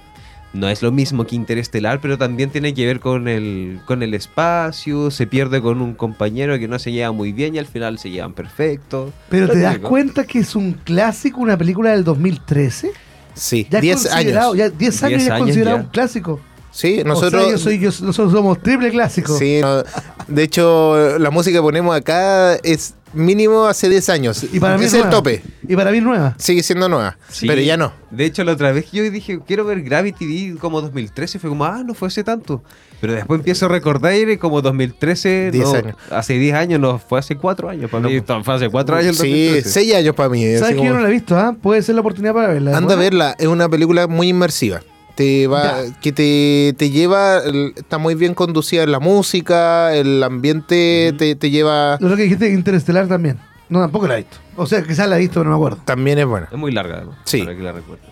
no 0.54 0.70
es 0.70 0.82
lo 0.82 0.92
mismo 0.92 1.26
que 1.26 1.36
Interestelar, 1.36 2.00
pero 2.00 2.18
también 2.18 2.50
tiene 2.52 2.74
que 2.74 2.86
ver 2.86 3.00
con 3.00 3.28
el, 3.28 3.80
con 3.86 4.04
el 4.04 4.14
espacio. 4.14 5.10
Se 5.12 5.26
pierde 5.28 5.62
con 5.62 5.82
un 5.82 5.94
compañero 5.96 6.58
que 6.60 6.68
no 6.68 6.78
se 6.80 6.92
lleva 6.92 7.12
muy 7.12 7.32
bien 7.34 7.56
y 7.56 7.58
al 7.60 7.66
final 7.66 7.98
se 7.98 8.12
llevan 8.12 8.34
perfecto. 8.34 9.12
Pero 9.30 9.50
te 9.50 9.60
das 9.60 9.80
cuenta 9.80 10.26
que 10.26 10.40
es 10.40 10.56
un 10.56 10.74
clásico, 10.74 11.42
una 11.42 11.58
película 11.58 11.92
del 11.92 12.04
2013. 12.04 12.92
Sí, 13.34 13.68
Ya 13.70 13.80
es 13.80 13.82
10 13.82 14.08
considerado- 14.08 14.52
años. 14.54 14.58
Ya 14.58 14.70
10 14.70 15.04
años 15.04 15.18
10 15.20 15.28
ya 15.28 15.34
es 15.36 15.40
considerado 15.42 15.78
ya. 15.78 15.84
un 15.84 15.90
clásico. 15.90 16.40
Sí, 16.74 17.02
O 17.02 17.08
nosotros. 17.08 17.44
sea, 17.44 17.52
yo 17.52 17.58
soy, 17.60 17.80
yo- 17.80 17.90
nosotros 18.02 18.32
somos 18.34 18.62
triple 18.62 18.90
clásico. 18.90 19.38
Sí, 19.38 19.60
no, 19.62 19.84
de 20.28 20.44
hecho, 20.44 21.20
la 21.20 21.30
música 21.30 21.58
que 21.60 21.62
ponemos 21.62 21.96
acá 21.96 22.56
es 22.56 22.96
mínimo 23.14 23.66
hace 23.68 23.90
10 23.90 24.10
años. 24.10 24.44
Y 24.52 24.60
para 24.60 24.76
mí 24.76 24.86
es 24.86 24.88
es 24.88 24.94
el 24.96 25.00
nueva. 25.02 25.16
tope. 25.18 25.44
Y 25.68 25.76
para 25.76 25.92
mí 25.92 26.00
es 26.00 26.04
nueva. 26.04 26.36
Sigue 26.40 26.64
siendo 26.64 26.90
nueva. 26.90 27.16
Sí. 27.30 27.46
Pero 27.46 27.62
ya 27.62 27.78
no. 27.78 27.94
De 28.10 28.26
hecho, 28.26 28.44
la 28.44 28.54
otra 28.54 28.72
vez 28.72 28.92
yo 28.92 29.04
dije, 29.12 29.40
quiero 29.46 29.66
ver 29.66 29.84
Gravity, 29.84 30.26
vi 30.26 30.54
como 30.56 30.82
2013, 30.82 31.38
fue 31.38 31.50
como, 31.52 31.64
ah, 31.66 31.84
no 31.86 31.94
fue 31.94 32.08
hace 32.08 32.24
tanto. 32.24 32.64
Pero 33.00 33.14
después 33.14 33.38
empiezo 33.40 33.68
a 33.68 33.70
recordar 33.70 34.16
y 34.16 34.38
como 34.38 34.64
2013, 34.64 35.52
10 35.52 35.66
no, 35.66 35.74
años. 35.76 35.96
hace 36.10 36.34
10 36.40 36.56
años, 36.56 36.80
no, 36.80 36.98
fue 36.98 37.20
hace 37.20 37.36
4 37.36 37.70
años. 37.70 37.92
Para 37.92 38.08
mí 38.08 38.20
fue 38.44 38.54
hace 38.56 38.68
4 38.70 38.96
años 38.96 39.18
Sí, 39.18 39.30
2013. 39.30 39.70
6 39.70 39.94
años 39.94 40.16
para 40.16 40.30
mí. 40.30 40.44
¿Sabes 40.58 40.70
que 40.70 40.76
yo 40.78 40.78
como- 40.80 40.94
no 40.96 41.00
la 41.02 41.10
he 41.10 41.12
visto? 41.12 41.38
ah? 41.38 41.56
Puede 41.62 41.84
ser 41.84 41.94
la 41.94 42.02
oportunidad 42.02 42.34
para 42.34 42.48
verla. 42.48 42.72
¿Es 42.72 42.78
Anda 42.78 42.96
a 42.96 42.98
verla, 42.98 43.36
es 43.38 43.46
una 43.48 43.70
película 43.70 44.08
muy 44.08 44.30
inmersiva. 44.30 44.82
Te 45.16 45.46
va, 45.48 45.84
Ya. 45.86 46.00
que 46.02 46.12
te, 46.12 46.74
te 46.78 46.90
lleva, 46.90 47.40
está 47.76 47.98
muy 48.00 48.16
bien 48.16 48.34
conducida 48.34 48.86
la 48.88 49.00
música, 49.00 49.94
el 49.96 50.24
ambiente 50.24 51.14
te, 51.18 51.36
te 51.36 51.50
lleva, 51.52 51.98
Lo 52.00 52.16
que 52.16 52.24
dijiste 52.24 52.50
Interestelar 52.52 53.08
también. 53.08 53.38
No, 53.70 53.80
tampoco 53.80 54.08
la 54.08 54.16
he 54.16 54.18
visto. 54.18 54.38
O 54.56 54.66
sea, 54.66 54.82
quizás 54.84 55.08
la 55.08 55.18
he 55.18 55.20
visto, 55.20 55.36
pero 55.40 55.46
no 55.46 55.52
me 55.52 55.56
acuerdo. 55.56 55.78
también 55.86 56.18
es 56.20 56.26
buena. 56.26 56.48
Es 56.52 56.58
muy 56.58 56.72
larga, 56.72 57.02
¿no? 57.02 57.16
Sí. 57.26 57.40
Para 57.44 57.56
que 57.56 57.64
la 57.64 57.72
recuerdes. 57.72 58.06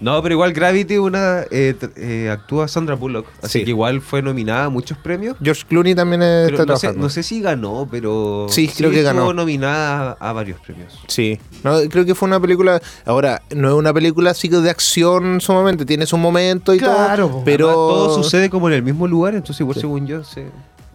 No, 0.00 0.22
pero 0.22 0.34
igual 0.34 0.52
Gravity 0.52 0.98
una 0.98 1.42
eh, 1.50 1.74
eh, 1.96 2.28
actúa 2.30 2.68
Sandra 2.68 2.94
Bullock, 2.94 3.26
así 3.42 3.58
Sí. 3.58 3.64
que 3.64 3.70
igual 3.70 4.00
fue 4.00 4.22
nominada 4.22 4.66
a 4.66 4.68
muchos 4.68 4.96
premios. 4.98 5.36
George 5.42 5.64
Clooney 5.68 5.94
también 5.94 6.22
está 6.22 6.50
no, 6.52 6.56
sé, 6.58 6.64
trabajando. 6.66 7.00
no 7.02 7.08
sé 7.10 7.22
si 7.24 7.40
ganó, 7.40 7.88
pero 7.90 8.46
Sí, 8.48 8.68
creo 8.68 8.90
que 8.90 9.00
estuvo 9.00 9.20
ganó. 9.20 9.32
nominada 9.32 10.16
a 10.20 10.32
varios 10.32 10.60
premios. 10.60 10.98
Sí, 11.08 11.40
no, 11.64 11.78
creo 11.90 12.04
que 12.04 12.14
fue 12.14 12.28
una 12.28 12.38
película. 12.40 12.80
Ahora, 13.04 13.42
no 13.54 13.68
es 13.68 13.74
una 13.74 13.92
película 13.92 14.30
así 14.30 14.48
de 14.48 14.70
acción 14.70 15.40
sumamente, 15.40 15.84
tiene 15.84 16.06
su 16.06 16.16
momento 16.16 16.74
y 16.74 16.78
Claro, 16.78 17.28
todo. 17.28 17.42
Pero 17.44 17.66
Además, 17.68 17.86
todo 17.86 18.22
sucede 18.22 18.50
como 18.50 18.68
en 18.68 18.74
el 18.74 18.82
mismo 18.82 19.06
lugar, 19.08 19.34
entonces 19.34 19.60
igual 19.60 19.74
Sí. 19.74 19.80
según 19.80 20.06
yo 20.06 20.22
se, 20.22 20.46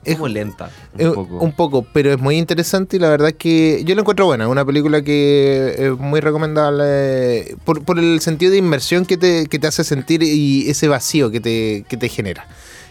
Es- 0.05 0.11
es 0.13 0.15
como 0.15 0.27
lenta 0.27 0.69
un 0.99 1.13
poco. 1.13 1.37
un 1.39 1.51
poco, 1.53 1.87
pero 1.93 2.11
es 2.13 2.19
muy 2.19 2.37
interesante 2.37 2.97
y 2.97 2.99
la 2.99 3.09
verdad 3.09 3.29
es 3.29 3.35
que 3.35 3.83
yo 3.85 3.95
la 3.95 4.01
encuentro 4.01 4.25
buena. 4.25 4.47
Una 4.47 4.65
película 4.65 5.01
que 5.03 5.75
es 5.77 5.97
muy 5.97 6.19
recomendable 6.19 7.55
por, 7.65 7.83
por 7.83 7.99
el 7.99 8.19
sentido 8.21 8.51
de 8.51 8.57
inmersión 8.57 9.05
que 9.05 9.17
te, 9.17 9.45
que 9.47 9.59
te 9.59 9.67
hace 9.67 9.83
sentir 9.83 10.23
y 10.23 10.69
ese 10.69 10.87
vacío 10.87 11.31
que 11.31 11.39
te, 11.39 11.85
que 11.87 11.97
te 11.97 12.09
genera. 12.09 12.47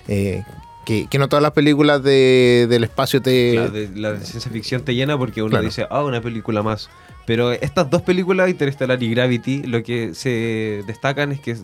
Eh, 0.09 0.43
que, 0.85 1.07
que 1.09 1.19
no 1.19 1.29
todas 1.29 1.43
las 1.43 1.53
películas 1.53 2.03
de- 2.03 2.67
del 2.69 2.83
espacio 2.85 3.23
te... 3.23 3.55
La 3.55 3.69
de, 3.69 3.89
la 3.95 4.13
de 4.15 4.25
ciencia 4.27 4.51
ficción 4.51 4.83
te 4.83 4.95
llena 4.95 5.17
porque 5.17 5.41
uno 5.43 5.51
Claro. 5.51 5.65
dice, 5.65 5.87
ah, 5.91 6.03
una 6.03 6.21
película 6.21 6.63
más. 6.63 6.91
Pero 7.25 7.53
estas 7.53 7.89
dos 7.89 8.03
películas, 8.03 8.51
Interstellar 8.51 9.01
y 9.01 9.11
Gravity, 9.15 9.63
lo 9.63 9.85
que 9.85 10.13
se 10.15 10.83
destacan 10.89 11.31
es 11.31 11.39
que 11.39 11.57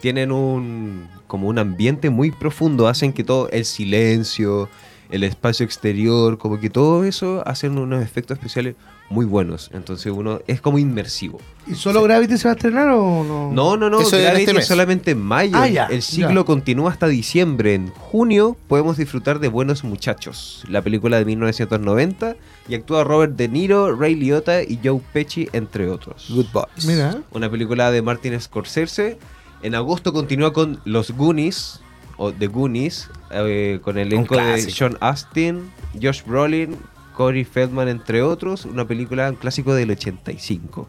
tienen 0.00 0.32
un 0.32 1.06
como 1.26 1.48
un 1.48 1.58
ambiente 1.58 2.08
muy 2.10 2.30
profundo, 2.30 2.88
hacen 2.88 3.12
que 3.12 3.24
todo 3.24 3.48
el 3.50 3.64
silencio, 3.66 4.68
el 5.12 5.24
espacio 5.24 5.64
exterior, 5.64 6.38
como 6.38 6.58
que 6.58 6.70
todo 6.70 7.04
eso 7.04 7.42
hacen 7.46 7.76
unos 7.76 8.02
efectos 8.02 8.38
especiales 8.38 8.76
muy 9.10 9.26
buenos. 9.26 9.70
Entonces 9.74 10.10
uno 10.10 10.40
es 10.46 10.62
como 10.62 10.78
inmersivo. 10.78 11.38
¿Y 11.66 11.74
solo 11.74 12.02
Gravity 12.02 12.38
se 12.38 12.48
va 12.48 12.52
a 12.52 12.56
estrenar 12.56 12.88
o 12.88 13.22
no? 13.22 13.52
No, 13.52 13.76
no, 13.76 13.90
no, 13.90 14.00
Eso 14.00 14.16
Gravity 14.16 14.44
este 14.44 14.60
es 14.60 14.66
solamente 14.66 15.10
en 15.10 15.20
mayo. 15.20 15.52
Ah, 15.54 15.68
ya, 15.68 15.84
el 15.84 16.00
ciclo 16.00 16.40
ya. 16.40 16.44
continúa 16.44 16.90
hasta 16.90 17.08
diciembre. 17.08 17.74
En 17.74 17.90
junio 17.90 18.56
podemos 18.68 18.96
disfrutar 18.96 19.38
de 19.38 19.48
Buenos 19.48 19.84
Muchachos, 19.84 20.64
la 20.66 20.80
película 20.80 21.18
de 21.18 21.26
1990, 21.26 22.36
y 22.68 22.74
actúa 22.74 23.04
Robert 23.04 23.34
De 23.36 23.48
Niro, 23.48 23.94
Ray 23.94 24.14
Liotta 24.14 24.62
y 24.62 24.80
Joe 24.82 25.02
Pesci, 25.12 25.46
entre 25.52 25.90
otros. 25.90 26.28
Good 26.30 26.46
Boys. 26.54 26.86
Mira. 26.86 27.22
Una 27.32 27.50
película 27.50 27.90
de 27.90 28.00
Martin 28.00 28.40
Scorsese. 28.40 29.18
En 29.62 29.74
agosto 29.74 30.14
continúa 30.14 30.54
con 30.54 30.80
Los 30.86 31.10
Goonies, 31.10 31.81
o 32.22 32.32
The 32.32 32.46
Goonies, 32.46 33.10
eh, 33.32 33.80
con 33.82 33.98
el 33.98 34.12
elenco 34.12 34.36
de. 34.36 34.70
Sean 34.70 34.96
Astin, 35.00 35.72
Josh 36.00 36.22
Brolin, 36.24 36.76
Corey 37.16 37.42
Feldman, 37.42 37.88
entre 37.88 38.22
otros. 38.22 38.64
Una 38.64 38.86
película, 38.86 39.28
un 39.28 39.34
clásico 39.34 39.74
del 39.74 39.90
85. 39.90 40.86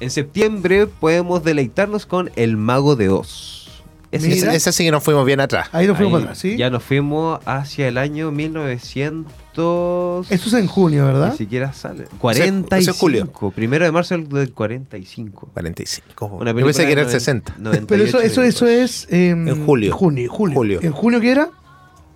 En 0.00 0.10
septiembre 0.10 0.86
podemos 0.86 1.44
deleitarnos 1.44 2.06
con 2.06 2.30
El 2.36 2.56
Mago 2.56 2.96
de 2.96 3.10
Oz. 3.10 3.68
Ese 4.12 4.26
Mira. 4.28 4.36
es- 4.36 4.42
Esa, 4.44 4.54
esa 4.54 4.72
sí 4.72 4.84
que 4.84 4.90
nos 4.90 5.02
fuimos 5.02 5.24
bien 5.26 5.40
atrás. 5.40 5.68
Ahí 5.72 5.86
nos 5.86 5.96
fuimos 5.96 6.14
ahí 6.18 6.22
para 6.22 6.32
atrás, 6.32 6.38
¿sí? 6.38 6.56
Ya 6.56 6.70
nos 6.70 6.82
fuimos 6.82 7.40
hacia 7.46 7.88
el 7.88 7.98
año 7.98 8.30
1900. 8.30 10.30
Esto 10.30 10.48
es 10.48 10.52
en 10.54 10.66
junio, 10.66 11.06
¿verdad? 11.06 11.32
Ni 11.32 11.38
siquiera 11.38 11.72
sale. 11.72 12.04
45. 12.18 12.76
ese 12.76 12.90
es 12.90 12.98
julio. 12.98 13.32
Primero 13.54 13.84
de 13.84 13.92
marzo 13.92 14.16
del 14.16 14.52
45. 14.52 15.50
45. 15.52 16.26
Una 16.26 16.52
Yo 16.52 16.64
pensé 16.64 16.86
que 16.86 16.92
era 16.92 17.02
el 17.02 17.06
de 17.08 17.12
60. 17.12 17.54
98 17.58 17.86
Pero 17.88 18.04
eso, 18.04 18.20
eso, 18.20 18.42
eso 18.42 18.66
es 18.66 19.06
em, 19.10 19.48
En 19.48 19.64
julio. 19.66 19.94
Junio, 19.96 20.30
julio. 20.30 20.54
Julio. 20.56 20.80
¿En 20.82 20.92
junio 20.92 21.20
qué 21.20 21.30
era? 21.30 21.50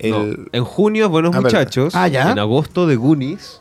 No, 0.03 0.23
El- 0.23 0.49
en 0.53 0.65
junio, 0.65 1.09
Buenos 1.09 1.35
Ah. 1.35 1.41
Muchachos. 1.41 1.95
Ah, 1.95 2.09
ya. 2.09 2.33
En 2.33 2.39
agosto, 2.39 2.87
de 2.87 2.97
Goonies. 2.97 3.61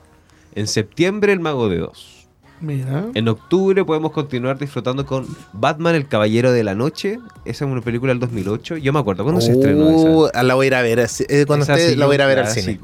En 0.53 0.67
septiembre, 0.67 1.33
El 1.33 1.39
Mago 1.39 1.69
de 1.69 1.81
Oz. 1.83 2.14
Mira. 2.61 3.05
En 3.13 3.27
octubre 3.27 3.83
podemos 3.83 4.11
continuar 4.11 4.57
disfrutando 4.57 5.05
con 5.05 5.25
Batman, 5.53 5.95
el 5.95 6.07
Caballero 6.07 6.51
de 6.51 6.63
la 6.63 6.73
Noche. 6.73 7.19
Esa 7.43 7.65
es 7.65 7.71
una 7.71 7.81
película 7.81 8.11
del 8.11 8.19
2008. 8.19 8.77
Yo 8.77 8.93
me 8.93 8.99
acuerdo 8.99 9.23
cuando 9.23 9.41
se 9.41 9.51
estrenó 9.51 9.87
Uh, 9.87 10.27
esa. 10.27 10.43
La 10.43 10.55
voy 10.55 10.65
a 10.65 10.67
ir 10.67 10.75
a 10.75 10.81
ver. 10.81 10.99
eh, 10.99 11.43
Cuando 11.45 11.63
Esa 11.63 11.75
esté, 11.75 11.89
sí 11.91 11.95
la 11.95 12.05
voy 12.05 12.13
a 12.13 12.15
ir 12.15 12.21
a 12.21 12.27
ver 12.27 12.39
al 12.39 12.47
cine. 12.47 12.79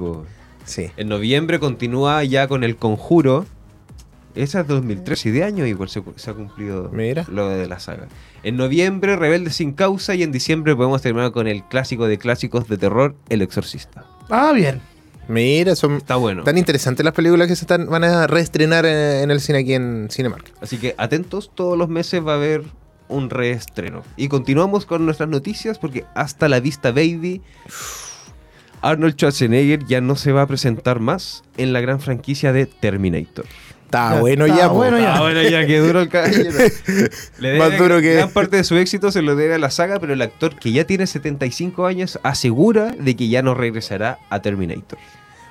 Sí. 0.66 0.92
En 0.98 1.10
noviembre 1.10 1.60
continúa 1.60 2.24
ya 2.24 2.48
con 2.48 2.64
El 2.64 2.76
Conjuro. 2.76 3.46
Esa 4.36 4.62
es 4.62 4.68
2013 4.68 5.28
y 5.30 5.32
de 5.34 5.44
año 5.44 5.66
igual 5.66 5.90
se, 5.90 6.02
se 6.16 6.30
ha 6.30 6.34
cumplido 6.34 6.90
Mira. 6.94 7.26
lo 7.30 7.50
de 7.50 7.68
la 7.68 7.80
saga. 7.80 8.08
En 8.44 8.56
noviembre, 8.56 9.16
Rebelde 9.18 9.50
sin 9.52 9.74
causa. 9.74 10.16
Y 10.16 10.24
en 10.24 10.32
diciembre 10.32 10.76
podemos 10.76 11.02
terminar 11.02 11.32
con 11.32 11.48
el 11.48 11.64
clásico 11.64 12.08
de 12.08 12.18
clásicos 12.18 12.68
de 12.70 12.78
terror, 12.78 13.16
El 13.30 13.42
Exorcista. 13.42 14.06
Ah, 14.30 14.52
bien. 14.54 14.80
Mira, 15.28 15.76
son 15.76 15.96
Está 15.98 16.16
bueno. 16.18 16.44
tan 16.44 16.58
interesantes 16.58 17.04
las 17.06 17.14
películas 17.14 17.48
que 17.48 17.56
se 17.56 17.64
están, 17.64 17.88
van 17.88 18.04
a 18.04 18.28
reestrenar 18.28 18.86
en, 18.86 19.24
en 19.24 19.32
el 19.32 19.40
cine 19.40 19.60
aquí 19.60 19.74
en 19.74 20.08
Cinemark. 20.12 20.52
Así 20.62 20.78
que 20.78 20.96
atentos, 20.98 21.52
todos 21.54 21.78
los 21.78 21.90
meses 21.90 22.26
va 22.26 22.34
a 22.34 22.36
haber 22.36 22.64
un 23.08 23.30
reestreno. 23.30 24.04
Y 24.18 24.28
continuamos 24.28 24.86
con 24.86 25.06
nuestras 25.06 25.30
noticias 25.30 25.78
porque 25.80 26.06
hasta 26.16 26.50
la 26.50 26.60
vista, 26.60 26.92
baby. 26.92 27.42
Arnold 28.82 29.14
Schwarzenegger 29.14 29.86
ya 29.86 30.02
no 30.02 30.16
se 30.16 30.32
va 30.32 30.42
a 30.42 30.48
presentar 30.48 31.00
más 31.00 31.44
en 31.58 31.72
la 31.72 31.82
gran 31.82 32.00
franquicia 32.00 32.52
de 32.52 32.66
Terminator. 32.66 33.46
Está 33.92 34.14
Ya, 34.16 34.20
bueno 34.22 34.48
ya, 34.48 34.68
bueno 34.68 34.98
ya. 34.98 35.16
Ah, 35.18 35.22
bueno, 35.22 35.42
ya 35.44 35.66
que 35.68 35.80
duro 35.80 36.00
el 36.02 36.08
caballero. 36.08 36.58
Le 37.40 37.60
Más 37.60 37.78
duro 37.78 38.00
que- 38.00 38.14
Gran 38.14 38.30
parte 38.30 38.56
de 38.56 38.64
su 38.64 38.78
éxito 38.78 39.12
se 39.12 39.22
lo 39.22 39.36
debe 39.36 39.56
a 39.56 39.58
la 39.58 39.70
saga, 39.70 40.00
pero 40.00 40.14
el 40.14 40.22
actor 40.22 40.56
que 40.58 40.72
ya 40.72 40.86
tiene 40.86 41.06
75 41.08 41.86
años 41.86 42.18
asegura 42.24 42.96
de 42.98 43.16
que 43.18 43.28
ya 43.28 43.42
no 43.42 43.54
regresará 43.54 44.18
a 44.30 44.42
Terminator. 44.42 44.98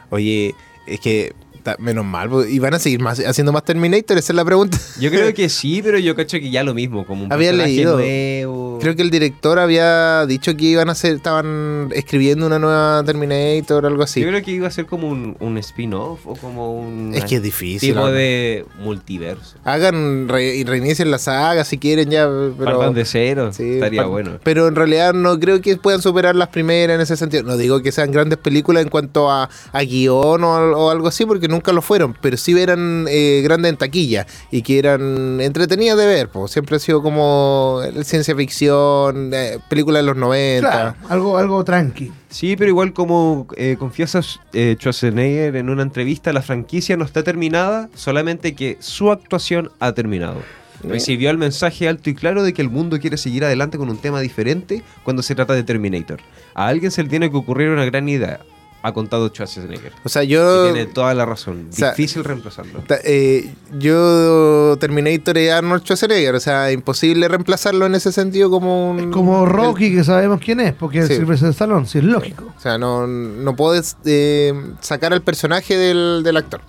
Oye, 0.09 0.55
es 0.87 1.01
que 1.01 1.35
menos 1.79 2.07
mal. 2.07 2.31
¿Y 2.49 2.59
van 2.59 2.73
a 2.73 2.79
seguir 2.79 3.01
más, 3.01 3.21
haciendo 3.21 3.53
más 3.53 3.65
Terminator? 3.65 4.17
Esa 4.17 4.33
es 4.33 4.37
la 4.37 4.45
pregunta. 4.47 4.79
Yo 4.99 5.11
creo 5.11 5.35
que 5.35 5.51
sí, 5.51 5.83
pero 5.83 5.99
yo 5.99 6.17
cacho 6.17 6.39
que 6.41 6.51
ya 6.51 6.65
lo 6.65 6.73
mismo, 6.73 7.05
como 7.07 7.25
un 7.25 7.33
Había 7.33 7.51
personaje 7.51 7.75
leído. 7.75 7.97
nuevo. 7.99 8.70
Creo 8.81 8.97
que 8.97 9.03
el 9.03 9.11
director 9.11 9.59
había 9.59 10.27
dicho 10.27 10.57
que 10.57 10.65
iban 10.67 10.89
a 10.89 10.93
hacer, 10.93 11.15
estaban 11.15 11.91
escribiendo 11.95 12.47
una 12.47 12.59
nueva 12.59 13.03
Terminator 13.05 13.85
o 13.85 13.89
algo 13.89 14.03
así. 14.03 14.21
Yo 14.21 14.29
creo 14.29 14.43
que 14.43 14.51
iba 14.53 14.67
a 14.67 14.71
ser 14.71 14.87
como 14.87 15.09
un, 15.09 15.37
un 15.41 15.59
spin-off 15.59 16.27
o 16.27 16.35
como 16.35 16.79
un 16.81 17.13
Es 17.15 17.25
que 17.25 17.37
es 17.37 17.43
difícil. 17.43 17.91
tipo 17.91 18.01
¿no? 18.01 18.13
de 18.13 18.65
multiverso. 18.79 19.57
Hagan 19.65 20.29
re- 20.29 20.57
y 20.57 20.65
reinicien 20.65 21.11
la 21.11 21.19
saga 21.19 21.65
si 21.65 21.79
quieren 21.79 22.11
ya, 22.11 22.27
pero 22.27 22.79
Partan 22.79 22.95
de 22.95 23.05
cero, 23.05 23.51
Sí, 23.53 23.75
estaría 23.75 24.05
bueno. 24.05 24.39
Pero 24.43 24.69
en 24.69 24.75
realidad 24.77 25.13
no 25.15 25.39
creo 25.39 25.61
que 25.61 25.77
puedan 25.77 26.03
superar 26.03 26.35
las 26.37 26.49
primeras 26.49 26.95
en 26.97 27.01
ese 27.01 27.17
sentido. 27.17 27.43
No 27.43 27.57
digo 27.57 27.83
que 27.83 27.93
sean 27.93 28.11
grandes 28.13 28.39
películas 28.39 28.83
en 28.83 28.89
cuanto 28.89 29.31
a, 29.31 29.49
a 29.73 29.83
guion 29.83 30.43
o, 30.45 30.57
al- 30.57 30.75
o 30.75 30.91
algo 30.91 31.09
así, 31.09 31.25
porque 31.27 31.49
nunca 31.49 31.73
lo 31.73 31.83
fueron, 31.83 32.17
pero 32.21 32.37
sí 32.37 32.59
eran 32.59 33.07
eh, 33.09 33.41
grandes 33.45 33.71
en 33.71 33.77
taquilla 33.77 34.27
y 34.51 34.63
que 34.63 34.79
eran 34.79 35.41
entretenidas 35.41 35.97
de 35.99 36.07
ver. 36.07 36.29
Pues. 36.29 36.51
Siempre 36.53 36.77
ha 36.77 36.79
sido 36.79 37.03
como 37.03 37.81
ciencia 38.03 38.35
ficción, 38.35 38.70
eh, 38.71 39.59
películas 39.69 40.03
de 40.03 40.07
los 40.07 40.17
90. 40.17 40.69
Claro, 40.69 40.95
algo, 41.09 41.37
algo 41.37 41.65
tranqui. 41.65 42.13
Sí, 42.29 42.57
pero 42.57 42.71
igual 42.71 42.93
como 42.93 43.47
eh, 43.57 43.77
confiesa 43.79 44.21
eh, 44.53 44.77
Schwarzenegger 44.79 45.57
en 45.57 45.69
una 45.69 45.83
entrevista, 45.83 46.33
la 46.33 46.43
franquicia 46.43 46.97
no 46.97 47.05
está 47.05 47.23
terminada, 47.23 47.89
solamente 47.95 48.55
que 48.55 48.77
su 48.81 49.11
actuación 49.11 49.71
ha 49.81 49.93
terminado. 49.93 50.41
Recibió 50.83 51.31
el 51.31 51.37
mensaje 51.37 51.89
alto 51.89 52.09
y 52.09 52.15
claro 52.15 52.43
de 52.43 52.55
que 52.55 52.63
el 52.63 52.71
mundo 52.71 52.99
quiere 52.99 53.19
seguir 53.19 53.45
adelante 53.45 53.77
con 53.77 53.91
un 53.91 53.99
tema 53.99 54.21
diferente 54.21 54.83
cuando 55.03 55.23
se 55.23 55.35
trata 55.35 55.53
de 55.53 55.63
Terminator. 55.63 56.21
A 56.55 56.69
alguien 56.69 56.91
se 56.91 57.03
le 57.03 57.11
tiene 57.11 57.31
que 57.31 57.37
ocurrir 57.37 57.69
una 57.69 57.85
gran 57.85 58.09
idea, 58.09 58.41
ha 58.83 58.93
contado 58.93 59.29
Schwarzenegger. 59.29 59.93
O 60.05 60.09
sea, 60.09 60.25
Y 60.25 60.29
yo... 60.29 60.65
tiene 60.73 60.87
toda 60.87 61.13
la 61.15 61.27
razón. 61.27 61.69
o 61.71 61.73
sea, 61.73 61.91
Difícil 61.91 62.25
reemplazarlo. 62.25 62.83
Eh, 63.05 63.53
yo 63.79 64.77
Terminator 64.81 65.37
es 65.39 65.53
Arnold 65.53 65.83
Schwarzenegger, 65.83 66.35
o 66.35 66.41
sea, 66.41 66.73
imposible 66.73 67.29
reemplazarlo 67.29 67.87
en 67.87 67.95
ese 67.95 68.13
sentido 68.13 68.51
como 68.51 68.91
un... 68.91 69.11
Como 69.11 69.45
Rocky, 69.47 69.95
que 69.95 70.05
sabemos 70.05 70.41
quién 70.45 70.61
es, 70.61 70.73
porque 70.75 71.03
Sí. 71.07 71.13
es 71.15 71.19
Sylvester 71.19 71.51
Stallone, 71.51 71.87
sí, 71.87 71.99
es 71.99 72.05
lógico. 72.05 72.45
O 72.57 72.61
sea, 72.61 72.79
no, 72.79 73.07
no 73.07 73.57
puedes 73.57 73.97
eh, 74.05 74.53
sacar 74.81 75.13
al 75.13 75.23
personaje 75.23 75.77
del, 75.77 76.23
del 76.25 76.37
actor. 76.37 76.61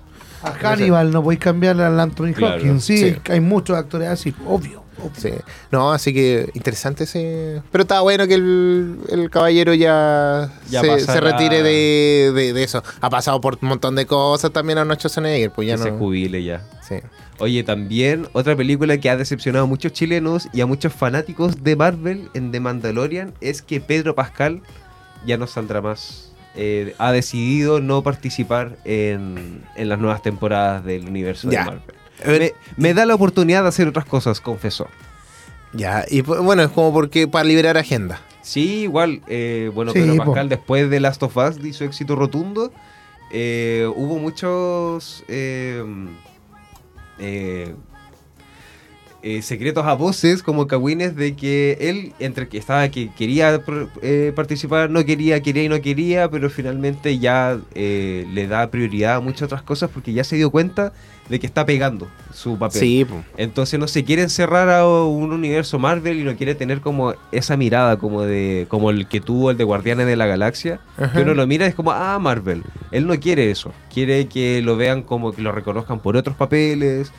A 0.44 0.52
Hannibal 0.52 1.12
no 1.12 1.24
podéis 1.24 1.40
cambiarle 1.42 1.84
al 1.84 2.00
Anthony 2.00 2.34
Claro. 2.34 2.56
Hopkins. 2.56 2.84
Sí, 2.84 2.98
Sí. 2.98 3.16
hay 3.30 3.40
muchos 3.40 3.78
actores 3.78 4.08
así, 4.10 4.34
obvio. 4.46 4.82
obvio. 4.98 5.12
Sí. 5.18 5.30
No, 5.72 5.92
así 5.92 6.14
que 6.14 6.50
interesante 6.54 7.06
ese... 7.06 7.62
Pero 7.72 7.82
está 7.84 8.02
bueno 8.02 8.28
que 8.28 8.36
el, 8.36 8.98
el 9.10 9.30
caballero 9.30 9.74
ya, 9.74 10.52
Ya 10.70 10.82
se, 10.82 11.00
se 11.00 11.20
retire 11.22 11.64
de, 11.64 12.32
de- 12.34 12.54
de 12.54 12.64
eso. 12.64 12.84
Ha 13.02 13.10
pasado 13.10 13.42
por 13.42 13.58
un 13.62 13.70
montón 13.70 13.96
de 13.96 14.06
cosas 14.06 14.52
también 14.52 14.78
a 14.78 14.86
Nacho 14.86 15.10
Schwarzenegger, 15.10 15.52
pues 15.52 15.68
ya 15.68 15.76
que 15.78 15.84
se 15.84 15.92
no... 15.92 15.98
jubile 15.98 16.44
ya. 16.44 16.62
Sí. 16.88 16.96
Oye, 17.40 17.64
también 17.64 18.28
otra 18.34 18.56
película 18.56 18.98
que 19.00 19.10
ha 19.10 19.18
decepcionado 19.18 19.66
a 19.66 19.68
muchos 19.68 19.92
chilenos 19.94 20.48
y 20.54 20.62
a 20.62 20.68
muchos 20.68 20.94
fanáticos 20.94 21.64
de 21.64 21.76
Marvel 21.76 22.30
en 22.36 22.52
The 22.52 22.60
Mandalorian 22.60 23.34
es 23.42 23.64
que 23.64 23.82
Pedro 23.82 24.14
Pascal 24.14 24.62
ya 25.26 25.38
no 25.38 25.48
saldrá 25.48 25.82
más. 25.82 26.31
Eh, 26.56 26.96
ha 26.98 27.12
decidido 27.14 27.80
no 27.80 28.04
participar 28.04 28.78
en, 28.84 29.64
en 29.76 29.90
las 29.90 30.00
nuevas 30.00 30.22
temporadas 30.22 30.84
del 30.84 31.08
universo 31.08 31.50
Ya. 31.50 31.60
de 31.60 31.66
Marvel. 31.66 31.84
Me, 32.26 32.54
me 32.78 32.94
da 32.94 33.06
la 33.06 33.16
oportunidad 33.16 33.64
de 33.64 33.70
hacer 33.70 33.88
otras 33.88 34.06
cosas, 34.06 34.42
confesó. 34.42 34.88
Ya, 35.74 36.04
y 36.10 36.22
bueno, 36.22 36.62
es 36.64 36.70
como 36.70 36.92
porque 36.94 37.28
para 37.28 37.46
liberar 37.46 37.78
agenda. 37.78 38.20
Sí, 38.42 38.82
igual, 38.82 39.22
eh, 39.28 39.72
bueno, 39.74 39.94
Sí, 39.94 40.02
po. 40.18 40.26
Pascal 40.26 40.50
después 40.50 40.90
de 40.90 41.00
Last 41.00 41.24
of 41.24 41.38
Us 41.38 41.64
y 41.64 41.72
su 41.74 41.84
éxito 41.86 42.16
rotundo, 42.16 42.74
eh, 43.32 43.88
hubo 43.96 44.18
muchos 44.20 45.24
eh, 49.24 49.42
secretos 49.44 49.86
a 49.86 49.94
voces 49.94 50.42
como 50.42 50.66
cagüines 50.66 51.16
de 51.16 51.36
que 51.36 51.78
él, 51.80 52.14
entre 52.20 52.48
que 52.48 52.58
estaba 52.58 52.90
que 52.90 53.12
quería 53.12 53.62
eh, 54.02 54.34
participar, 54.36 54.90
no 54.90 55.06
quería, 55.06 55.42
quería 55.42 55.64
y 55.64 55.70
no 55.70 55.80
quería, 55.80 56.30
pero 56.32 56.50
finalmente 56.50 57.20
ya 57.20 57.60
eh, 57.76 58.26
le 58.34 58.48
da 58.48 58.72
prioridad 58.72 59.18
a 59.18 59.20
muchas 59.20 59.44
otras 59.44 59.62
cosas 59.62 59.92
porque 59.94 60.12
ya 60.14 60.24
se 60.24 60.38
dio 60.38 60.50
cuenta 60.50 60.92
de 61.30 61.40
que 61.40 61.46
está 61.46 61.66
pegando 61.66 62.08
su 62.34 62.58
papel. 62.58 62.80
Sí. 62.80 63.08
Entonces 63.38 63.80
no 63.80 63.88
se 63.88 64.04
quiere 64.04 64.24
encerrar 64.24 64.70
a 64.70 64.88
un 64.88 65.32
universo 65.32 65.80
Marvel 65.80 66.20
y 66.20 66.24
no 66.24 66.36
quiere 66.36 66.56
tener 66.56 66.82
como 66.82 67.14
esa 67.32 67.56
mirada 67.58 67.98
como 67.98 68.24
de 68.24 68.66
como 68.70 68.90
el 68.90 69.08
que 69.08 69.22
tuvo 69.22 69.52
el 69.52 69.58
de 69.58 69.64
Guardianes 69.64 70.08
de 70.08 70.16
la 70.16 70.26
Galaxia. 70.26 70.80
Ajá. 70.98 71.14
Que 71.14 71.22
uno 71.22 71.34
lo 71.34 71.48
mira 71.48 71.66
y 71.66 71.70
es 71.70 71.76
como, 71.76 71.92
ah, 71.92 72.18
Marvel. 72.20 72.64
Él 72.92 73.08
no 73.08 73.18
quiere 73.20 73.52
eso. 73.52 73.72
Quiere 73.94 74.28
que 74.28 74.62
lo 74.62 74.76
vean 74.76 75.04
como 75.04 75.32
que 75.32 75.42
lo 75.42 75.52
reconozcan 75.52 76.00
por 76.00 76.18
otros 76.18 76.36
papeles, 76.36 77.12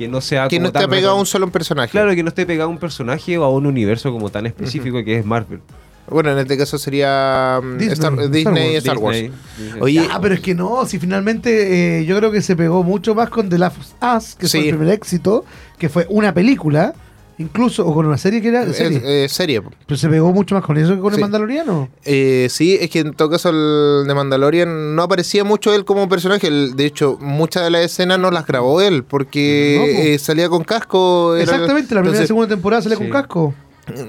que 0.00 0.08
no 0.08 0.20
sea 0.20 0.48
Que 0.48 0.56
como 0.56 0.62
no 0.64 0.68
esté 0.68 0.80
tan 0.80 0.90
pegado 0.90 1.12
a 1.14 1.20
un 1.20 1.26
solo 1.26 1.48
personaje. 1.52 1.90
Claro, 1.92 2.14
que 2.14 2.22
no 2.22 2.30
esté 2.30 2.46
pegado 2.46 2.68
a 2.68 2.72
un 2.72 2.78
personaje 2.78 3.36
o 3.38 3.44
a 3.44 3.50
un 3.50 3.66
universo 3.66 4.10
como 4.10 4.30
tan 4.30 4.46
específico 4.46 5.04
que 5.04 5.18
es 5.18 5.24
Marvel. 5.26 5.60
Bueno, 6.08 6.32
en 6.32 6.38
este 6.38 6.56
caso 6.58 6.76
sería 6.78 7.60
mm, 7.62 7.76
Disney, 7.78 7.92
Star- 7.92 8.30
Disney. 8.30 8.74
Star 8.76 8.98
Wars. 8.98 9.16
Disney, 9.18 9.38
Disney. 9.58 9.80
Oye, 9.82 10.08
Ah, 10.10 10.18
pero 10.20 10.34
es 10.34 10.40
que 10.40 10.54
no, 10.56 10.84
si 10.86 10.98
finalmente 10.98 12.00
eh, 12.00 12.04
yo 12.04 12.16
creo 12.16 12.32
que 12.32 12.42
se 12.42 12.56
pegó 12.56 12.82
mucho 12.82 13.14
más 13.14 13.28
con 13.28 13.48
The 13.48 13.58
Last 13.58 13.76
of 13.78 14.16
Us, 14.16 14.34
que 14.34 14.48
fue 14.48 14.60
Sí. 14.62 14.68
el 14.70 14.76
primer 14.76 14.94
éxito, 14.94 15.44
que 15.78 15.88
fue 15.88 16.06
una 16.08 16.34
película, 16.34 16.94
incluso, 17.40 17.86
o 17.86 17.92
con 17.94 18.06
una 18.06 18.18
serie 18.18 18.40
que 18.40 18.48
era 18.48 18.72
serie. 18.72 19.00
eh, 19.04 19.28
serie. 19.28 19.62
pero 19.86 19.98
se 19.98 20.08
pegó 20.08 20.32
mucho 20.32 20.54
más 20.54 20.64
con 20.64 20.76
eso 20.76 20.94
que 20.94 21.00
con 21.00 21.10
Sí. 21.12 21.16
el 21.16 21.22
Mandaloriano. 21.22 21.88
Eh, 22.04 22.46
sí, 22.50 22.76
es 22.80 22.90
que 22.90 23.00
en 23.00 23.14
todo 23.14 23.30
caso 23.30 23.48
el 23.50 24.06
de 24.06 24.14
Mandalorian 24.14 24.94
no 24.94 25.02
aparecía 25.02 25.42
mucho 25.44 25.74
él 25.74 25.84
como 25.84 26.08
personaje. 26.08 26.46
El- 26.46 26.76
de 26.76 26.86
hecho, 26.86 27.18
muchas 27.20 27.64
de 27.64 27.70
las 27.70 27.82
escenas 27.84 28.18
no 28.18 28.30
las 28.30 28.46
grabó 28.46 28.80
él 28.80 29.02
porque 29.04 29.76
No, 29.78 29.84
eh, 29.86 30.18
salía 30.18 30.48
con 30.48 30.62
casco. 30.64 31.34
era- 31.34 31.44
Exactamente, 31.44 31.94
la 31.94 32.00
primera 32.02 32.04
y 32.04 32.08
entonces, 32.08 32.28
segunda 32.28 32.48
temporada 32.48 32.82
sale 32.82 32.96
sí. 32.96 33.02
con 33.02 33.10
casco. 33.10 33.54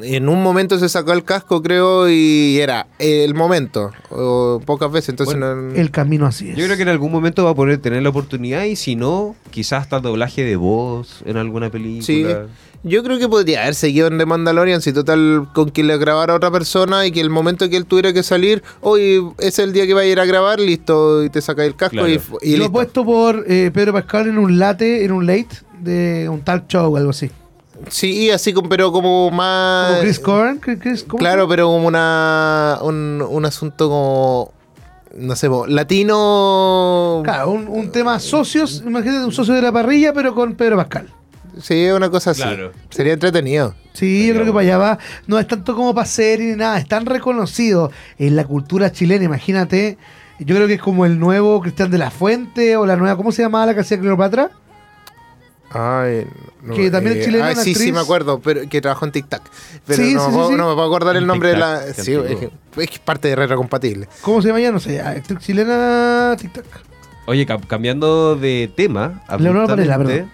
En 0.03 0.29
un 0.29 0.43
momento 0.43 0.77
se 0.77 0.87
sacó 0.89 1.11
el 1.11 1.23
casco, 1.23 1.63
creo, 1.63 2.07
y 2.07 2.59
era 2.59 2.85
el 2.99 3.33
momento. 3.33 3.89
O 4.11 4.61
pocas 4.63 4.91
veces, 4.91 5.09
entonces 5.09 5.35
Bueno, 5.39 5.55
no- 5.55 5.73
El 5.73 5.89
camino 5.89 6.27
así 6.27 6.49
es. 6.51 6.57
Yo 6.57 6.65
creo 6.65 6.75
que 6.77 6.83
en 6.83 6.89
algún 6.89 7.11
momento 7.11 7.43
va 7.45 7.51
a 7.51 7.55
poder 7.55 7.79
tener 7.79 8.03
la 8.03 8.09
oportunidad 8.09 8.65
y 8.65 8.75
si 8.75 8.95
no, 8.95 9.35
quizás 9.49 9.81
hasta 9.83 9.99
doblaje 9.99 10.43
de 10.43 10.55
voz 10.55 11.23
en 11.25 11.37
alguna 11.37 11.71
película. 11.71 12.05
Sí. 12.05 12.25
Yo 12.83 13.03
creo 13.03 13.19
que 13.19 13.27
podría 13.29 13.61
haber 13.61 13.75
seguido 13.75 14.07
en 14.07 14.17
The 14.17 14.25
Mandalorian 14.25 14.81
si 14.81 14.91
total 14.91 15.47
con 15.53 15.69
que 15.69 15.83
le 15.83 15.97
grabara 15.99 16.33
a 16.33 16.37
otra 16.37 16.49
persona 16.49 17.05
y 17.05 17.11
que 17.11 17.21
el 17.21 17.29
momento 17.29 17.69
que 17.69 17.77
él 17.77 17.85
tuviera 17.85 18.11
que 18.11 18.23
salir, 18.23 18.63
hoy 18.81 19.23
es 19.37 19.59
el 19.59 19.71
día 19.71 19.85
que 19.85 19.93
va 19.93 20.01
a 20.01 20.05
ir 20.05 20.19
a 20.19 20.25
grabar, 20.25 20.59
listo, 20.59 21.23
y 21.23 21.29
te 21.29 21.41
saca 21.41 21.63
el 21.63 21.75
casco 21.75 21.97
Claro. 21.97 22.07
y, 22.09 22.19
he 22.53 22.57
listo. 22.57 22.71
puesto 22.71 23.05
por 23.05 23.45
eh, 23.47 23.69
Pedro 23.71 23.93
Pascal 23.93 24.27
en 24.29 24.39
un 24.39 24.57
late, 24.57 25.05
en 25.05 25.11
un 25.11 25.27
late 25.27 25.49
de 25.79 26.27
un 26.27 26.41
talk 26.41 26.67
show 26.67 26.91
o 26.91 26.97
algo 26.97 27.11
así. 27.11 27.29
Sí, 27.89 28.29
así 28.31 28.51
como, 28.53 28.67
pero 28.69 28.91
como 28.91 29.29
más... 29.31 29.89
Como 29.91 30.01
Chris 30.01 30.19
Corn, 30.19 30.59
Chris- 30.59 30.79
Chris- 30.79 31.03
¿cómo 31.03 31.17
Ah, 31.17 31.19
Claro, 31.19 31.47
pero 31.47 31.65
como 31.67 31.85
una, 31.87 32.79
un, 32.81 33.23
un 33.27 33.45
asunto 33.45 33.89
como, 33.89 34.53
no 35.17 35.35
sé, 35.35 35.49
latino... 35.67 37.21
Claro, 37.23 37.51
un, 37.51 37.67
un 37.67 37.91
tema 37.91 38.19
socios, 38.19 38.83
imagínate 38.85 39.23
un 39.25 39.31
socio 39.31 39.53
de 39.53 39.61
la 39.61 39.71
parrilla, 39.71 40.13
pero 40.13 40.33
con 40.35 40.55
Pedro 40.55 40.77
Pascal. 40.77 41.07
Sí, 41.59 41.87
una 41.89 42.09
cosa 42.09 42.31
así. 42.31 42.41
Claro. 42.43 42.71
Sería 42.89 43.13
entretenido. 43.13 43.75
Sí, 43.93 44.27
yo 44.27 44.33
creo 44.33 44.45
que 44.45 44.51
para 44.53 44.61
allá 44.63 44.77
va. 44.77 44.99
No 45.27 45.37
es 45.39 45.47
tanto 45.47 45.75
como 45.75 45.93
para 45.93 46.05
serie 46.05 46.51
ni 46.51 46.55
nada, 46.57 46.77
es 46.79 46.87
tan 46.87 47.05
reconocido 47.05 47.91
en 48.17 48.35
la 48.35 48.45
cultura 48.45 48.91
chilena, 48.91 49.25
imagínate. 49.25 49.97
Yo 50.39 50.55
creo 50.55 50.67
que 50.67 50.75
es 50.75 50.81
como 50.81 51.05
el 51.05 51.19
nuevo 51.19 51.59
Cristian 51.61 51.91
de 51.91 51.97
la 51.97 52.09
Fuente 52.09 52.75
o 52.77 52.85
la 52.85 52.95
nueva, 52.95 53.15
¿cómo 53.17 53.31
se 53.31 53.41
llamaba 53.43 53.65
la 53.67 53.73
que 53.75 53.81
hacía 53.81 53.99
Cleopatra? 53.99 54.49
Ay, 55.73 56.27
no, 56.63 56.73
Que 56.73 56.91
también 56.91 57.17
es 57.17 57.25
chilena, 57.25 57.47
ah, 57.47 57.51
una 57.53 57.63
sí, 57.63 57.73
sí, 57.73 57.79
actriz. 57.79 57.93
me 57.93 57.99
acuerdo, 58.01 58.41
pero 58.41 58.67
que 58.67 58.81
trabajó 58.81 59.05
en 59.05 59.11
Tic 59.13 59.29
Tac. 59.29 59.41
Pero 59.85 60.03
Sí, 60.03 60.13
no, 60.13 60.19
sí, 60.19 60.25
me 60.25 60.31
sí, 60.31 60.35
puedo, 60.37 60.49
sí. 60.49 60.55
no 60.55 60.67
me 60.69 60.73
puedo 60.75 60.87
acordar 60.87 61.15
el 61.15 61.25
nombre 61.25 61.49
de 61.49 61.57
la. 61.57 61.85
Tic 61.85 61.95
Tac, 61.95 62.05
Sí, 62.05 62.13
es, 62.13 62.89
es 62.91 62.99
parte 62.99 63.29
de 63.29 63.35
retrocompatible. 63.37 64.07
¿Cómo 64.21 64.41
se 64.41 64.49
llama 64.49 64.59
ya? 64.59 64.71
No 64.71 64.81
sé. 64.81 64.99
Actriz 64.99 65.39
chilena, 65.39 66.35
tic-tac. 66.37 66.65
Oye, 67.25 67.47
cam- 67.47 67.65
cambiando 67.67 68.35
de 68.35 68.69
tema, 68.75 69.23
Leonardo 69.39 69.67
Varela, 69.69 69.95
abruptamente, 69.95 70.31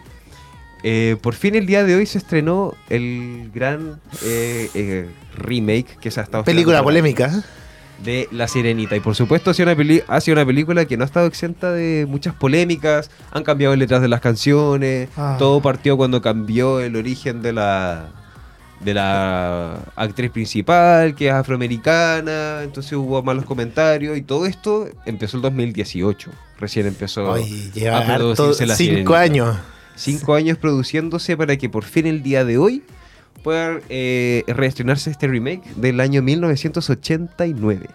eh, 0.89 1.17
por 1.21 1.34
fin 1.36 1.56
el 1.56 1.65
día 1.65 1.84
de 1.84 1.95
hoy 1.95 2.06
se 2.06 2.17
estrenó 2.17 2.73
el 2.89 3.52
gran 3.54 4.00
eh, 4.23 4.69
eh, 4.73 5.10
remake 5.36 5.97
que 6.00 6.12
se 6.12 6.21
ha 6.21 6.23
estado 6.23 6.43
Película 6.45 6.82
polémica. 6.82 7.43
de 8.04 8.30
La 8.32 8.47
Sirenita. 8.47 8.95
Y 8.95 9.00
por 9.02 9.15
supuesto 9.15 9.50
ha 9.52 9.54
sido, 9.54 9.67
una 9.69 9.76
peli- 9.76 10.04
ha 10.08 10.21
sido 10.21 10.36
una 10.36 10.45
película 10.45 10.86
que 10.86 10.95
no 10.97 11.04
ha 11.04 11.08
estado 11.08 11.26
exenta 11.28 11.71
de 11.71 12.06
muchas 12.08 12.34
polémicas, 12.36 13.10
han 13.32 13.43
cambiado 13.43 13.76
letras 13.76 14.02
de 14.02 14.08
las 14.08 14.21
canciones, 14.21 15.10
Ah. 15.17 15.36
todo 15.39 15.62
partió 15.62 15.97
cuando 15.97 16.21
cambió 16.21 16.80
el 16.80 16.95
origen 16.95 17.41
de 17.41 17.54
la 17.54 18.10
de 18.80 18.93
la 18.93 19.80
actriz 19.95 20.30
principal, 20.30 21.15
que 21.15 21.30
es 21.30 21.34
afroamericana, 21.34 22.62
entonces 22.62 22.93
hubo 22.93 23.23
malos 23.23 23.43
comentarios 23.45 24.15
y 24.15 24.21
todo 24.21 24.45
esto 24.45 24.88
empezó 25.08 25.38
el 25.38 25.41
2018. 25.43 26.30
Recién 26.60 26.86
empezó 26.86 27.36
lleva 27.73 27.97
a 27.97 28.02
harto, 28.15 28.47
La 28.50 28.54
cinco 28.54 28.76
Sirenita. 28.76 29.19
años. 29.19 29.58
Cinco 29.97 30.36
años 30.36 30.57
produciéndose 30.57 31.36
para 31.36 31.57
que 31.57 31.69
por 31.69 31.83
fin 31.83 32.05
el 32.07 32.23
día 32.23 32.45
de 32.45 32.57
hoy 32.57 32.83
pueda 33.43 33.79
eh, 33.89 34.43
reestrenarse 34.47 35.10
este 35.12 35.27
remake 35.27 35.63
del 35.75 35.99
año 35.99 36.21
1989. 36.21 37.88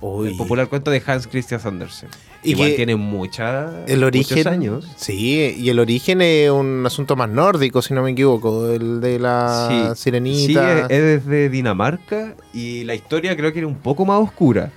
Uy. 0.00 0.28
El 0.28 0.36
popular 0.36 0.68
cuento 0.68 0.90
de 0.92 1.02
Hans 1.04 1.26
Christian 1.26 1.60
Andersen. 1.64 2.08
Y 2.44 2.52
Igual 2.52 2.70
que 2.70 2.76
tiene 2.76 2.94
mucha, 2.94 3.84
El 3.86 4.04
origen. 4.04 4.38
muchos 4.38 4.52
años. 4.52 4.88
Sí, 4.96 5.56
y 5.58 5.68
el 5.70 5.80
origen 5.80 6.22
es 6.22 6.50
un 6.52 6.84
asunto 6.86 7.16
más 7.16 7.28
nórdico, 7.28 7.82
si 7.82 7.94
no 7.94 8.02
me 8.04 8.12
equivoco. 8.12 8.70
El 8.70 9.00
de 9.00 9.18
la 9.18 9.66
Sí, 9.68 9.88
Sí, 9.96 10.02
sirenita. 10.04 10.82
es, 10.82 10.90
es 10.90 11.24
desde 11.26 11.48
Dinamarca 11.48 12.36
y 12.54 12.84
la 12.84 12.94
historia 12.94 13.36
creo 13.36 13.52
que 13.52 13.58
era 13.58 13.66
un 13.66 13.74
poco 13.74 14.04
más 14.06 14.20
oscura. 14.20 14.70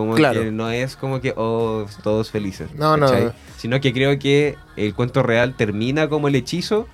Como 0.00 0.14
Claro. 0.14 0.42
que 0.42 0.50
no 0.50 0.70
es 0.70 0.96
como 0.96 1.20
que 1.20 1.32
oh, 1.36 1.86
todos 2.02 2.30
felices. 2.30 2.68
No, 2.74 2.96
no. 2.96 3.08
Sino 3.56 3.80
que 3.80 3.92
creo 3.92 4.18
que 4.18 4.56
el 4.76 4.94
cuento 4.94 5.22
real 5.22 5.54
termina 5.56 6.08
como 6.08 6.28
el 6.28 6.34
hechizo 6.34 6.86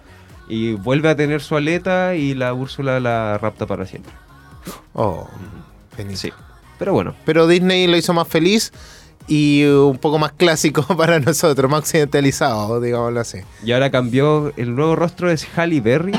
y 0.48 0.74
vuelve 0.74 1.08
a 1.10 1.16
tener 1.16 1.40
su 1.40 1.56
aleta 1.56 2.14
y 2.14 2.34
la 2.34 2.52
Úrsula 2.54 3.00
la 3.00 3.38
rapta 3.38 3.66
para 3.66 3.86
siempre. 3.86 4.12
Oh, 4.92 5.28
penita. 5.96 6.16
Sí. 6.18 6.32
Pero 6.78 6.92
bueno, 6.92 7.14
Pero 7.24 7.46
Disney 7.46 7.86
lo 7.86 7.96
hizo 7.96 8.12
más 8.12 8.26
feliz 8.28 8.72
y 9.26 9.64
un 9.64 9.98
poco 9.98 10.18
más 10.18 10.32
clásico 10.32 10.82
para 10.96 11.18
nosotros, 11.20 11.70
más 11.70 11.80
occidentalizado, 11.80 12.80
digámoslo 12.80 13.20
así. 13.20 13.38
Y 13.64 13.72
ahora 13.72 13.90
cambió, 13.90 14.52
el 14.56 14.74
nuevo 14.74 14.96
rostro 14.96 15.30
es 15.30 15.46
Halle 15.56 15.80
Berry. 15.80 16.12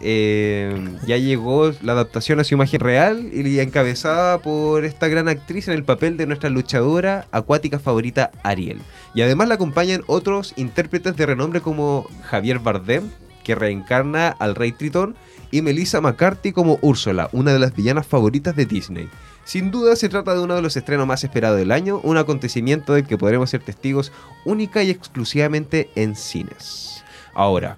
Eh, 0.00 0.96
ya 1.06 1.18
llegó 1.18 1.72
la 1.82 1.92
adaptación 1.92 2.40
a 2.40 2.44
su 2.44 2.54
imagen 2.54 2.80
real 2.80 3.30
y 3.32 3.60
encabezada 3.60 4.38
por 4.38 4.84
esta 4.84 5.08
gran 5.08 5.28
actriz 5.28 5.68
en 5.68 5.74
el 5.74 5.84
papel 5.84 6.16
de 6.16 6.26
nuestra 6.26 6.48
luchadora 6.48 7.26
acuática 7.32 7.78
favorita 7.78 8.30
Ariel. 8.42 8.80
Y 9.14 9.22
además 9.22 9.48
la 9.48 9.54
acompañan 9.54 10.02
otros 10.06 10.54
intérpretes 10.56 11.16
de 11.16 11.26
renombre 11.26 11.60
como 11.60 12.06
Javier 12.22 12.60
Bardem, 12.60 13.10
que 13.44 13.54
reencarna 13.54 14.28
al 14.28 14.54
Rey 14.54 14.72
Tritón, 14.72 15.16
y 15.50 15.62
Melissa 15.62 16.00
McCarthy 16.00 16.52
como 16.52 16.78
Úrsula, 16.80 17.28
una 17.32 17.52
de 17.52 17.58
las 17.58 17.74
villanas 17.74 18.06
favoritas 18.06 18.54
de 18.56 18.66
Disney. 18.66 19.08
Sin 19.50 19.72
duda 19.72 19.96
se 19.96 20.08
trata 20.08 20.32
de 20.32 20.38
uno 20.38 20.54
de 20.54 20.62
los 20.62 20.76
estrenos 20.76 21.08
más 21.08 21.24
esperados 21.24 21.58
del 21.58 21.72
año, 21.72 21.98
un 22.04 22.16
acontecimiento 22.16 22.94
del 22.94 23.04
que 23.04 23.18
podremos 23.18 23.50
ser 23.50 23.60
testigos 23.60 24.12
única 24.44 24.84
y 24.84 24.90
exclusivamente 24.90 25.90
en 25.96 26.14
cines. 26.14 27.02
Ahora, 27.34 27.76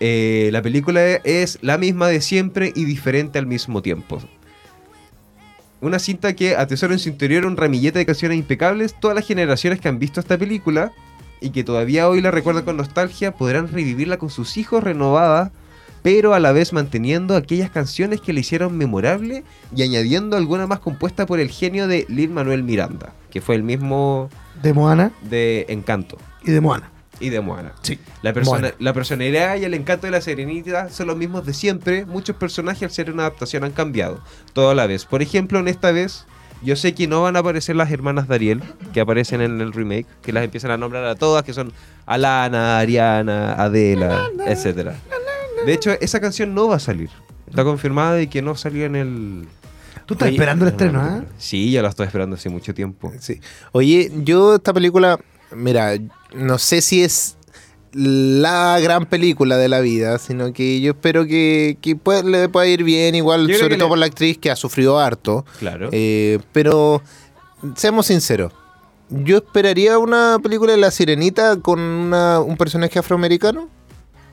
eh, 0.00 0.48
la 0.52 0.62
película 0.62 1.04
es 1.04 1.58
la 1.60 1.76
misma 1.76 2.08
de 2.08 2.22
siempre 2.22 2.72
y 2.74 2.86
diferente 2.86 3.38
al 3.38 3.44
mismo 3.44 3.82
tiempo. 3.82 4.22
Una 5.82 5.98
cinta 5.98 6.34
que 6.34 6.56
atesora 6.56 6.94
en 6.94 6.98
su 6.98 7.10
interior 7.10 7.44
un 7.44 7.58
ramillete 7.58 7.98
de 7.98 8.06
canciones 8.06 8.38
impecables. 8.38 8.98
Todas 8.98 9.16
las 9.16 9.26
generaciones 9.26 9.82
que 9.82 9.88
han 9.88 9.98
visto 9.98 10.20
esta 10.20 10.38
película 10.38 10.92
y 11.42 11.50
que 11.50 11.62
todavía 11.62 12.08
hoy 12.08 12.22
la 12.22 12.30
recuerdan 12.30 12.64
con 12.64 12.78
nostalgia 12.78 13.32
podrán 13.32 13.68
revivirla 13.68 14.16
con 14.16 14.30
sus 14.30 14.56
hijos 14.56 14.82
renovada, 14.82 15.52
pero 16.06 16.34
a 16.34 16.38
la 16.38 16.52
vez 16.52 16.72
manteniendo 16.72 17.34
aquellas 17.34 17.68
canciones 17.68 18.20
que 18.20 18.32
le 18.32 18.38
hicieron 18.38 18.78
memorable 18.78 19.42
y 19.74 19.82
añadiendo 19.82 20.36
alguna 20.36 20.68
más 20.68 20.78
compuesta 20.78 21.26
por 21.26 21.40
el 21.40 21.50
genio 21.50 21.88
de 21.88 22.06
Lin 22.08 22.32
Manuel 22.32 22.62
Miranda, 22.62 23.12
que 23.28 23.40
fue 23.40 23.56
el 23.56 23.64
mismo 23.64 24.30
De 24.62 24.72
Moana 24.72 25.10
de 25.22 25.66
Encanto 25.68 26.16
y 26.44 26.52
de 26.52 26.60
Moana. 26.60 26.92
y 27.18 27.30
de 27.30 27.40
Moana. 27.40 27.72
Sí. 27.82 27.98
La, 28.22 28.32
persona, 28.32 28.60
Moana. 28.60 28.74
la 28.78 28.92
personalidad 28.92 29.56
y 29.56 29.64
el 29.64 29.74
encanto 29.74 30.06
de 30.06 30.12
la 30.12 30.20
Serenita 30.20 30.90
son 30.90 31.08
los 31.08 31.16
mismos 31.16 31.44
de 31.44 31.52
siempre. 31.52 32.06
Muchos 32.06 32.36
personajes 32.36 32.84
al 32.84 32.90
ser 32.92 33.10
una 33.10 33.24
adaptación 33.24 33.64
han 33.64 33.72
cambiado. 33.72 34.20
Todo 34.52 34.70
a 34.70 34.76
la 34.76 34.86
vez. 34.86 35.06
Por 35.06 35.22
ejemplo, 35.22 35.58
en 35.58 35.66
esta 35.66 35.90
vez, 35.90 36.24
yo 36.62 36.76
sé 36.76 36.94
que 36.94 37.08
no 37.08 37.22
van 37.22 37.34
a 37.34 37.40
aparecer 37.40 37.74
las 37.74 37.90
hermanas 37.90 38.28
de 38.28 38.34
Ariel, 38.36 38.62
que 38.92 39.00
aparecen 39.00 39.40
en 39.40 39.60
el 39.60 39.72
remake, 39.72 40.06
que 40.22 40.32
las 40.32 40.44
empiezan 40.44 40.70
a 40.70 40.76
nombrar 40.76 41.04
a 41.06 41.16
todas, 41.16 41.42
que 41.42 41.52
son 41.52 41.72
Alana, 42.06 42.78
Ariana, 42.78 43.54
Adela, 43.54 44.30
etcétera. 44.46 44.94
De 45.66 45.74
hecho, 45.74 45.90
esa 46.00 46.20
canción 46.20 46.54
no 46.54 46.68
va 46.68 46.76
a 46.76 46.80
salir. 46.80 47.10
Está 47.48 47.64
confirmada 47.64 48.14
de 48.14 48.28
que 48.28 48.42
no 48.42 48.54
salió 48.56 48.86
en 48.86 48.96
el... 48.96 49.48
Tú 50.06 50.14
estás 50.14 50.26
Oye, 50.28 50.36
esperando 50.36 50.64
el 50.66 50.70
estreno, 50.72 51.00
¿ah? 51.00 51.24
Sí, 51.38 51.70
ya 51.72 51.82
la 51.82 51.88
estoy 51.88 52.06
esperando 52.06 52.36
hace 52.36 52.48
mucho 52.48 52.72
tiempo. 52.74 53.12
Sí. 53.18 53.40
Oye, 53.72 54.10
yo 54.24 54.54
esta 54.56 54.72
película, 54.72 55.18
mira, 55.54 55.94
no 56.34 56.58
sé 56.58 56.80
si 56.80 57.02
es 57.02 57.36
la 57.92 58.78
gran 58.80 59.06
película 59.06 59.56
de 59.56 59.68
la 59.68 59.80
vida, 59.80 60.18
sino 60.18 60.52
que 60.52 60.80
yo 60.80 60.92
espero 60.92 61.26
que, 61.26 61.78
que 61.80 61.96
le 62.24 62.48
pueda 62.48 62.66
ir 62.66 62.84
bien, 62.84 63.14
igual, 63.14 63.48
Yo 63.48 63.58
sobre 63.58 63.76
todo 63.76 63.86
le- 63.86 63.90
por 63.90 63.98
la 63.98 64.06
actriz 64.06 64.38
que 64.38 64.50
ha 64.50 64.56
sufrido 64.56 64.98
harto. 64.98 65.44
Claro. 65.58 65.88
Eh, 65.92 66.38
pero 66.52 67.02
seamos 67.74 68.06
sinceros. 68.06 68.52
Yo 69.08 69.38
esperaría 69.38 69.98
una 69.98 70.38
película 70.42 70.72
de 70.72 70.78
La 70.78 70.90
Sirenita 70.90 71.56
con 71.56 71.80
una- 71.80 72.40
un 72.40 72.56
personaje 72.56 72.98
afroamericano. 72.98 73.68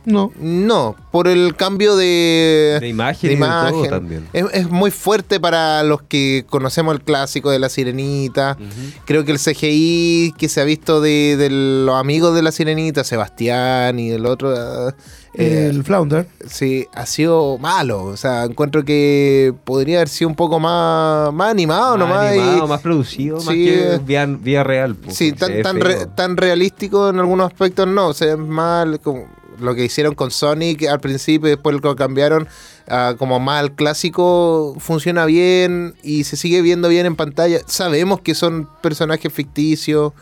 No. 0.05 0.31
No, 0.39 0.95
por 1.11 1.27
el 1.27 1.55
cambio 1.55 1.95
de, 1.95 2.77
de 2.81 2.87
imagen 2.89 3.29
de 3.29 3.35
y 3.35 3.39
de 3.39 3.45
todo 3.45 3.69
imagen. 3.69 3.89
también. 3.89 4.27
Es, 4.33 4.45
es 4.53 4.69
muy 4.69 4.91
fuerte 4.91 5.39
para 5.39 5.81
los 5.83 6.01
que 6.01 6.45
conocemos 6.49 6.93
el 6.95 7.01
clásico 7.01 7.49
de 7.51 7.59
La 7.59 7.69
Sirenita. 7.69 8.57
Creo 9.05 9.23
que 9.25 9.31
el 9.31 9.39
CGI 9.39 10.33
que 10.37 10.49
se 10.49 10.59
ha 10.61 10.63
visto 10.65 10.99
de, 11.01 11.37
de 11.37 11.49
los 11.49 11.95
amigos 11.95 12.35
de 12.35 12.41
La 12.41 12.51
Sirenita, 12.51 13.03
Sebastián 13.03 13.97
y 13.99 14.11
el 14.11 14.25
otro, 14.25 14.89
eh, 14.89 15.67
el 15.69 15.83
Flounder. 15.83 16.27
sí, 16.47 16.85
ha 16.93 17.05
sido 17.05 17.57
malo. 17.57 18.03
O 18.03 18.17
sea, 18.17 18.43
encuentro 18.43 18.83
que 18.83 19.53
podría 19.63 19.97
haber 19.99 20.09
sido 20.09 20.27
un 20.29 20.35
poco 20.35 20.59
más, 20.59 21.33
más 21.33 21.49
animado 21.51 21.97
más 21.97 22.07
nomás. 22.07 22.35
y- 22.35 22.39
animado, 22.39 22.67
más 22.67 22.81
producido, 22.81 23.37
más 23.37 23.47
que 23.55 23.99
vía, 24.05 24.25
vía 24.25 24.63
real. 24.63 24.95
pues, 24.95 25.15
Sí, 25.15 25.31
tan, 25.31 25.61
tan, 25.61 25.79
re- 25.79 26.07
tan 26.07 26.35
realístico 26.37 27.09
en 27.09 27.19
algunos 27.19 27.47
aspectos 27.51 27.87
no, 27.87 28.07
o 28.09 28.13
sea, 28.13 28.33
es 28.33 28.37
mal 28.37 28.99
como 28.99 29.27
lo 29.59 29.75
que 29.75 29.85
hicieron 29.85 30.15
con 30.15 30.31
Sonic 30.31 30.83
al 30.87 30.99
principio 30.99 31.47
y 31.47 31.51
después 31.51 31.75
lo 31.81 31.95
cambiaron 31.95 32.47
a 32.87 33.15
como 33.17 33.39
más 33.39 33.59
al 33.61 33.73
clásico 33.73 34.75
funciona 34.79 35.25
bien 35.25 35.95
y 36.03 36.23
se 36.25 36.35
sigue 36.37 36.61
viendo 36.61 36.89
bien 36.89 37.05
en 37.05 37.15
pantalla. 37.15 37.59
Sabemos 37.65 38.21
que 38.21 38.35
son 38.35 38.67
personajes 38.81 39.31
ficticios, 39.31 40.13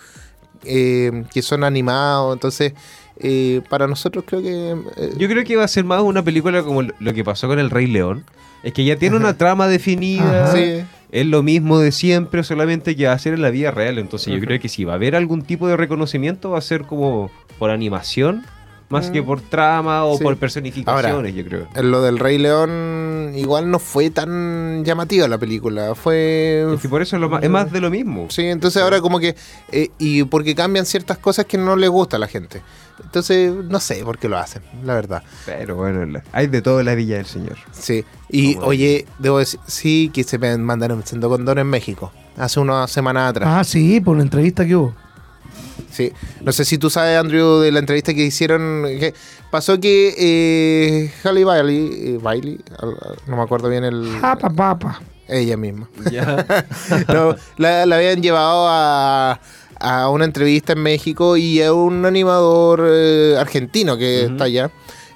eh, 0.63 1.23
que 1.33 1.41
son 1.41 1.63
animados, 1.63 2.33
entonces 2.33 2.73
eh, 3.17 3.61
para 3.69 3.87
nosotros 3.87 4.23
creo 4.27 4.41
que... 4.41 4.75
eh, 4.97 5.13
Yo 5.17 5.27
creo 5.27 5.43
que 5.43 5.55
va 5.55 5.63
a 5.63 5.67
ser 5.67 5.83
más 5.83 6.01
una 6.01 6.23
película 6.23 6.63
como 6.63 6.81
lo 6.81 7.13
que 7.13 7.23
pasó 7.23 7.47
con 7.47 7.59
El 7.59 7.69
Rey 7.69 7.87
León. 7.87 8.23
Es 8.63 8.73
que 8.73 8.85
ya 8.85 8.95
tiene 8.95 9.15
una 9.17 9.37
trama 9.37 9.67
definida. 9.67 10.43
Ajá. 10.43 10.53
sí, 10.55 10.83
Es 11.11 11.25
lo 11.25 11.41
mismo 11.41 11.79
de 11.79 11.91
siempre, 11.91 12.43
solamente 12.43 12.95
que 12.95 13.07
va 13.07 13.13
a 13.13 13.19
ser 13.19 13.33
en 13.33 13.41
la 13.41 13.49
vida 13.49 13.71
real. 13.71 13.97
Entonces 13.97 14.31
yo 14.33 14.39
creo 14.39 14.59
que 14.59 14.69
si 14.69 14.83
va 14.83 14.93
a 14.93 14.95
haber 14.97 15.15
algún 15.15 15.41
tipo 15.41 15.67
de 15.67 15.77
reconocimiento 15.77 16.51
va 16.51 16.59
a 16.59 16.61
ser 16.61 16.83
como 16.83 17.31
por 17.57 17.71
animación, 17.71 18.45
más 18.91 19.09
que 19.09 19.23
por 19.23 19.41
trama 19.41 20.05
o 20.05 20.17
Sí. 20.17 20.23
por 20.23 20.37
personificaciones, 20.37 21.33
yo 21.33 21.43
creo. 21.45 21.67
en 21.75 21.91
lo 21.91 22.01
del 22.01 22.19
Rey 22.19 22.37
León 22.37 23.31
igual 23.35 23.71
no 23.71 23.79
fue 23.79 24.09
tan 24.09 24.83
llamativa 24.83 25.27
la 25.27 25.37
película, 25.37 25.95
fue... 25.95 26.65
Es 26.73 26.81
que 26.81 26.89
por 26.89 27.01
eso 27.01 27.15
es, 27.15 27.21
lo 27.21 27.29
más, 27.29 27.43
es 27.43 27.49
más 27.49 27.71
de 27.71 27.81
lo 27.81 27.89
mismo. 27.89 28.27
Sí, 28.29 28.43
entonces 28.43 28.81
ahora 28.81 29.01
como 29.01 29.19
que... 29.19 29.35
eh, 29.71 29.89
y 29.97 30.23
porque 30.25 30.53
cambian 30.55 30.85
ciertas 30.85 31.17
cosas 31.17 31.45
que 31.45 31.57
no 31.57 31.75
les 31.75 31.89
gusta 31.89 32.17
a 32.17 32.19
la 32.19 32.27
gente. 32.27 32.61
Entonces, 33.03 33.51
no 33.51 33.79
sé 33.79 34.03
por 34.03 34.19
qué 34.19 34.29
lo 34.29 34.37
hacen, 34.37 34.61
la 34.83 34.93
verdad. 34.93 35.23
Pero 35.45 35.75
bueno, 35.75 36.21
hay 36.33 36.47
de 36.47 36.61
todo 36.61 36.79
en 36.81 36.85
la 36.85 36.93
Villa 36.95 37.15
del 37.17 37.25
Señor. 37.25 37.57
Sí. 37.71 38.05
Y 38.29 38.55
Como 38.55 38.67
oye, 38.67 39.05
debo 39.17 39.39
decir, 39.39 39.59
sí 39.65 40.11
que 40.13 40.23
se 40.23 40.37
me 40.37 40.55
mandaron 40.57 41.01
siendo 41.03 41.27
condón 41.29 41.57
en 41.57 41.67
México. 41.67 42.11
Hace 42.37 42.59
unas 42.59 42.91
semanas 42.91 43.31
atrás. 43.31 43.49
Ah, 43.51 43.63
sí, 43.63 43.99
por 44.01 44.17
la 44.17 44.23
entrevista 44.23 44.65
que 44.65 44.75
hubo. 44.75 44.93
Sí. 45.91 46.11
No 46.41 46.51
sé 46.51 46.65
si 46.65 46.77
tú 46.77 46.89
sabes, 46.89 47.17
Andrew, 47.19 47.59
de 47.59 47.71
la 47.71 47.79
entrevista 47.79 48.13
que 48.13 48.23
hicieron. 48.25 48.83
que 48.99 49.13
pasó 49.49 49.79
que 49.79 50.15
eh, 50.17 51.11
Halle 51.23 51.43
Bailey, 51.43 51.89
eh, 52.15 52.19
Bailey, 52.21 52.59
no 53.27 53.35
me 53.35 53.43
acuerdo 53.43 53.69
bien 53.69 53.83
el... 53.83 54.17
Papa, 54.21 54.49
papa. 54.49 55.01
Ella 55.27 55.57
misma. 55.57 55.89
Ya. 56.11 56.45
No, 57.13 57.35
la, 57.57 57.85
la 57.85 57.95
habían 57.97 58.21
llevado 58.21 58.67
a, 58.69 59.39
a 59.79 60.09
una 60.09 60.25
entrevista 60.25 60.73
en 60.73 60.79
México 60.83 61.37
y 61.37 61.61
a 61.61 61.73
un 61.73 62.05
animador 62.05 62.83
eh, 62.85 63.35
argentino 63.39 63.97
que 63.97 64.25
está 64.25 64.45
allá. 64.45 64.71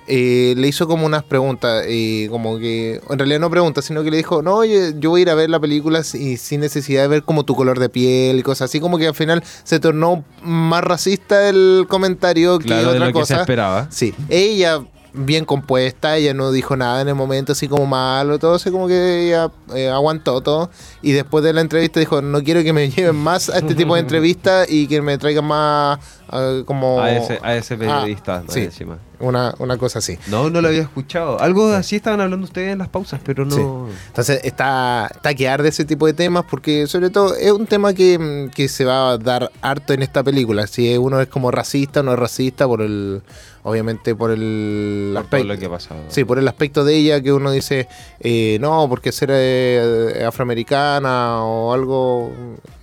Eh, 0.08 0.54
le 0.58 0.68
hizo 0.68 0.88
como 0.88 1.06
unas 1.06 1.24
preguntas, 1.24 1.84
eh, 1.88 2.28
como 2.30 2.58
que, 2.58 3.02
en 3.10 3.20
realidad 3.20 3.40
no 3.40 3.50
preguntas, 3.50 3.86
sino 3.86 4.04
que 4.04 4.12
le 4.12 4.18
dijo, 4.18 4.42
no, 4.42 4.56
oye, 4.58 4.94
yo 5.00 5.10
voy 5.10 5.22
a 5.22 5.24
ir 5.24 5.30
a 5.30 5.36
ver 5.36 5.50
la 5.50 5.60
película 5.60 6.02
y 6.14 6.38
sin 6.38 6.62
necesidad 6.62 7.02
de 7.02 7.08
ver 7.08 7.24
como 7.24 7.44
tu 7.44 7.56
color 7.56 7.80
de 7.80 7.90
piel 7.90 8.38
y 8.40 8.44
cosas 8.44 8.70
así, 8.70 8.80
como 8.80 8.98
que 8.98 9.08
al 9.08 9.16
final 9.16 9.44
se 9.64 9.80
tornó 9.80 10.24
más 10.44 10.84
racista 10.84 11.50
el 11.50 11.86
comentario 11.90 12.60
que 12.60 12.66
Claro, 12.66 12.92
de 12.92 12.98
otra 12.98 13.08
lo 13.08 13.14
que 13.14 13.26
se 13.26 13.34
cosa. 13.34 13.42
esperaba. 13.42 13.88
Sí, 13.90 14.14
ella 14.30 14.82
bien 15.18 15.46
compuesta, 15.46 16.18
ella 16.18 16.34
no 16.34 16.52
dijo 16.52 16.76
nada 16.76 17.02
en 17.02 17.08
el 17.08 17.16
momento 17.16 17.54
así 17.54 17.68
como 17.68 17.86
malo, 17.86 18.38
todo, 18.38 18.56
así 18.56 18.70
como 18.70 18.88
que 18.88 19.28
ella 19.28 19.50
eh, 19.74 19.90
aguantó 19.90 20.42
todo. 20.42 20.70
Y 21.02 21.14
después 21.14 21.44
de 21.44 21.54
la 21.54 21.62
entrevista 21.62 22.00
dijo, 22.00 22.22
no 22.22 22.44
quiero 22.44 22.64
que 22.64 22.74
me 22.74 22.90
lleven 22.92 23.16
más 23.16 23.50
a 23.50 23.60
este 23.60 23.76
tipo 23.76 23.96
de 23.96 24.02
entrevistas 24.02 24.68
y 24.70 24.88
que 24.88 25.02
me 25.02 25.18
traigan 25.18 25.46
más 25.46 26.00
ah, 26.36 26.64
como... 26.66 27.00
A 27.02 27.12
ese, 27.12 27.40
a 27.42 27.56
ese 27.56 27.78
periodista 27.78 28.38
Ah, 28.38 28.44
sí. 28.48 28.62
encima. 28.62 28.98
Una, 29.20 29.56
una 29.60 29.78
cosa 29.78 30.00
así. 30.00 30.18
No, 30.28 30.50
no 30.50 30.60
lo 30.62 30.68
había 30.68 30.82
escuchado. 30.82 31.40
Algo 31.40 31.70
así 31.72 31.96
estaban 31.96 32.20
hablando 32.20 32.44
ustedes 32.46 32.74
en 32.74 32.80
las 32.80 32.90
pausas, 32.90 33.22
pero 33.24 33.46
no. 33.46 33.88
Sí. 33.90 33.96
Entonces 34.08 34.42
está, 34.44 35.10
está 35.14 35.34
que 35.34 35.48
arde 35.48 35.70
ese 35.70 35.86
tipo 35.86 36.06
de 36.06 36.14
temas 36.14 36.44
porque 36.50 36.86
sobre 36.88 37.10
todo 37.10 37.34
es 37.36 37.52
un 37.52 37.66
tema 37.66 37.94
que, 37.94 38.20
mm, 38.20 38.50
que 38.54 38.68
se 38.68 38.84
va 38.84 39.12
a 39.12 39.18
dar 39.18 39.52
harto 39.62 39.94
en 39.94 40.02
esta 40.04 40.22
película. 40.22 40.68
Si 40.68 40.98
uno 40.98 41.22
es 41.22 41.28
como 41.30 41.50
racista 41.50 42.02
o 42.02 42.04
no 42.04 42.12
es 42.14 42.20
racista 42.20 42.68
por 42.68 42.82
el... 42.82 43.22
Obviamente 43.68 44.14
por 44.14 44.30
el 44.30 45.14
Por 45.16 45.24
todo 45.24 45.40
aspecto- 45.40 45.48
lo 45.54 45.58
que 45.60 45.66
ha 45.66 45.70
pasado. 45.70 46.00
Sí, 46.10 46.24
por 46.24 46.38
el 46.38 46.48
aspecto 46.48 46.86
de 46.86 46.98
ella 46.98 47.20
que 47.22 47.34
uno 47.34 47.50
dice, 47.50 47.88
eh, 48.20 48.60
no, 48.62 48.86
porque 48.88 49.12
ser 49.12 49.30
eh, 49.34 50.24
afroamericana 50.28 51.44
o 51.44 51.74
algo 51.74 52.32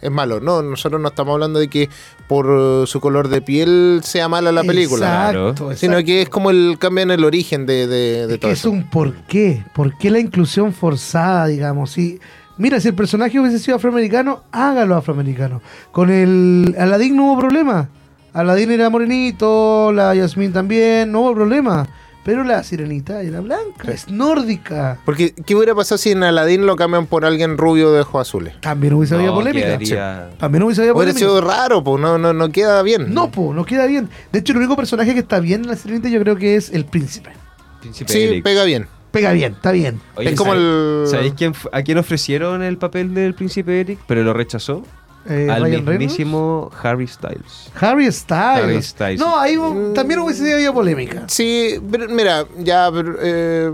es 0.00 0.10
malo. 0.10 0.40
No, 0.40 0.60
nosotros 0.62 1.00
no 1.00 1.06
estamos 1.08 1.34
hablando 1.34 1.60
de 1.60 1.68
que 1.68 1.88
por 2.26 2.88
su 2.88 3.00
color 3.00 3.28
de 3.28 3.41
piel 3.42 4.00
sea 4.04 4.28
mala 4.28 4.50
la 4.52 4.62
película, 4.64 5.30
Exacto, 5.30 5.54
sino 5.76 5.92
exacto. 5.98 6.06
que 6.06 6.22
es 6.22 6.28
como 6.28 6.50
el 6.50 6.76
cambio 6.78 7.02
en 7.04 7.10
el 7.10 7.24
origen 7.24 7.66
de, 7.66 7.86
de, 7.86 8.26
de 8.26 8.34
Es 8.34 8.40
todo 8.40 8.48
que 8.48 8.52
es 8.52 8.58
eso. 8.60 8.70
un 8.70 8.88
por 8.90 9.14
qué. 9.26 9.62
¿Por 9.74 9.96
qué 9.98 10.10
la 10.10 10.18
inclusión 10.20 10.72
forzada, 10.72 11.46
digamos? 11.46 11.90
Si, 11.92 12.18
mira, 12.58 12.80
si 12.80 12.88
el 12.88 12.94
personaje 12.94 13.38
hubiese 13.38 13.58
sido 13.58 13.76
afroamericano, 13.76 14.42
hágalo 14.52 14.96
afroamericano. 14.96 15.60
Con 15.90 16.10
el 16.10 16.74
Aladdin 16.78 17.16
no 17.16 17.32
hubo 17.32 17.40
problema. 17.40 17.88
Aladdin 18.32 18.70
era 18.70 18.88
morenito, 18.88 19.92
la 19.92 20.14
Yasmín 20.14 20.52
también, 20.52 21.12
no 21.12 21.20
hubo 21.20 21.34
problema. 21.34 21.86
Pero 22.24 22.44
la 22.44 22.62
sirenita 22.62 23.20
era 23.22 23.40
blanca, 23.40 23.90
es 23.90 24.08
nórdica. 24.08 24.98
Porque, 25.04 25.34
¿qué 25.34 25.56
hubiera 25.56 25.74
pasado 25.74 25.98
si 25.98 26.12
en 26.12 26.22
Aladdin 26.22 26.66
lo 26.66 26.76
cambian 26.76 27.06
por 27.06 27.24
alguien 27.24 27.58
rubio 27.58 27.90
de 27.92 28.02
ojos 28.02 28.28
azules? 28.28 28.54
También 28.60 28.94
hubiese 28.94 29.16
habido 29.16 29.32
No, 29.32 29.38
polémica. 29.38 29.66
quedaría- 29.66 30.30
También 30.38 30.62
hubiese 30.62 30.82
habido 30.82 30.94
Hubiera 30.94 31.12
polémica. 31.12 31.18
sido 31.18 31.40
raro, 31.40 31.82
pues 31.82 32.00
no, 32.00 32.18
no, 32.18 32.32
no 32.32 32.48
queda 32.50 32.80
bien. 32.82 33.12
No, 33.12 33.30
po, 33.32 33.52
no 33.52 33.64
queda 33.64 33.86
bien. 33.86 34.08
De 34.30 34.38
hecho, 34.38 34.52
el 34.52 34.58
único 34.58 34.76
personaje 34.76 35.14
que 35.14 35.20
está 35.20 35.40
bien 35.40 35.62
en 35.62 35.68
la 35.68 35.76
sirenita 35.76 36.08
yo 36.08 36.20
creo 36.20 36.36
que 36.36 36.54
es 36.54 36.70
el 36.70 36.84
príncipe. 36.84 37.30
Príncipe 37.80 38.12
Sí, 38.12 38.20
Eric. 38.22 38.44
pega 38.44 38.62
bien. 38.64 38.86
Pega 39.10 39.32
bien, 39.32 39.52
está 39.54 39.72
bien. 39.72 40.00
Oye, 40.14 40.30
es 40.30 40.36
como 40.38 40.52
¿sabéis- 40.54 41.02
el... 41.02 41.06
¿Sabéis 41.08 41.34
quién, 41.36 41.52
a 41.72 41.82
quién 41.82 41.98
ofrecieron 41.98 42.62
el 42.62 42.78
papel 42.78 43.12
del 43.14 43.34
príncipe 43.34 43.80
Eric? 43.80 43.98
Pero 44.06 44.22
lo 44.22 44.32
rechazó. 44.32 44.84
Eh, 45.28 45.46
al 45.50 45.62
Ryan 45.62 45.86
Reynolds. 45.86 45.98
mismísimo 46.00 46.70
Harry 46.82 47.06
Styles. 47.06 47.70
Harry 47.80 48.10
Styles. 48.10 48.64
Harry 48.64 48.82
Styles. 48.82 49.20
No, 49.20 49.38
ahí 49.38 49.56
también 49.94 50.20
hubiese 50.20 50.52
habido 50.52 50.74
polémica. 50.74 51.24
Sí, 51.28 51.76
pero 51.90 52.08
mira, 52.08 52.44
ya, 52.58 52.90
pero, 52.92 53.16
eh, 53.22 53.70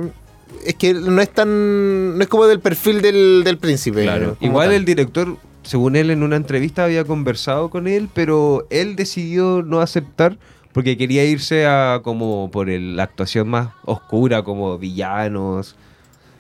es 0.66 0.74
que 0.74 0.92
no 0.94 1.20
es 1.22 1.30
tan. 1.30 2.16
No 2.18 2.22
es 2.22 2.28
como 2.28 2.46
del 2.46 2.60
perfil 2.60 3.00
del, 3.00 3.42
del 3.44 3.56
príncipe. 3.58 4.02
Claro. 4.02 4.36
Igual 4.40 4.68
tal. 4.68 4.76
el 4.76 4.84
director, 4.84 5.36
según 5.62 5.96
él 5.96 6.10
en 6.10 6.22
una 6.22 6.36
entrevista 6.36 6.84
había 6.84 7.04
conversado 7.04 7.70
con 7.70 7.86
él, 7.88 8.08
pero 8.12 8.66
él 8.70 8.94
decidió 8.96 9.62
no 9.62 9.80
aceptar 9.80 10.36
porque 10.72 10.96
quería 10.98 11.24
irse 11.24 11.66
a 11.66 12.00
como 12.04 12.50
por 12.52 12.68
el- 12.68 12.94
la 12.96 13.04
actuación 13.04 13.48
más 13.48 13.68
oscura, 13.84 14.42
como 14.42 14.76
villanos. 14.78 15.76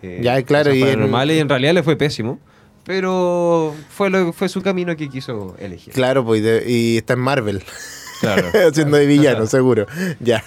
eh, 0.02 0.20
Ya, 0.22 0.40
claro, 0.42 0.72
y 0.72 0.82
en- 0.82 1.10
y 1.12 1.38
en 1.38 1.48
realidad 1.48 1.72
le 1.74 1.82
fue 1.82 1.96
pésimo. 1.96 2.38
Pero 2.88 3.74
fue, 3.90 4.10
lo, 4.10 4.32
fue 4.32 4.48
su 4.48 4.62
camino 4.62 4.96
que 4.96 5.08
quiso 5.08 5.54
elegir. 5.58 5.92
Claro, 5.94 6.24
pues, 6.24 6.40
y, 6.40 6.42
de- 6.42 6.64
y 6.70 6.96
está 6.96 7.12
en 7.12 7.20
Marvel, 7.20 7.62
Claro. 8.20 8.48
haciendo 8.68 8.96
de 8.96 9.06
villano, 9.06 9.46
seguro. 9.46 9.86
Ya. 10.20 10.42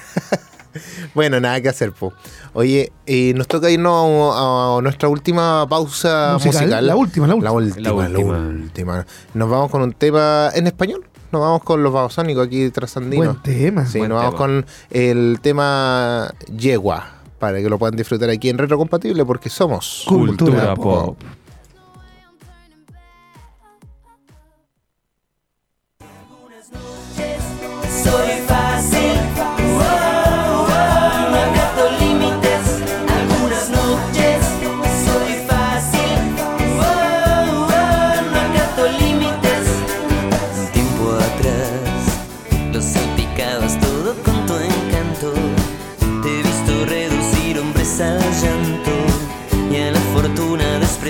bueno, 1.14 1.40
nada 1.40 1.62
que 1.62 1.70
hacer, 1.70 1.92
po. 1.92 2.14
Oye, 2.54 2.92
eh, 3.06 3.34
nos 3.36 3.48
toca 3.48 3.70
irnos 3.70 4.36
a, 4.36 4.78
a 4.78 4.82
nuestra 4.82 5.08
última 5.10 5.68
pausa 5.70 6.32
Musical, 6.34 6.62
musical. 6.64 6.88
la 6.88 6.96
última, 6.96 7.28
la 7.28 7.36
última. 7.36 7.50
La 7.52 7.52
última, 7.94 8.04
La 8.04 8.10
la 8.10 8.20
última. 8.50 9.06
Nos 9.34 9.50
vamos 9.50 9.70
con 9.72 9.82
un 9.84 9.94
tema 9.94 10.50
en 10.56 10.68
español. 10.68 11.06
Nos 11.32 11.42
vamos 11.42 11.64
con 11.64 11.82
los 11.84 11.94
babasónicos 11.94 12.48
aquí 12.48 12.70
trasandinos. 12.72 13.40
Buen 13.42 13.44
tema. 13.44 13.86
Sí, 13.86 14.00
Buen 14.00 14.10
nos 14.10 14.18
vamos 14.24 14.34
tema. 14.36 14.38
con 14.48 14.66
el 14.90 15.40
tema 15.42 16.34
Yegua, 16.58 17.16
para 17.40 17.60
que 17.62 17.70
lo 17.70 17.78
puedan 17.78 17.96
disfrutar 17.96 18.30
aquí 18.30 18.50
en 18.50 18.58
Retrocompatible, 18.58 19.24
porque 19.26 19.50
somos 19.50 20.04
Cultura 20.08 20.74
pop. 20.76 21.18
Soy 21.20 21.41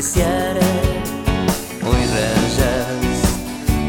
Hoy 0.03 0.17
rayas 2.07 2.87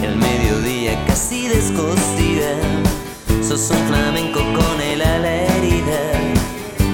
el 0.03 0.15
mediodía 0.17 1.03
casi 1.07 1.49
descosida. 1.49 2.53
Sos 3.43 3.71
un 3.71 3.79
flamenco 3.89 4.41
con 4.41 4.81
el 4.83 5.01
ala 5.01 5.33
herida, 5.33 6.13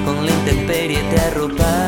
con 0.04 0.24
la 0.24 0.30
intemperie 0.30 1.02
te 1.10 1.20
arropas. 1.20 1.87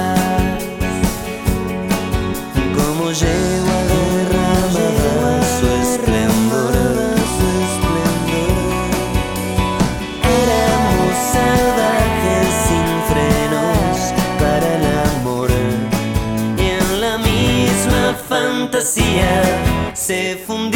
Fantasía 18.91 19.93
se 19.95 20.37
fundía 20.47 20.70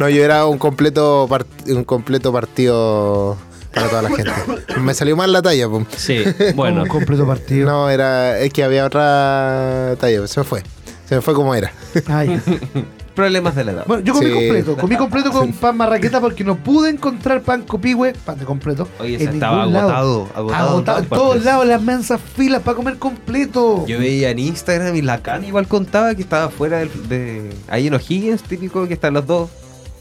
No, 0.00 0.08
yo 0.08 0.24
era 0.24 0.46
un 0.46 0.56
completo, 0.56 1.28
part- 1.28 1.46
un 1.66 1.84
completo 1.84 2.32
partido 2.32 3.36
para 3.74 3.88
toda 3.90 4.00
la 4.02 4.08
gente. 4.08 4.32
Me 4.80 4.94
salió 4.94 5.14
mal 5.14 5.30
la 5.30 5.42
talla. 5.42 5.68
po. 5.68 5.84
Sí, 5.94 6.24
bueno. 6.54 6.84
un 6.84 6.88
completo 6.88 7.26
partido. 7.26 7.68
No, 7.68 7.90
era. 7.90 8.38
Es 8.38 8.50
que 8.50 8.64
había 8.64 8.86
otra 8.86 9.96
talla. 10.00 10.26
Se 10.26 10.40
me 10.40 10.44
fue. 10.44 10.62
Se 11.06 11.16
me 11.16 11.20
fue 11.20 11.34
como 11.34 11.54
era. 11.54 11.70
Ay. 12.06 12.40
Problemas 13.20 13.54
de 13.54 13.64
la 13.64 13.72
edad. 13.72 13.84
Bueno, 13.86 14.02
yo 14.02 14.12
comí 14.14 14.26
Sí. 14.26 14.32
completo. 14.32 14.76
Comí 14.76 14.96
completo 14.96 15.30
con 15.30 15.52
pan 15.54 15.76
marraqueta 15.76 16.20
porque 16.20 16.42
no 16.44 16.56
pude 16.56 16.90
encontrar 16.90 17.42
pan 17.42 17.62
copihue, 17.62 18.12
pan 18.24 18.38
de 18.38 18.44
completo. 18.44 18.88
Oye, 18.98 19.14
en 19.16 19.20
ese 19.22 19.30
estaba 19.34 19.58
ningún 19.66 19.74
lado. 19.74 19.90
agotado, 19.90 20.28
agotado. 20.34 20.68
Agotado 20.70 20.98
en 21.00 21.06
todos 21.08 21.44
lados, 21.44 21.66
las 21.66 21.82
mensas 21.82 22.20
filas 22.36 22.62
para 22.62 22.76
comer 22.76 22.96
completo. 22.96 23.84
Yo 23.86 23.98
veía 23.98 24.30
en 24.30 24.38
Instagram 24.38 24.94
y 24.96 25.02
la 25.02 25.18
Can 25.22 25.44
igual 25.44 25.66
contaba 25.68 26.14
que 26.14 26.22
estaba 26.22 26.48
fuera 26.50 26.78
del- 26.78 27.08
de. 27.08 27.50
Ahí 27.68 27.86
en 27.88 27.94
O'Higgins, 27.94 28.42
típico 28.42 28.86
que 28.88 28.94
están 28.94 29.14
los 29.14 29.26
dos. 29.26 29.50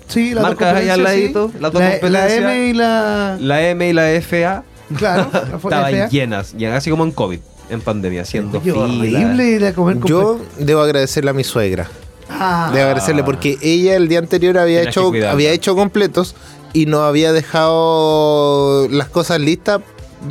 Sí, 0.08 0.34
las 0.34 0.42
dos 0.44 0.44
Marcas 0.44 0.76
ahí 0.76 0.90
al 0.90 1.04
ladito, 1.04 1.50
sí. 1.50 1.58
las 1.60 1.72
dos 1.72 1.82
la, 1.84 2.10
la. 2.10 2.34
M 2.36 2.68
y 2.70 2.74
la. 2.74 3.38
La 3.40 3.62
M 3.70 3.90
y 3.90 3.94
la 3.94 4.10
FA 4.22 4.64
Claro, 4.98 5.28
la 5.32 5.40
estaban 5.58 5.94
FA. 5.94 6.08
llenas, 6.10 6.54
llenas, 6.54 6.78
así 6.78 6.90
como 6.90 7.04
en 7.04 7.12
COVID, 7.12 7.40
en 7.70 7.82
pandemia, 7.82 8.24
haciendo 8.24 8.60
Qué 8.60 8.72
fila. 8.72 8.86
horrible 8.86 9.68
a 9.68 9.74
comer 9.74 9.96
completo. 10.00 10.40
Yo 10.58 10.66
debo 10.66 10.82
agradecerle 10.82 11.30
a 11.30 11.34
mi 11.34 11.44
suegra. 11.44 11.88
Ah, 12.30 12.70
Debo 12.74 12.86
agradecerle 12.86 13.24
porque 13.24 13.58
ella 13.62 13.96
el 13.96 14.08
día 14.08 14.20
anterior 14.20 14.58
había 14.58 14.84
hecho, 14.84 15.12
había 15.30 15.52
hecho 15.52 15.76
completos 15.76 16.36
y 16.74 16.86
no 16.86 17.02
había 17.02 17.32
dejado 17.34 18.88
las 18.90 19.10
cosas 19.10 19.40
listas 19.40 19.82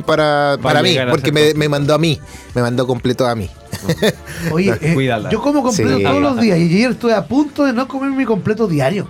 para, 0.05 0.57
para 0.61 0.81
mí, 0.83 0.95
porque 1.09 1.31
me, 1.31 1.53
me 1.55 1.67
mandó 1.67 1.93
a 1.93 1.97
mí, 1.97 2.19
me 2.55 2.61
mandó 2.61 2.85
completo 2.87 3.27
a 3.27 3.35
mí. 3.35 3.49
Oye, 4.51 4.73
eh, 4.81 5.19
yo 5.31 5.41
como 5.41 5.63
completo 5.63 5.97
Sí. 5.97 6.03
todos 6.03 6.21
los 6.21 6.39
días 6.39 6.57
y 6.59 6.63
ayer 6.63 6.91
estuve 6.91 7.13
a 7.13 7.25
punto 7.25 7.65
de 7.65 7.73
no 7.73 7.87
comer 7.87 8.11
mi 8.11 8.25
completo 8.25 8.67
diario. 8.67 9.09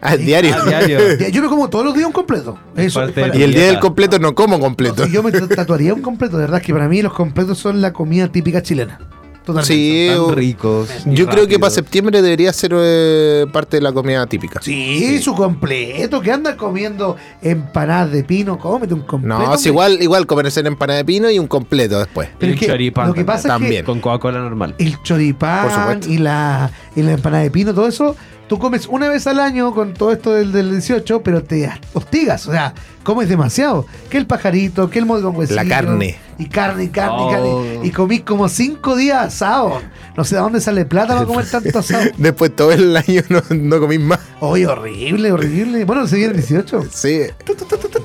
Al 0.00 0.24
diario. 0.24 0.54
Ah, 0.56 0.64
diario. 0.64 0.98
Ya, 1.18 1.28
Yo 1.28 1.42
me 1.42 1.48
como 1.48 1.68
todos 1.68 1.84
los 1.84 1.94
días 1.94 2.06
un 2.06 2.12
completo. 2.12 2.58
Eso, 2.76 3.00
para- 3.12 3.36
Y 3.36 3.42
el 3.42 3.52
día 3.52 3.66
del 3.66 3.80
completo 3.80 4.18
no 4.18 4.34
como 4.34 4.60
completo. 4.60 5.06
Yo 5.06 5.22
me 5.22 5.32
tatuaría 5.32 5.92
un 5.94 6.02
completo, 6.02 6.36
de 6.36 6.44
verdad 6.44 6.62
que 6.62 6.72
para 6.72 6.88
mí 6.88 7.02
los 7.02 7.12
completos 7.12 7.58
son 7.58 7.80
la 7.80 7.92
comida 7.92 8.28
típica 8.28 8.62
chilena. 8.62 9.00
Totalmente. 9.48 9.72
Sí, 9.74 10.08
Tan 10.14 10.34
ricos. 10.36 10.90
yo 11.06 11.26
creo 11.26 11.48
que 11.48 11.58
para 11.58 11.70
septiembre 11.70 12.20
debería 12.20 12.52
ser 12.52 12.72
eh, 12.76 13.46
parte 13.50 13.78
de 13.78 13.80
la 13.82 13.92
comida 13.92 14.26
típica. 14.26 14.60
Sí, 14.60 15.22
su 15.22 15.34
completo. 15.34 16.20
que 16.20 16.30
anda 16.30 16.54
comiendo 16.54 17.16
empanadas 17.40 18.12
de 18.12 18.24
pino? 18.24 18.58
Cómete 18.58 18.92
un 18.92 19.00
completo. 19.00 19.38
No, 19.38 19.54
es 19.54 19.64
igual, 19.64 20.02
igual 20.02 20.26
comerse 20.26 20.62
la 20.62 20.68
empanada 20.68 20.98
de 20.98 21.06
pino 21.06 21.30
y 21.30 21.38
un 21.38 21.46
completo 21.46 21.98
después. 21.98 22.28
Pero 22.38 22.58
que 22.58 22.66
choripán 22.66 23.08
lo 23.08 23.14
que 23.14 23.24
pasa 23.24 23.48
también. 23.48 23.72
es 23.72 23.78
que 23.80 23.84
Con 23.86 24.00
Coca-Cola 24.00 24.40
normal. 24.40 24.74
el 24.78 25.02
choripán 25.02 26.00
y 26.06 26.18
la, 26.18 26.70
y 26.94 27.00
la 27.00 27.12
empanada 27.12 27.42
de 27.42 27.50
pino, 27.50 27.72
todo 27.72 27.88
eso, 27.88 28.16
tú 28.48 28.58
comes 28.58 28.86
una 28.86 29.08
vez 29.08 29.26
al 29.26 29.38
año 29.40 29.74
con 29.74 29.94
todo 29.94 30.10
esto 30.12 30.32
del, 30.32 30.50
del 30.52 30.70
18, 30.70 31.22
pero 31.22 31.42
te 31.44 31.70
hostigas, 31.92 32.46
o 32.48 32.52
sea, 32.52 32.74
comes 33.02 33.28
demasiado. 33.28 33.86
Que 34.10 34.18
el 34.18 34.26
pajarito, 34.26 34.90
que 34.90 34.98
el 34.98 35.06
modo 35.06 35.22
con 35.22 35.36
huesillo, 35.36 35.56
La 35.62 35.68
carne. 35.68 36.16
Y 36.38 36.46
carne, 36.46 36.84
y 36.84 36.88
carne, 36.88 37.16
y 37.16 37.20
Oh. 37.20 37.30
carne. 37.30 37.80
Y 37.84 37.90
comís 37.90 38.22
como 38.22 38.48
cinco 38.48 38.96
días 38.96 39.26
asado. 39.26 39.80
No 40.16 40.24
sé 40.24 40.36
de 40.36 40.40
dónde 40.40 40.60
sale 40.60 40.84
plata 40.84 41.14
para 41.14 41.26
comer 41.26 41.46
tanto 41.50 41.78
asado. 41.78 42.04
Después 42.16 42.54
todo 42.56 42.72
el 42.72 42.96
año 42.96 43.22
no, 43.28 43.42
no 43.50 43.80
comís 43.80 44.00
más. 44.00 44.20
Oye, 44.40 44.66
horrible, 44.66 45.32
horrible. 45.32 45.84
Bueno, 45.84 46.06
se 46.06 46.16
viene 46.16 46.32
el 46.32 46.36
18. 46.38 46.84
Sí. 46.92 47.22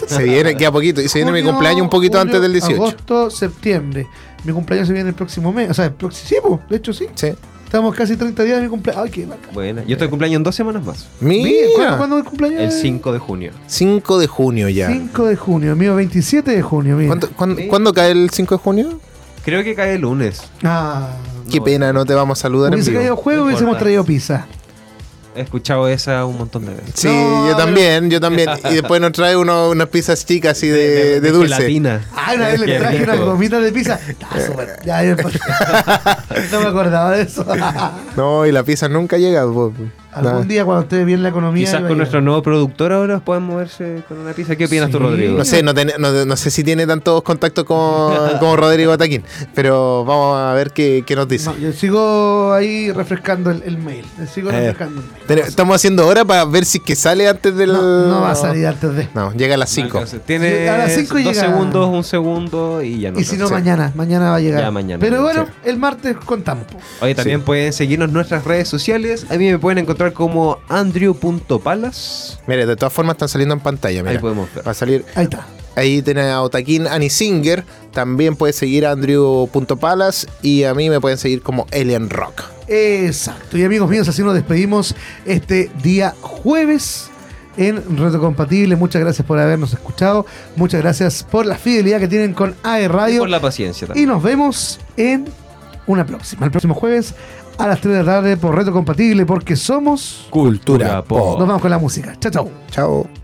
Se 0.08 0.24
viene, 0.24 0.58
queda 0.58 0.72
poquito. 0.72 1.02
Y 1.02 1.08
se 1.10 1.20
viene 1.20 1.32
mi 1.32 1.44
cumpleaños 1.44 1.82
un 1.84 1.90
poquito 1.90 2.18
julio, 2.18 2.22
antes 2.36 2.42
del 2.42 2.52
18. 2.54 2.76
Agosto, 2.76 3.30
septiembre. 3.30 4.08
Mi 4.44 4.52
cumpleaños 4.52 4.88
se 4.88 4.94
viene 4.94 5.10
el 5.10 5.16
próximo 5.16 5.54
mes. 5.54 5.70
O 5.70 5.74
sea, 5.74 5.86
el 5.86 5.94
próximo. 5.94 6.60
Sí, 6.60 6.66
de 6.70 6.76
hecho 6.78 6.92
sí. 6.94 7.08
Sí. 7.16 7.34
Estamos 7.74 7.96
casi 7.96 8.16
30 8.16 8.44
días 8.44 8.58
de 8.58 8.64
mi 8.66 8.70
cumpleaños. 8.70 9.04
Ay, 9.04 9.10
qué 9.10 9.26
bacán. 9.26 9.50
Buena. 9.52 9.84
Yo 9.86 9.94
estoy 9.94 10.08
cumpleaños 10.08 10.38
en 10.38 10.44
dos 10.44 10.54
semanas 10.54 10.86
más. 10.86 11.08
Mira, 11.20 11.50
¿cuándo, 11.76 11.98
cuándo 11.98 12.18
es 12.20 12.24
el 12.24 12.30
cumpleaños? 12.30 12.62
El 12.62 12.72
5 12.72 13.12
de 13.14 13.18
junio. 13.18 13.52
5 13.66 14.20
de 14.20 14.28
junio 14.28 14.70
ya. 14.70 14.90
5 14.90 15.26
de 15.26 15.36
junio, 15.36 15.76
mío 15.76 15.96
27 15.96 16.52
de 16.52 16.62
junio, 16.62 16.96
mira. 16.98 17.08
¿Cuánto- 17.08 17.30
cuándo, 17.32 17.56
Sí. 17.60 17.68
cuándo 17.68 17.92
cae 17.92 18.12
el 18.12 18.30
5 18.30 18.58
de 18.58 18.62
junio? 18.64 19.00
Creo 19.44 19.64
que 19.64 19.74
cae 19.74 19.96
el 19.96 20.02
lunes. 20.02 20.44
Ah, 20.64 21.14
Qué 21.50 21.58
No, 21.58 21.64
pena, 21.66 21.92
no 21.92 22.06
te 22.06 22.14
vamos 22.14 22.38
a 22.38 22.42
saludar 22.44 22.68
en 22.70 22.76
hubiese 22.76 22.92
vivo. 22.92 23.02
caído 23.02 23.16
juego, 23.16 23.40
No 23.42 23.46
hubiésemos 23.48 23.78
traído 23.80 24.04
pizza. 24.06 24.46
He 25.36 25.42
escuchado 25.42 25.88
esa 25.88 26.26
un 26.26 26.38
montón 26.38 26.66
de 26.66 26.74
veces. 26.74 26.94
Sí, 26.96 27.08
No, 27.08 27.50
yo 27.50 27.56
también, 27.58 28.10
yo 28.10 28.20
también. 28.20 28.50
Y 28.70 28.74
después 28.76 29.02
nos 29.02 29.12
trae 29.14 29.36
uno, 29.36 29.70
unas 29.70 29.88
pizzas 29.88 30.26
chicas 30.26 30.54
así 30.58 30.68
de, 30.68 31.20
de 31.22 31.32
dulce. 31.32 31.56
gelatina. 31.56 32.06
Ah, 32.16 32.34
una 32.36 32.48
vez 32.50 32.60
le 32.60 32.78
traje 32.78 32.98
rico. 33.00 33.12
unas 33.12 33.26
gomitas 33.26 33.64
de 33.64 33.72
pizza. 33.72 34.00
Está 34.08 34.28
súper. 34.46 34.80
Ya, 34.86 35.04
ya, 35.04 35.16
no 36.52 36.60
me 36.62 36.68
acordaba 36.68 37.12
de 37.12 37.24
eso. 37.24 37.46
No, 38.16 38.46
y 38.46 38.52
la 38.52 38.64
pizza 38.64 38.88
nunca 38.88 39.18
llega. 39.18 39.44
po. 39.44 39.74
Algún 40.16 40.48
día 40.48 40.66
cuando 40.66 40.84
esté 40.84 41.04
bien 41.06 41.24
la 41.24 41.30
economía. 41.30 41.66
Quizás 41.66 41.82
con 41.82 41.98
nuestro 41.98 42.22
nuevo 42.22 42.42
productor 42.42 42.92
ahora 42.94 43.20
pueden 43.20 43.44
moverse 43.44 44.04
con 44.08 44.20
una 44.20 44.34
pizza. 44.34 44.56
¿Qué 44.56 44.66
opinas 44.66 44.90
tú. 44.90 45.00
Rodrigo? 45.00 45.38
No 45.38 45.46
sé, 45.46 45.64
no, 45.64 45.74
ten- 45.74 45.92
no- 46.00 46.26
no 46.26 46.36
sé 46.36 46.52
si 46.52 46.64
tiene 46.64 46.86
tantos 46.88 47.22
contactos 47.24 47.64
como, 47.66 48.14
como 48.40 48.56
Rodrigo 48.56 48.92
Ataquín, 48.92 49.24
pero 49.54 50.04
vamos 50.06 50.38
a 50.38 50.54
ver 50.54 50.72
qué, 50.72 51.04
qué 51.06 51.16
nos 51.16 51.28
dice. 51.28 51.50
No, 51.50 51.58
yo 51.58 51.72
sigo 51.74 52.54
ahí 52.54 52.92
refrescando 52.92 53.52
el, 53.52 53.64
el 53.64 53.78
mail. 53.78 54.06
Sigo 54.34 54.50
Eh, 54.50 54.54
refrescando 54.54 55.02
el 55.02 55.08
mail. 55.08 55.22
Ten- 55.28 55.40
Estamos 55.40 55.76
haciendo 55.76 56.08
hora 56.08 56.24
para 56.26 56.46
ver 56.46 56.66
si 56.66 56.80
que 56.80 56.96
sale 56.96 57.28
antes 57.28 57.56
del. 57.56 57.74
No, 57.74 57.82
no 58.08 58.22
va 58.22 58.32
a 58.32 58.36
salir 58.36 58.68
antes 58.68 58.94
de. 58.96 59.08
No, 59.14 59.32
llega 59.34 59.56
a 59.56 59.58
las 59.58 59.70
5. 59.70 59.98
Entonces, 59.98 60.22
Tiene 60.26 60.64
Sí, 60.64 60.68
a 60.68 60.78
las 60.78 60.96
llega- 60.96 61.34
segundos, 61.34 61.90
un 61.90 62.04
segundo 62.04 62.82
y 62.82 63.00
ya 63.00 63.12
no. 63.12 63.20
Y 63.20 63.24
si 63.24 63.38
no, 63.38 63.48
Sí. 63.48 63.54
mañana. 63.54 63.92
Mañana 63.96 64.30
va 64.32 64.36
a 64.38 64.40
llegar. 64.40 64.62
Ya 64.62 64.72
mañana, 64.72 65.00
Pero 65.00 65.22
bueno, 65.22 65.46
sí. 65.46 65.70
el 65.70 65.78
martes 65.78 66.16
contamos. 66.26 66.66
Oye, 67.02 67.16
también 67.16 67.42
pueden 67.42 67.74
seguirnos 67.74 68.08
en 68.08 68.14
nuestras 68.14 68.44
redes 68.46 68.68
sociales. 68.68 69.26
A 69.30 69.36
mí 69.36 69.50
me 69.52 69.60
pueden 69.60 69.78
encontrar 69.80 70.03
como 70.12 70.58
andrew.palas. 70.68 72.40
Mire, 72.48 72.66
de 72.66 72.76
todas 72.76 72.92
formas 72.92 73.14
están 73.14 73.30
saliendo 73.30 73.54
en 73.56 73.62
pantalla. 73.62 74.04
Ahí 74.10 74.18
podemos 74.18 74.54
ver. 74.54 74.68
Va 74.68 74.72
a 74.72 74.76
salir. 74.76 75.06
Ahí 75.16 75.26
está. 75.26 75.46
Ahí 75.76 76.02
tiene 76.02 76.30
a 76.30 76.42
Otaquín 76.42 76.88
Annie 76.88 77.10
Singer. 77.10 77.64
También 77.92 78.36
puedes 78.36 78.56
seguir 78.56 78.86
a 78.86 78.92
Andrew.palas. 78.92 80.28
Y 80.42 80.64
a 80.66 80.74
mí 80.74 80.90
me 80.90 81.00
pueden 81.00 81.18
seguir 81.18 81.42
como 81.42 81.68
Alien 81.72 82.10
Rock. 82.10 82.44
Exacto. 82.68 83.58
Y 83.58 83.64
amigos 83.64 83.90
míos, 83.90 84.08
así 84.08 84.22
nos 84.24 84.34
despedimos 84.34 84.96
este 85.26 85.72
día 85.82 86.14
jueves 86.22 87.10
en 87.58 87.98
Reto 87.98 88.20
Compatible. 88.20 88.76
Muchas 88.76 89.02
gracias 89.02 89.26
por 89.28 89.40
habernos 89.40 89.74
escuchado. 89.74 90.26
Muchas 90.56 90.82
gracias 90.82 91.24
por 91.24 91.46
la 91.46 91.56
fidelidad 91.56 92.00
que 92.00 92.08
tienen 92.08 92.34
con 92.34 92.56
AE 92.64 92.84
Y 92.84 92.88
Radio. 92.88 93.20
por 93.20 93.30
la 93.30 93.42
paciencia 93.42 93.88
Y 93.96 94.06
nos 94.06 94.22
vemos 94.24 94.80
en 94.98 95.26
una 95.88 96.06
próxima. 96.06 96.46
El 96.46 96.52
próximo 96.52 96.74
jueves 96.76 97.14
a 97.58 97.68
las 97.68 97.82
3 97.82 97.98
de 97.98 98.04
la 98.04 98.12
tarde 98.14 98.38
por 98.38 98.56
Reto 98.56 98.72
Compatible 98.72 99.26
porque 99.26 99.56
somos... 99.56 100.28
Cultura 100.30 101.04
Pop. 101.04 101.40
Nos 101.40 101.48
vamos 101.48 101.62
con 101.62 101.72
la 101.72 101.78
música. 101.78 102.16
Chao, 102.20 102.32
chao. 102.32 102.52
Chao. 102.70 103.23